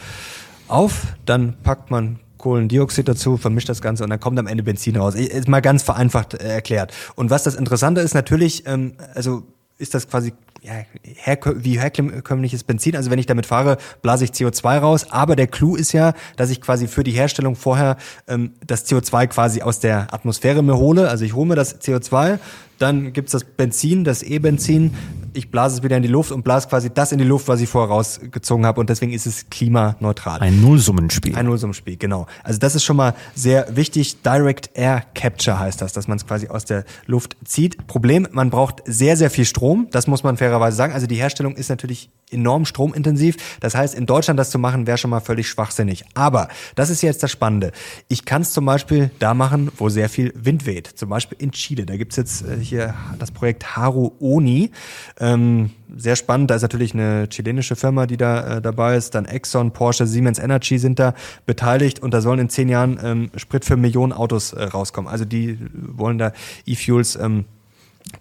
[0.69, 4.97] auf, dann packt man Kohlendioxid dazu, vermischt das Ganze und dann kommt am Ende Benzin
[4.97, 5.15] raus.
[5.15, 6.93] Ist mal ganz vereinfacht äh, erklärt.
[7.15, 9.45] Und was das Interessante ist natürlich, ähm, also
[9.79, 10.33] ist das quasi
[10.63, 12.97] ja, herkö wie herkömmliches Benzin.
[12.97, 15.07] Also wenn ich damit fahre, blase ich CO2 raus.
[15.11, 17.97] Aber der Clou ist ja, dass ich quasi für die Herstellung vorher
[18.29, 21.09] ähm, das CO2 quasi aus der Atmosphäre mir hole.
[21.09, 22.39] Also ich hole mir das CO2,
[22.81, 24.95] dann gibt's das Benzin, das E-Benzin.
[25.35, 27.61] Ich blase es wieder in die Luft und blase quasi das in die Luft, was
[27.61, 28.81] ich vorher rausgezogen habe.
[28.81, 30.41] Und deswegen ist es klimaneutral.
[30.41, 31.37] Ein Nullsummenspiel.
[31.37, 32.27] Ein Nullsummenspiel, genau.
[32.43, 34.23] Also das ist schon mal sehr wichtig.
[34.23, 37.87] Direct Air Capture heißt das, dass man es quasi aus der Luft zieht.
[37.87, 39.89] Problem, man braucht sehr, sehr viel Strom.
[39.91, 40.93] Das muss man fairerweise sagen.
[40.93, 43.37] Also die Herstellung ist natürlich enorm stromintensiv.
[43.61, 46.05] Das heißt, in Deutschland das zu machen, wäre schon mal völlig schwachsinnig.
[46.15, 47.73] Aber das ist jetzt das Spannende.
[48.09, 50.87] Ich kann es zum Beispiel da machen, wo sehr viel Wind weht.
[50.87, 51.87] Zum Beispiel in Chile.
[51.87, 54.71] Da gibt's jetzt äh, hier das Projekt Haru Oni.
[55.19, 56.51] Ähm, sehr spannend.
[56.51, 59.15] Da ist natürlich eine chilenische Firma, die da äh, dabei ist.
[59.15, 61.15] Dann Exxon, Porsche, Siemens Energy sind da
[61.47, 65.11] beteiligt und da sollen in zehn Jahren ähm, Sprit für Millionen Autos äh, rauskommen.
[65.11, 66.33] Also die wollen da
[66.67, 67.45] E-Fuels ähm,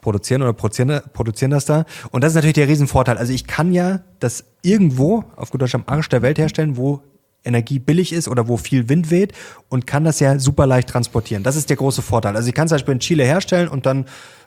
[0.02, 1.86] produzieren oder produzieren, produzieren das da.
[2.12, 3.18] Und das ist natürlich der Riesenvorteil.
[3.18, 7.02] Also ich kann ja das irgendwo auf gut Deutsch am Arsch der Welt herstellen, wo
[7.44, 9.34] Energie billig ist oder wo viel Wind weht
[9.70, 11.44] und kann das ja super leicht transportieren.
[11.44, 12.36] Das ist der große Vorteil.
[12.36, 14.06] Also ich kann es zum Beispiel in Chile herstellen und dann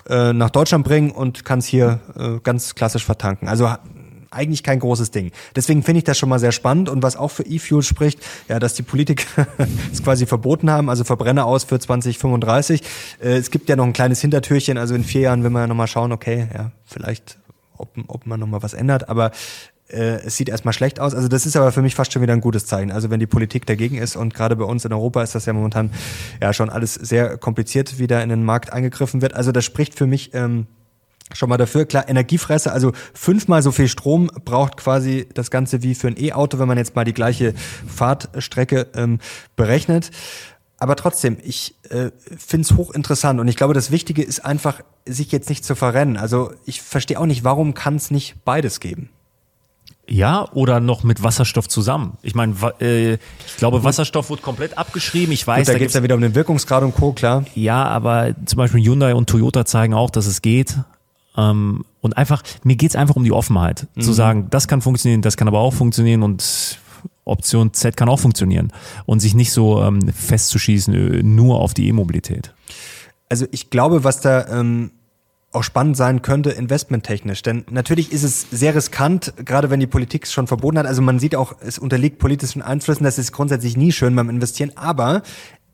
[0.09, 3.49] äh, nach Deutschland bringen und kann es hier äh, ganz klassisch vertanken.
[3.49, 3.71] Also
[4.33, 5.33] eigentlich kein großes Ding.
[5.57, 8.19] Deswegen finde ich das schon mal sehr spannend und was auch für E-Fuel spricht,
[8.49, 9.47] ja, dass die Politiker
[9.93, 12.83] es quasi verboten haben, also Verbrenner aus für 2035.
[13.23, 15.67] Äh, es gibt ja noch ein kleines Hintertürchen, also in vier Jahren will man ja
[15.67, 17.39] nochmal schauen, okay, ja, vielleicht
[17.77, 19.33] ob, ob man nochmal was ändert, aber
[19.89, 21.15] äh, es sieht erstmal schlecht aus.
[21.15, 22.91] Also das ist aber für mich fast schon wieder ein gutes Zeichen.
[22.91, 25.53] Also wenn die Politik dagegen ist und gerade bei uns in Europa ist das ja
[25.53, 25.91] momentan
[26.41, 29.35] ja schon alles sehr kompliziert, wie da in den Markt eingegriffen wird.
[29.35, 30.67] Also das spricht für mich ähm,
[31.35, 31.85] schon mal dafür.
[31.87, 36.59] Klar, Energiefresse, also fünfmal so viel Strom braucht quasi das Ganze wie für ein E-Auto,
[36.59, 37.55] wenn man jetzt mal die gleiche
[37.87, 39.19] Fahrtstrecke ähm,
[39.57, 40.11] berechnet.
[40.79, 45.31] Aber trotzdem, ich äh, finde es hochinteressant und ich glaube, das Wichtige ist einfach, sich
[45.31, 46.17] jetzt nicht zu verrennen.
[46.17, 49.09] Also ich verstehe auch nicht, warum kann es nicht beides geben.
[50.09, 52.19] Ja, oder noch mit Wasserstoff zusammen.
[52.23, 55.33] Ich meine, äh, ich glaube, Wasserstoff wird komplett abgeschrieben.
[55.33, 57.45] Ich weiß, Gut, da, da geht es ja wieder um den Wirkungsgrad und Co., klar.
[57.55, 60.77] Ja, aber zum Beispiel Hyundai und Toyota zeigen auch, dass es geht.
[61.37, 63.87] Ähm, und einfach, mir geht's einfach um die Offenheit.
[63.95, 64.01] Mhm.
[64.03, 66.79] Zu sagen, das kann funktionieren, das kann aber auch funktionieren und
[67.25, 68.73] Option Z kann auch funktionieren.
[69.07, 72.55] Und sich nicht so ähm, festzuschießen, äh, nur auf die E-Mobilität.
[73.29, 74.91] Also ich glaube, was da ähm,
[75.53, 77.43] auch spannend sein könnte, investmenttechnisch.
[77.43, 80.87] Denn natürlich ist es sehr riskant, gerade wenn die Politik es schon verboten hat.
[80.87, 83.05] Also man sieht auch, es unterliegt politischen Einflüssen.
[83.05, 84.73] Das ist grundsätzlich nie schön beim Investieren.
[84.77, 85.23] Aber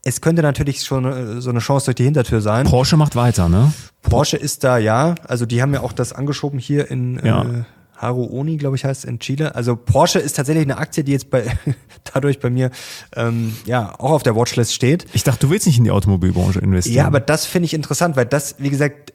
[0.09, 2.67] es könnte natürlich schon äh, so eine Chance durch die Hintertür sein.
[2.67, 3.73] Porsche macht weiter, ne?
[4.03, 5.15] Porsche ist da, ja.
[5.27, 7.43] Also die haben ja auch das angeschoben hier in ja.
[7.43, 7.65] äh,
[7.97, 9.55] Haruoni, glaube ich, heißt in Chile.
[9.55, 11.45] Also Porsche ist tatsächlich eine Aktie, die jetzt bei
[12.15, 12.71] dadurch bei mir
[13.17, 15.07] ähm, ja auch auf der Watchlist steht.
[15.13, 16.97] Ich dachte, du willst nicht in die Automobilbranche investieren.
[16.97, 19.13] Ja, aber das finde ich interessant, weil das, wie gesagt,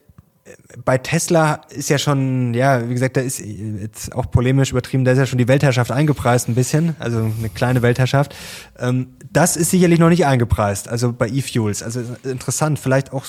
[0.84, 5.12] bei Tesla ist ja schon, ja, wie gesagt, da ist jetzt auch polemisch übertrieben, da
[5.12, 8.34] ist ja schon die Weltherrschaft eingepreist ein bisschen, also eine kleine Weltherrschaft.
[8.78, 11.82] Ähm, das ist sicherlich noch nicht eingepreist, also bei E-Fuels.
[11.82, 13.24] Also interessant, vielleicht auch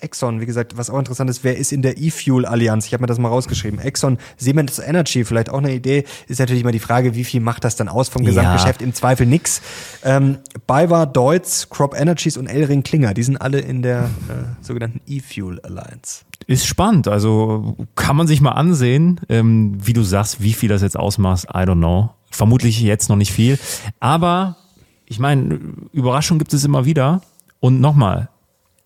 [0.00, 2.86] Exxon, wie gesagt, was auch interessant ist, wer ist in der E-Fuel-Allianz?
[2.86, 3.80] Ich habe mir das mal rausgeschrieben.
[3.80, 7.64] Exxon, Siemens Energy, vielleicht auch eine Idee, ist natürlich immer die Frage, wie viel macht
[7.64, 8.80] das dann aus vom Gesamtgeschäft?
[8.80, 8.86] Ja.
[8.86, 9.60] Im Zweifel nix.
[10.04, 15.00] Ähm, BayWa, Deutz, Crop Energies und Elring Klinger, die sind alle in der äh, sogenannten
[15.06, 16.24] E-Fuel Alliance.
[16.46, 20.82] Ist spannend, also kann man sich mal ansehen, ähm, wie du sagst, wie viel das
[20.82, 22.10] jetzt ausmacht, I don't know.
[22.30, 23.58] Vermutlich jetzt noch nicht viel,
[24.00, 24.56] aber
[25.08, 25.58] ich meine,
[25.92, 27.22] Überraschung gibt es immer wieder.
[27.60, 28.28] Und nochmal,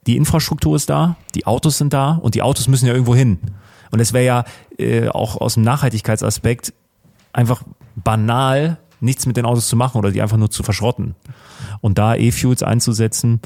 [0.06, 3.38] die Infrastruktur ist da, die Autos sind da und die Autos müssen ja irgendwo hin.
[3.90, 4.44] Und es wäre ja
[4.78, 6.72] äh, auch aus dem Nachhaltigkeitsaspekt
[7.32, 7.62] einfach
[7.96, 11.16] banal, nichts mit den Autos zu machen oder die einfach nur zu verschrotten.
[11.80, 13.40] Und da E-Fuels einzusetzen,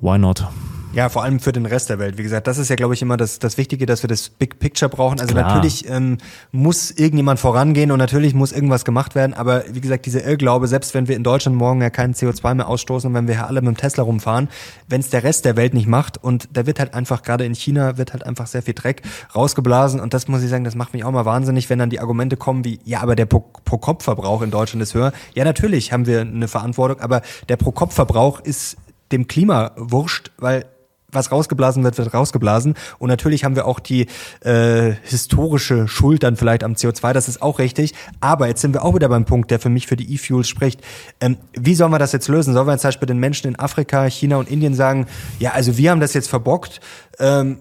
[0.00, 0.46] why not?
[0.92, 2.18] Ja, vor allem für den Rest der Welt.
[2.18, 4.58] Wie gesagt, das ist ja, glaube ich, immer das, das Wichtige, dass wir das Big
[4.58, 5.20] Picture brauchen.
[5.20, 5.54] Also Klar.
[5.54, 6.18] natürlich ähm,
[6.50, 9.32] muss irgendjemand vorangehen und natürlich muss irgendwas gemacht werden.
[9.32, 12.66] Aber wie gesagt, dieser Irrglaube, selbst wenn wir in Deutschland morgen ja keinen CO2 mehr
[12.66, 14.48] ausstoßen und wenn wir alle mit dem Tesla rumfahren,
[14.88, 17.54] wenn es der Rest der Welt nicht macht und da wird halt einfach, gerade in
[17.54, 20.00] China, wird halt einfach sehr viel Dreck rausgeblasen.
[20.00, 22.36] Und das muss ich sagen, das macht mich auch mal wahnsinnig, wenn dann die Argumente
[22.36, 25.12] kommen wie, ja, aber der Pro-Kopf-Verbrauch in Deutschland ist höher.
[25.34, 28.76] Ja, natürlich haben wir eine Verantwortung, aber der Pro-Kopf-Verbrauch ist
[29.12, 30.64] dem Klima wurscht, weil
[31.12, 32.74] was rausgeblasen wird, wird rausgeblasen.
[32.98, 34.06] Und natürlich haben wir auch die
[34.40, 37.94] äh, historische Schuld dann vielleicht am CO2, das ist auch richtig.
[38.20, 40.80] Aber jetzt sind wir auch wieder beim Punkt, der für mich für die E-Fuels spricht.
[41.20, 42.54] Ähm, wie sollen wir das jetzt lösen?
[42.54, 45.06] Sollen wir jetzt zum Beispiel den Menschen in Afrika, China und Indien sagen,
[45.38, 46.80] ja, also wir haben das jetzt verbockt,
[47.18, 47.58] ähm,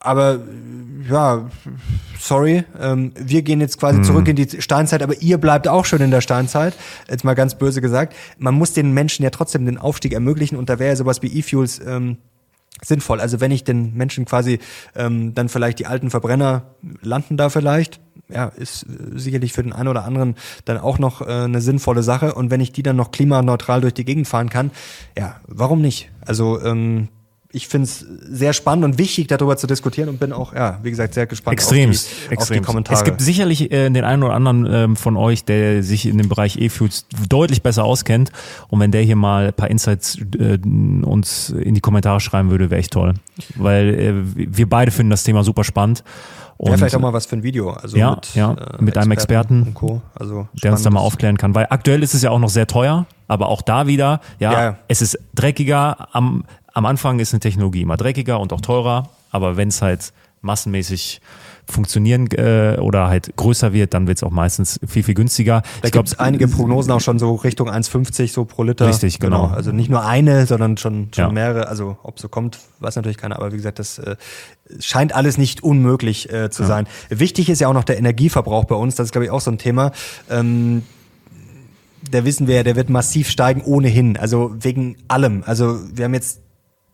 [0.00, 0.38] aber
[1.08, 1.48] ja,
[2.20, 4.04] sorry, ähm, wir gehen jetzt quasi mhm.
[4.04, 6.74] zurück in die Steinzeit, aber ihr bleibt auch schon in der Steinzeit,
[7.08, 8.14] jetzt mal ganz böse gesagt.
[8.38, 11.38] Man muss den Menschen ja trotzdem den Aufstieg ermöglichen und da wäre ja sowas wie
[11.38, 12.18] E-Fuels ähm,
[12.84, 13.20] sinnvoll.
[13.20, 14.58] Also wenn ich den Menschen quasi
[14.94, 19.72] ähm, dann vielleicht die alten Verbrenner landen da vielleicht, ja, ist äh, sicherlich für den
[19.72, 22.34] einen oder anderen dann auch noch äh, eine sinnvolle Sache.
[22.34, 24.70] Und wenn ich die dann noch klimaneutral durch die Gegend fahren kann,
[25.16, 26.10] ja, warum nicht?
[26.20, 27.08] Also ähm,
[27.50, 30.90] ich finde es sehr spannend und wichtig, darüber zu diskutieren und bin auch, ja, wie
[30.90, 32.38] gesagt, sehr gespannt extrem, auf, die, extrem.
[32.38, 32.98] auf die Kommentare.
[32.98, 36.28] Es gibt sicherlich äh, den einen oder anderen ähm, von euch, der sich in dem
[36.28, 38.32] Bereich E-Fuels deutlich besser auskennt.
[38.68, 42.68] Und wenn der hier mal ein paar Insights äh, uns in die Kommentare schreiben würde,
[42.68, 43.14] wäre echt toll.
[43.54, 46.04] Weil äh, wir beide finden das Thema super spannend.
[46.58, 47.70] Und ja, vielleicht auch mal was für ein Video.
[47.70, 50.02] Also ja, mit, ja, äh, mit einem Experten, Co.
[50.14, 51.54] Also der uns da mal aufklären kann.
[51.54, 54.76] Weil aktuell ist es ja auch noch sehr teuer, aber auch da wieder, ja, ja.
[54.88, 56.44] es ist dreckiger am
[56.78, 60.12] am Anfang ist eine Technologie immer dreckiger und auch teurer, aber wenn es halt
[60.42, 61.20] massenmäßig
[61.66, 65.62] funktionieren äh, oder halt größer wird, dann wird es auch meistens viel, viel günstiger.
[65.82, 68.86] Da gibt es einige Prognosen auch schon so Richtung 1,50 so pro Liter.
[68.86, 69.46] Richtig, genau.
[69.46, 69.54] genau.
[69.56, 71.32] Also nicht nur eine, sondern schon, schon ja.
[71.32, 71.66] mehrere.
[71.66, 74.14] Also ob so kommt, weiß natürlich keiner, aber wie gesagt, das äh,
[74.78, 76.68] scheint alles nicht unmöglich äh, zu ja.
[76.68, 76.86] sein.
[77.08, 79.50] Wichtig ist ja auch noch der Energieverbrauch bei uns, das ist glaube ich auch so
[79.50, 79.90] ein Thema.
[80.30, 80.84] Ähm,
[82.08, 85.42] da wissen wir ja, der wird massiv steigen ohnehin, also wegen allem.
[85.44, 86.40] Also wir haben jetzt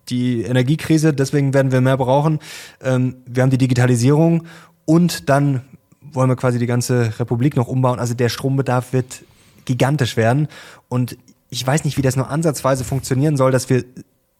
[0.09, 2.39] die Energiekrise, deswegen werden wir mehr brauchen.
[2.83, 4.45] Ähm, wir haben die Digitalisierung
[4.85, 5.63] und dann
[6.01, 7.99] wollen wir quasi die ganze Republik noch umbauen.
[7.99, 9.25] Also der Strombedarf wird
[9.65, 10.49] gigantisch werden.
[10.89, 11.17] Und
[11.51, 13.85] ich weiß nicht, wie das nur ansatzweise funktionieren soll, dass wir,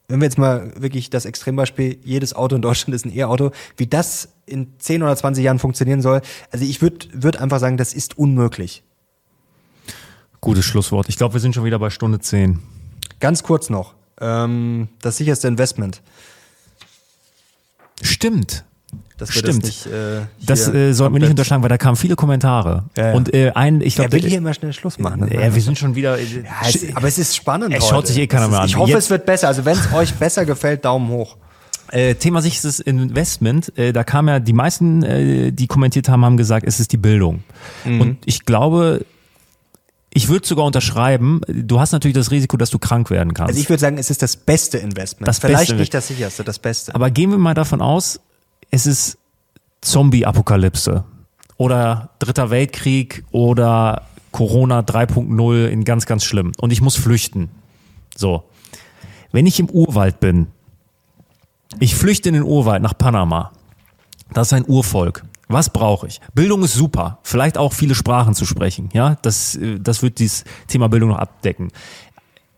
[0.09, 3.87] wenn wir jetzt mal wirklich das Extrembeispiel, jedes Auto in Deutschland ist ein E-Auto, wie
[3.87, 6.21] das in 10 oder 20 Jahren funktionieren soll.
[6.51, 8.83] Also ich würde würd einfach sagen, das ist unmöglich.
[10.41, 11.09] Gutes Schlusswort.
[11.09, 12.61] Ich glaube, wir sind schon wieder bei Stunde 10.
[13.19, 13.95] Ganz kurz noch
[14.25, 16.01] ähm, das sicherste Investment.
[18.03, 18.65] Stimmt.
[19.17, 19.63] Das Stimmt.
[19.63, 22.85] Das, nicht, äh, das äh, sollten wir nicht unterschlagen, weil da kamen viele Kommentare.
[22.97, 23.15] Ja, ja.
[23.15, 25.21] Und äh, ein, ich glaube, er will hier immer schnell Schluss machen.
[25.21, 25.35] Ne?
[25.35, 26.19] Ja, wir sind schon wieder.
[26.19, 27.73] Es, aber es ist spannend.
[27.73, 28.67] Es schaut sich eh keiner mehr an.
[28.67, 29.47] Ich hoffe, Jetzt, es wird besser.
[29.49, 31.37] Also wenn es euch besser gefällt, Daumen hoch.
[31.93, 36.37] Äh, Thema sicheres Investment, äh, da kam ja die meisten, äh, die kommentiert haben, haben
[36.37, 37.45] gesagt, es ist die Bildung.
[37.85, 38.01] Mhm.
[38.01, 39.05] Und ich glaube,
[40.17, 43.51] ich würde sogar unterschreiben, du hast natürlich das Risiko, dass du krank werden kannst.
[43.51, 45.27] Also ich würde sagen, es ist das beste Investment.
[45.27, 45.75] Das Vielleicht beste.
[45.75, 46.95] nicht das sicherste, das Beste.
[46.95, 48.21] Aber gehen wir mal davon aus,
[48.71, 49.19] es ist
[49.81, 51.05] Zombie-Apokalypse
[51.57, 57.51] oder Dritter Weltkrieg oder Corona 3.0 in ganz, ganz schlimm und ich muss flüchten.
[58.17, 58.45] So.
[59.33, 60.47] Wenn ich im Urwald bin,
[61.81, 63.51] ich flüchte in den Urwald nach Panama
[64.33, 65.25] Das ist ein Urvolk.
[65.55, 66.21] Was brauche ich?
[66.35, 67.21] Bildung ist super.
[67.23, 68.89] Vielleicht auch viele Sprachen zu sprechen.
[68.93, 71.71] Ja, das, äh, das wird dieses Thema Bildung noch abdecken.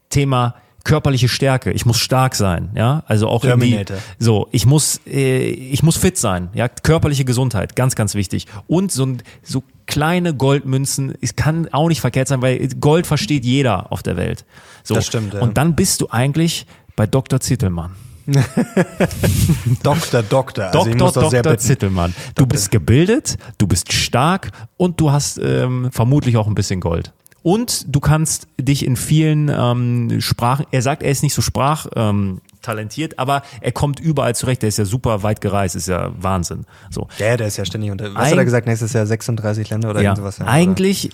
[0.09, 1.73] Thema körperliche Stärke.
[1.73, 3.97] Ich muss stark sein, ja, also auch Terminator.
[3.97, 4.49] irgendwie so.
[4.51, 8.47] Ich muss, äh, ich muss fit sein, ja, körperliche Gesundheit, ganz, ganz wichtig.
[8.67, 9.07] Und so
[9.43, 14.17] so kleine Goldmünzen, es kann auch nicht verkehrt sein, weil Gold versteht jeder auf der
[14.17, 14.47] Welt.
[14.85, 14.95] So.
[14.95, 15.35] Das stimmt.
[15.35, 15.41] Ja.
[15.41, 17.41] Und dann bist du eigentlich bei Dr.
[17.41, 17.95] Zittelmann.
[19.83, 20.75] Doktor, Doktor.
[20.75, 22.13] Also Doktor, Doktor Zittelmann.
[22.35, 22.47] Du Doktor.
[22.47, 27.13] bist gebildet, du bist stark und du hast ähm, vermutlich auch ein bisschen Gold.
[27.43, 33.13] Und du kannst dich in vielen ähm, Sprachen, er sagt, er ist nicht so sprachtalentiert,
[33.13, 34.63] ähm, aber er kommt überall zurecht.
[34.63, 36.67] Der ist ja super weit gereist, ist ja Wahnsinn.
[36.91, 37.07] So.
[37.19, 38.13] Ja, der ist ja ständig unter.
[38.15, 38.67] Was Eig hat er gesagt?
[38.67, 40.39] Nächstes Jahr 36 Länder oder ja, irgendwas?
[40.39, 41.11] Ja, eigentlich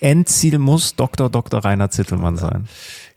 [0.00, 1.28] Endziel muss Dr.
[1.28, 1.62] Dr.
[1.62, 2.66] Rainer Zittelmann sein.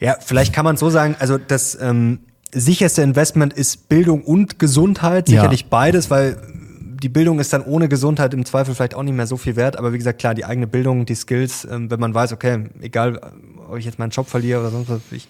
[0.01, 2.19] Ja, vielleicht kann man so sagen, also das ähm,
[2.51, 5.67] sicherste Investment ist Bildung und Gesundheit, sicherlich ja.
[5.69, 6.37] beides, weil
[7.01, 9.77] die Bildung ist dann ohne Gesundheit im Zweifel vielleicht auch nicht mehr so viel wert,
[9.77, 13.19] aber wie gesagt, klar, die eigene Bildung, die Skills, ähm, wenn man weiß, okay, egal,
[13.69, 15.27] ob ich jetzt meinen Job verliere oder sonst was, ich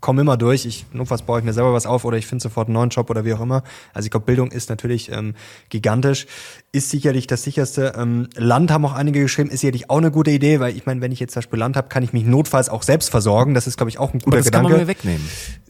[0.00, 2.68] komme immer durch, ich notfalls baue ich mir selber was auf oder ich finde sofort
[2.68, 3.64] einen neuen Job oder wie auch immer.
[3.92, 5.34] Also ich glaube, Bildung ist natürlich ähm,
[5.70, 6.26] gigantisch,
[6.70, 7.94] ist sicherlich das sicherste.
[7.96, 11.00] Ähm, Land haben auch einige geschrieben, ist sicherlich auch eine gute Idee, weil ich meine,
[11.00, 13.54] wenn ich jetzt zum Beispiel Land habe, kann ich mich notfalls auch selbst versorgen.
[13.54, 14.68] Das ist, glaube ich, auch ein guter Aber das Gedanke.
[14.68, 15.28] Kann man mir wegnehmen.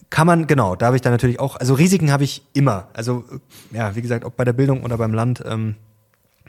[0.09, 2.87] Kann man, genau, da habe ich dann natürlich auch, also Risiken habe ich immer.
[2.93, 3.23] Also,
[3.71, 5.75] ja, wie gesagt, ob bei der Bildung oder beim Land, ähm,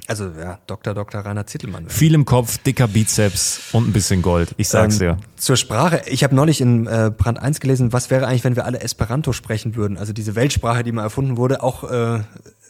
[0.06, 0.94] also ja, Dr.
[0.94, 1.20] Dr.
[1.20, 1.88] Rainer Zittelmann.
[1.88, 4.54] Viel im Kopf, dicker Bizeps und ein bisschen Gold.
[4.56, 5.16] Ich sag's ähm, dir.
[5.36, 6.02] Zur Sprache.
[6.06, 9.32] Ich habe neulich in äh, Brand 1 gelesen, was wäre eigentlich, wenn wir alle Esperanto
[9.32, 9.98] sprechen würden?
[9.98, 12.20] Also diese Weltsprache, die mal erfunden wurde, auch äh,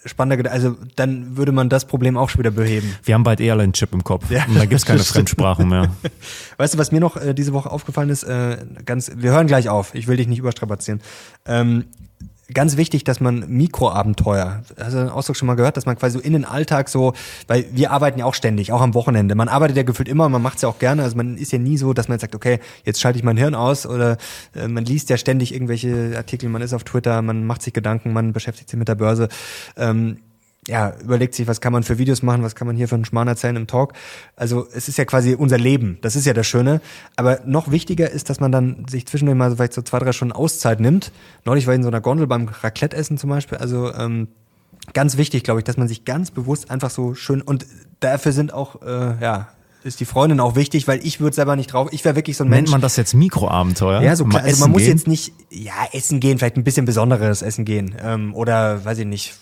[0.04, 2.94] spannender, also dann würde man das Problem auch schon wieder beheben.
[3.04, 5.68] Wir haben bald eh alle einen Chip im Kopf ja, und da gibt's keine Fremdsprachen
[5.68, 5.90] mehr.
[6.56, 8.22] Weißt du, was mir noch äh, diese Woche aufgefallen ist?
[8.22, 9.94] Äh, ganz, wir hören gleich auf.
[9.94, 11.00] Ich will dich nicht überstrapazieren.
[11.46, 11.84] Ähm,
[12.52, 16.18] ganz wichtig, dass man Mikroabenteuer, hast du den Ausdruck schon mal gehört, dass man quasi
[16.18, 17.12] so in den Alltag so,
[17.46, 19.34] weil wir arbeiten ja auch ständig, auch am Wochenende.
[19.34, 21.02] Man arbeitet ja gefühlt immer, man macht es ja auch gerne.
[21.02, 23.54] Also man ist ja nie so, dass man sagt, okay, jetzt schalte ich mein Hirn
[23.54, 24.16] aus oder
[24.54, 28.12] äh, man liest ja ständig irgendwelche Artikel, man ist auf Twitter, man macht sich Gedanken,
[28.12, 29.28] man beschäftigt sich mit der Börse.
[29.76, 30.18] Ähm,
[30.68, 33.04] ja, überlegt sich, was kann man für Videos machen, was kann man hier für einen
[33.04, 33.94] Schmarrn erzählen im Talk.
[34.36, 36.80] Also es ist ja quasi unser Leben, das ist ja das Schöne.
[37.16, 40.32] Aber noch wichtiger ist, dass man dann sich zwischendurch mal vielleicht so zwei, drei Stunden
[40.32, 41.12] Auszeit nimmt.
[41.44, 43.58] Neulich war ich in so einer Gondel beim Raclette-Essen zum Beispiel.
[43.58, 44.28] Also ähm,
[44.92, 47.66] ganz wichtig, glaube ich, dass man sich ganz bewusst einfach so schön und
[48.00, 49.48] dafür sind auch äh, ja
[49.82, 51.88] ist die Freundin auch wichtig, weil ich würde selber nicht drauf.
[51.92, 52.70] Ich wäre wirklich so ein Nennt Mensch.
[52.70, 54.02] man das jetzt Mikroabenteuer?
[54.02, 54.42] Ja, so klar.
[54.42, 54.96] Also man muss gehen?
[54.96, 59.06] jetzt nicht, ja, essen gehen, vielleicht ein bisschen besonderes Essen gehen ähm, oder weiß ich
[59.06, 59.34] nicht,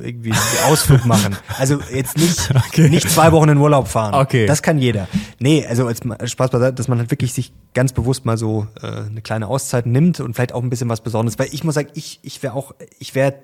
[0.00, 0.32] irgendwie
[0.66, 1.36] Ausflug machen.
[1.58, 2.88] Also jetzt nicht okay.
[2.88, 4.14] nicht zwei Wochen in Urlaub fahren.
[4.14, 4.46] Okay.
[4.46, 5.08] Das kann jeder.
[5.38, 8.86] Nee, also als Spaß beiseite, dass man halt wirklich sich ganz bewusst mal so äh,
[8.86, 11.38] eine kleine Auszeit nimmt und vielleicht auch ein bisschen was Besonderes.
[11.38, 13.34] Weil ich muss sagen, ich ich wäre auch, ich wäre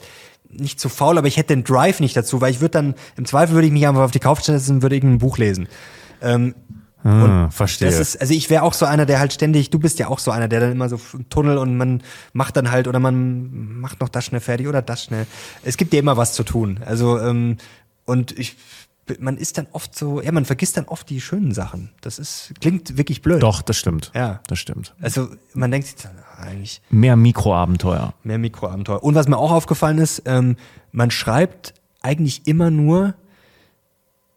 [0.53, 3.24] nicht zu faul, aber ich hätte den Drive nicht dazu, weil ich würde dann, im
[3.24, 5.68] Zweifel würde ich mich einfach auf die Couch setzen und würde irgendein Buch lesen.
[6.22, 6.54] Ähm,
[7.04, 7.88] ah, verstehe.
[7.88, 10.18] Das ist, also ich wäre auch so einer, der halt ständig, du bist ja auch
[10.18, 12.02] so einer, der dann immer so Tunnel und man
[12.32, 15.26] macht dann halt oder man macht noch das schnell fertig oder das schnell.
[15.62, 16.80] Es gibt ja immer was zu tun.
[16.84, 17.56] Also ähm,
[18.04, 18.56] und ich
[19.18, 21.90] man ist dann oft so, ja, man vergisst dann oft die schönen Sachen.
[22.00, 23.42] Das ist, klingt wirklich blöd.
[23.42, 24.12] Doch, das stimmt.
[24.14, 24.40] Ja.
[24.46, 24.94] Das stimmt.
[25.00, 26.80] Also, man denkt sich dann eigentlich.
[26.90, 28.14] Mehr Mikroabenteuer.
[28.22, 29.02] Mehr Mikroabenteuer.
[29.02, 30.56] Und was mir auch aufgefallen ist, ähm,
[30.92, 33.14] man schreibt eigentlich immer nur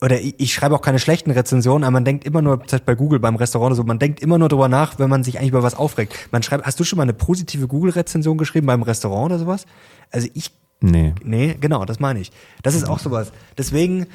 [0.03, 2.85] oder ich, ich schreibe auch keine schlechten Rezensionen, aber man denkt immer nur, zum Beispiel
[2.85, 5.51] bei Google beim Restaurant so, man denkt immer nur drüber nach, wenn man sich eigentlich
[5.51, 6.27] über was aufregt.
[6.31, 9.65] Man schreibt, hast du schon mal eine positive Google-Rezension geschrieben beim Restaurant oder sowas?
[10.11, 10.51] Also ich.
[10.81, 11.13] Nee.
[11.23, 12.33] Nee, genau, das meine ich.
[12.63, 13.31] Das ist auch sowas.
[13.57, 14.07] Deswegen,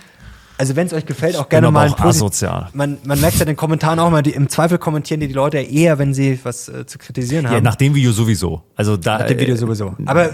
[0.58, 2.68] also wenn es euch gefällt, auch gerne mal ein asozial.
[2.72, 5.34] Man, man merkt ja in den Kommentaren auch mal, die, im Zweifel kommentieren die, die
[5.34, 7.54] Leute eher, wenn sie was äh, zu kritisieren haben.
[7.54, 8.62] Ja, nach dem Video sowieso.
[8.74, 9.94] Also da, nach dem Video äh, sowieso.
[10.06, 10.30] Aber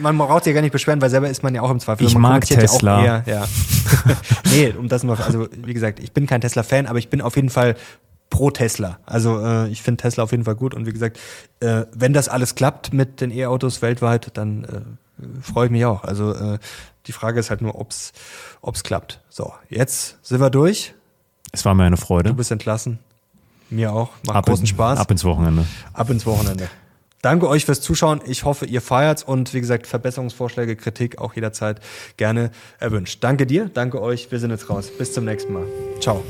[0.00, 2.06] man braucht sich ja gar nicht beschweren, weil selber ist man ja auch im Zweifel.
[2.06, 3.04] Ich man mag Tesla.
[3.04, 3.44] Ja, auch eher, ja.
[4.50, 7.36] nee, um das mal, also wie gesagt, ich bin kein Tesla-Fan, aber ich bin auf
[7.36, 7.76] jeden Fall
[8.30, 8.98] pro Tesla.
[9.04, 11.18] Also äh, ich finde Tesla auf jeden Fall gut und wie gesagt,
[11.60, 16.02] äh, wenn das alles klappt mit den E-Autos weltweit, dann äh, freue ich mich auch.
[16.02, 16.58] Also äh,
[17.06, 18.12] die Frage ist halt nur, ob's
[18.60, 19.20] ob's klappt.
[19.28, 20.94] So, jetzt sind wir durch.
[21.52, 22.30] Es war mir eine Freude.
[22.30, 22.98] Du bist entlassen.
[23.70, 24.10] Mir auch.
[24.26, 24.98] Macht ab großen in, Spaß.
[24.98, 25.66] Ab ins Wochenende.
[25.92, 26.68] Ab ins Wochenende.
[27.22, 28.20] Danke euch fürs Zuschauen.
[28.24, 31.80] Ich hoffe, ihr feiert's und wie gesagt, Verbesserungsvorschläge, Kritik auch jederzeit
[32.16, 33.24] gerne erwünscht.
[33.24, 34.30] Danke dir, danke euch.
[34.30, 34.90] Wir sind jetzt raus.
[34.96, 35.66] Bis zum nächsten Mal.
[36.00, 36.22] Ciao.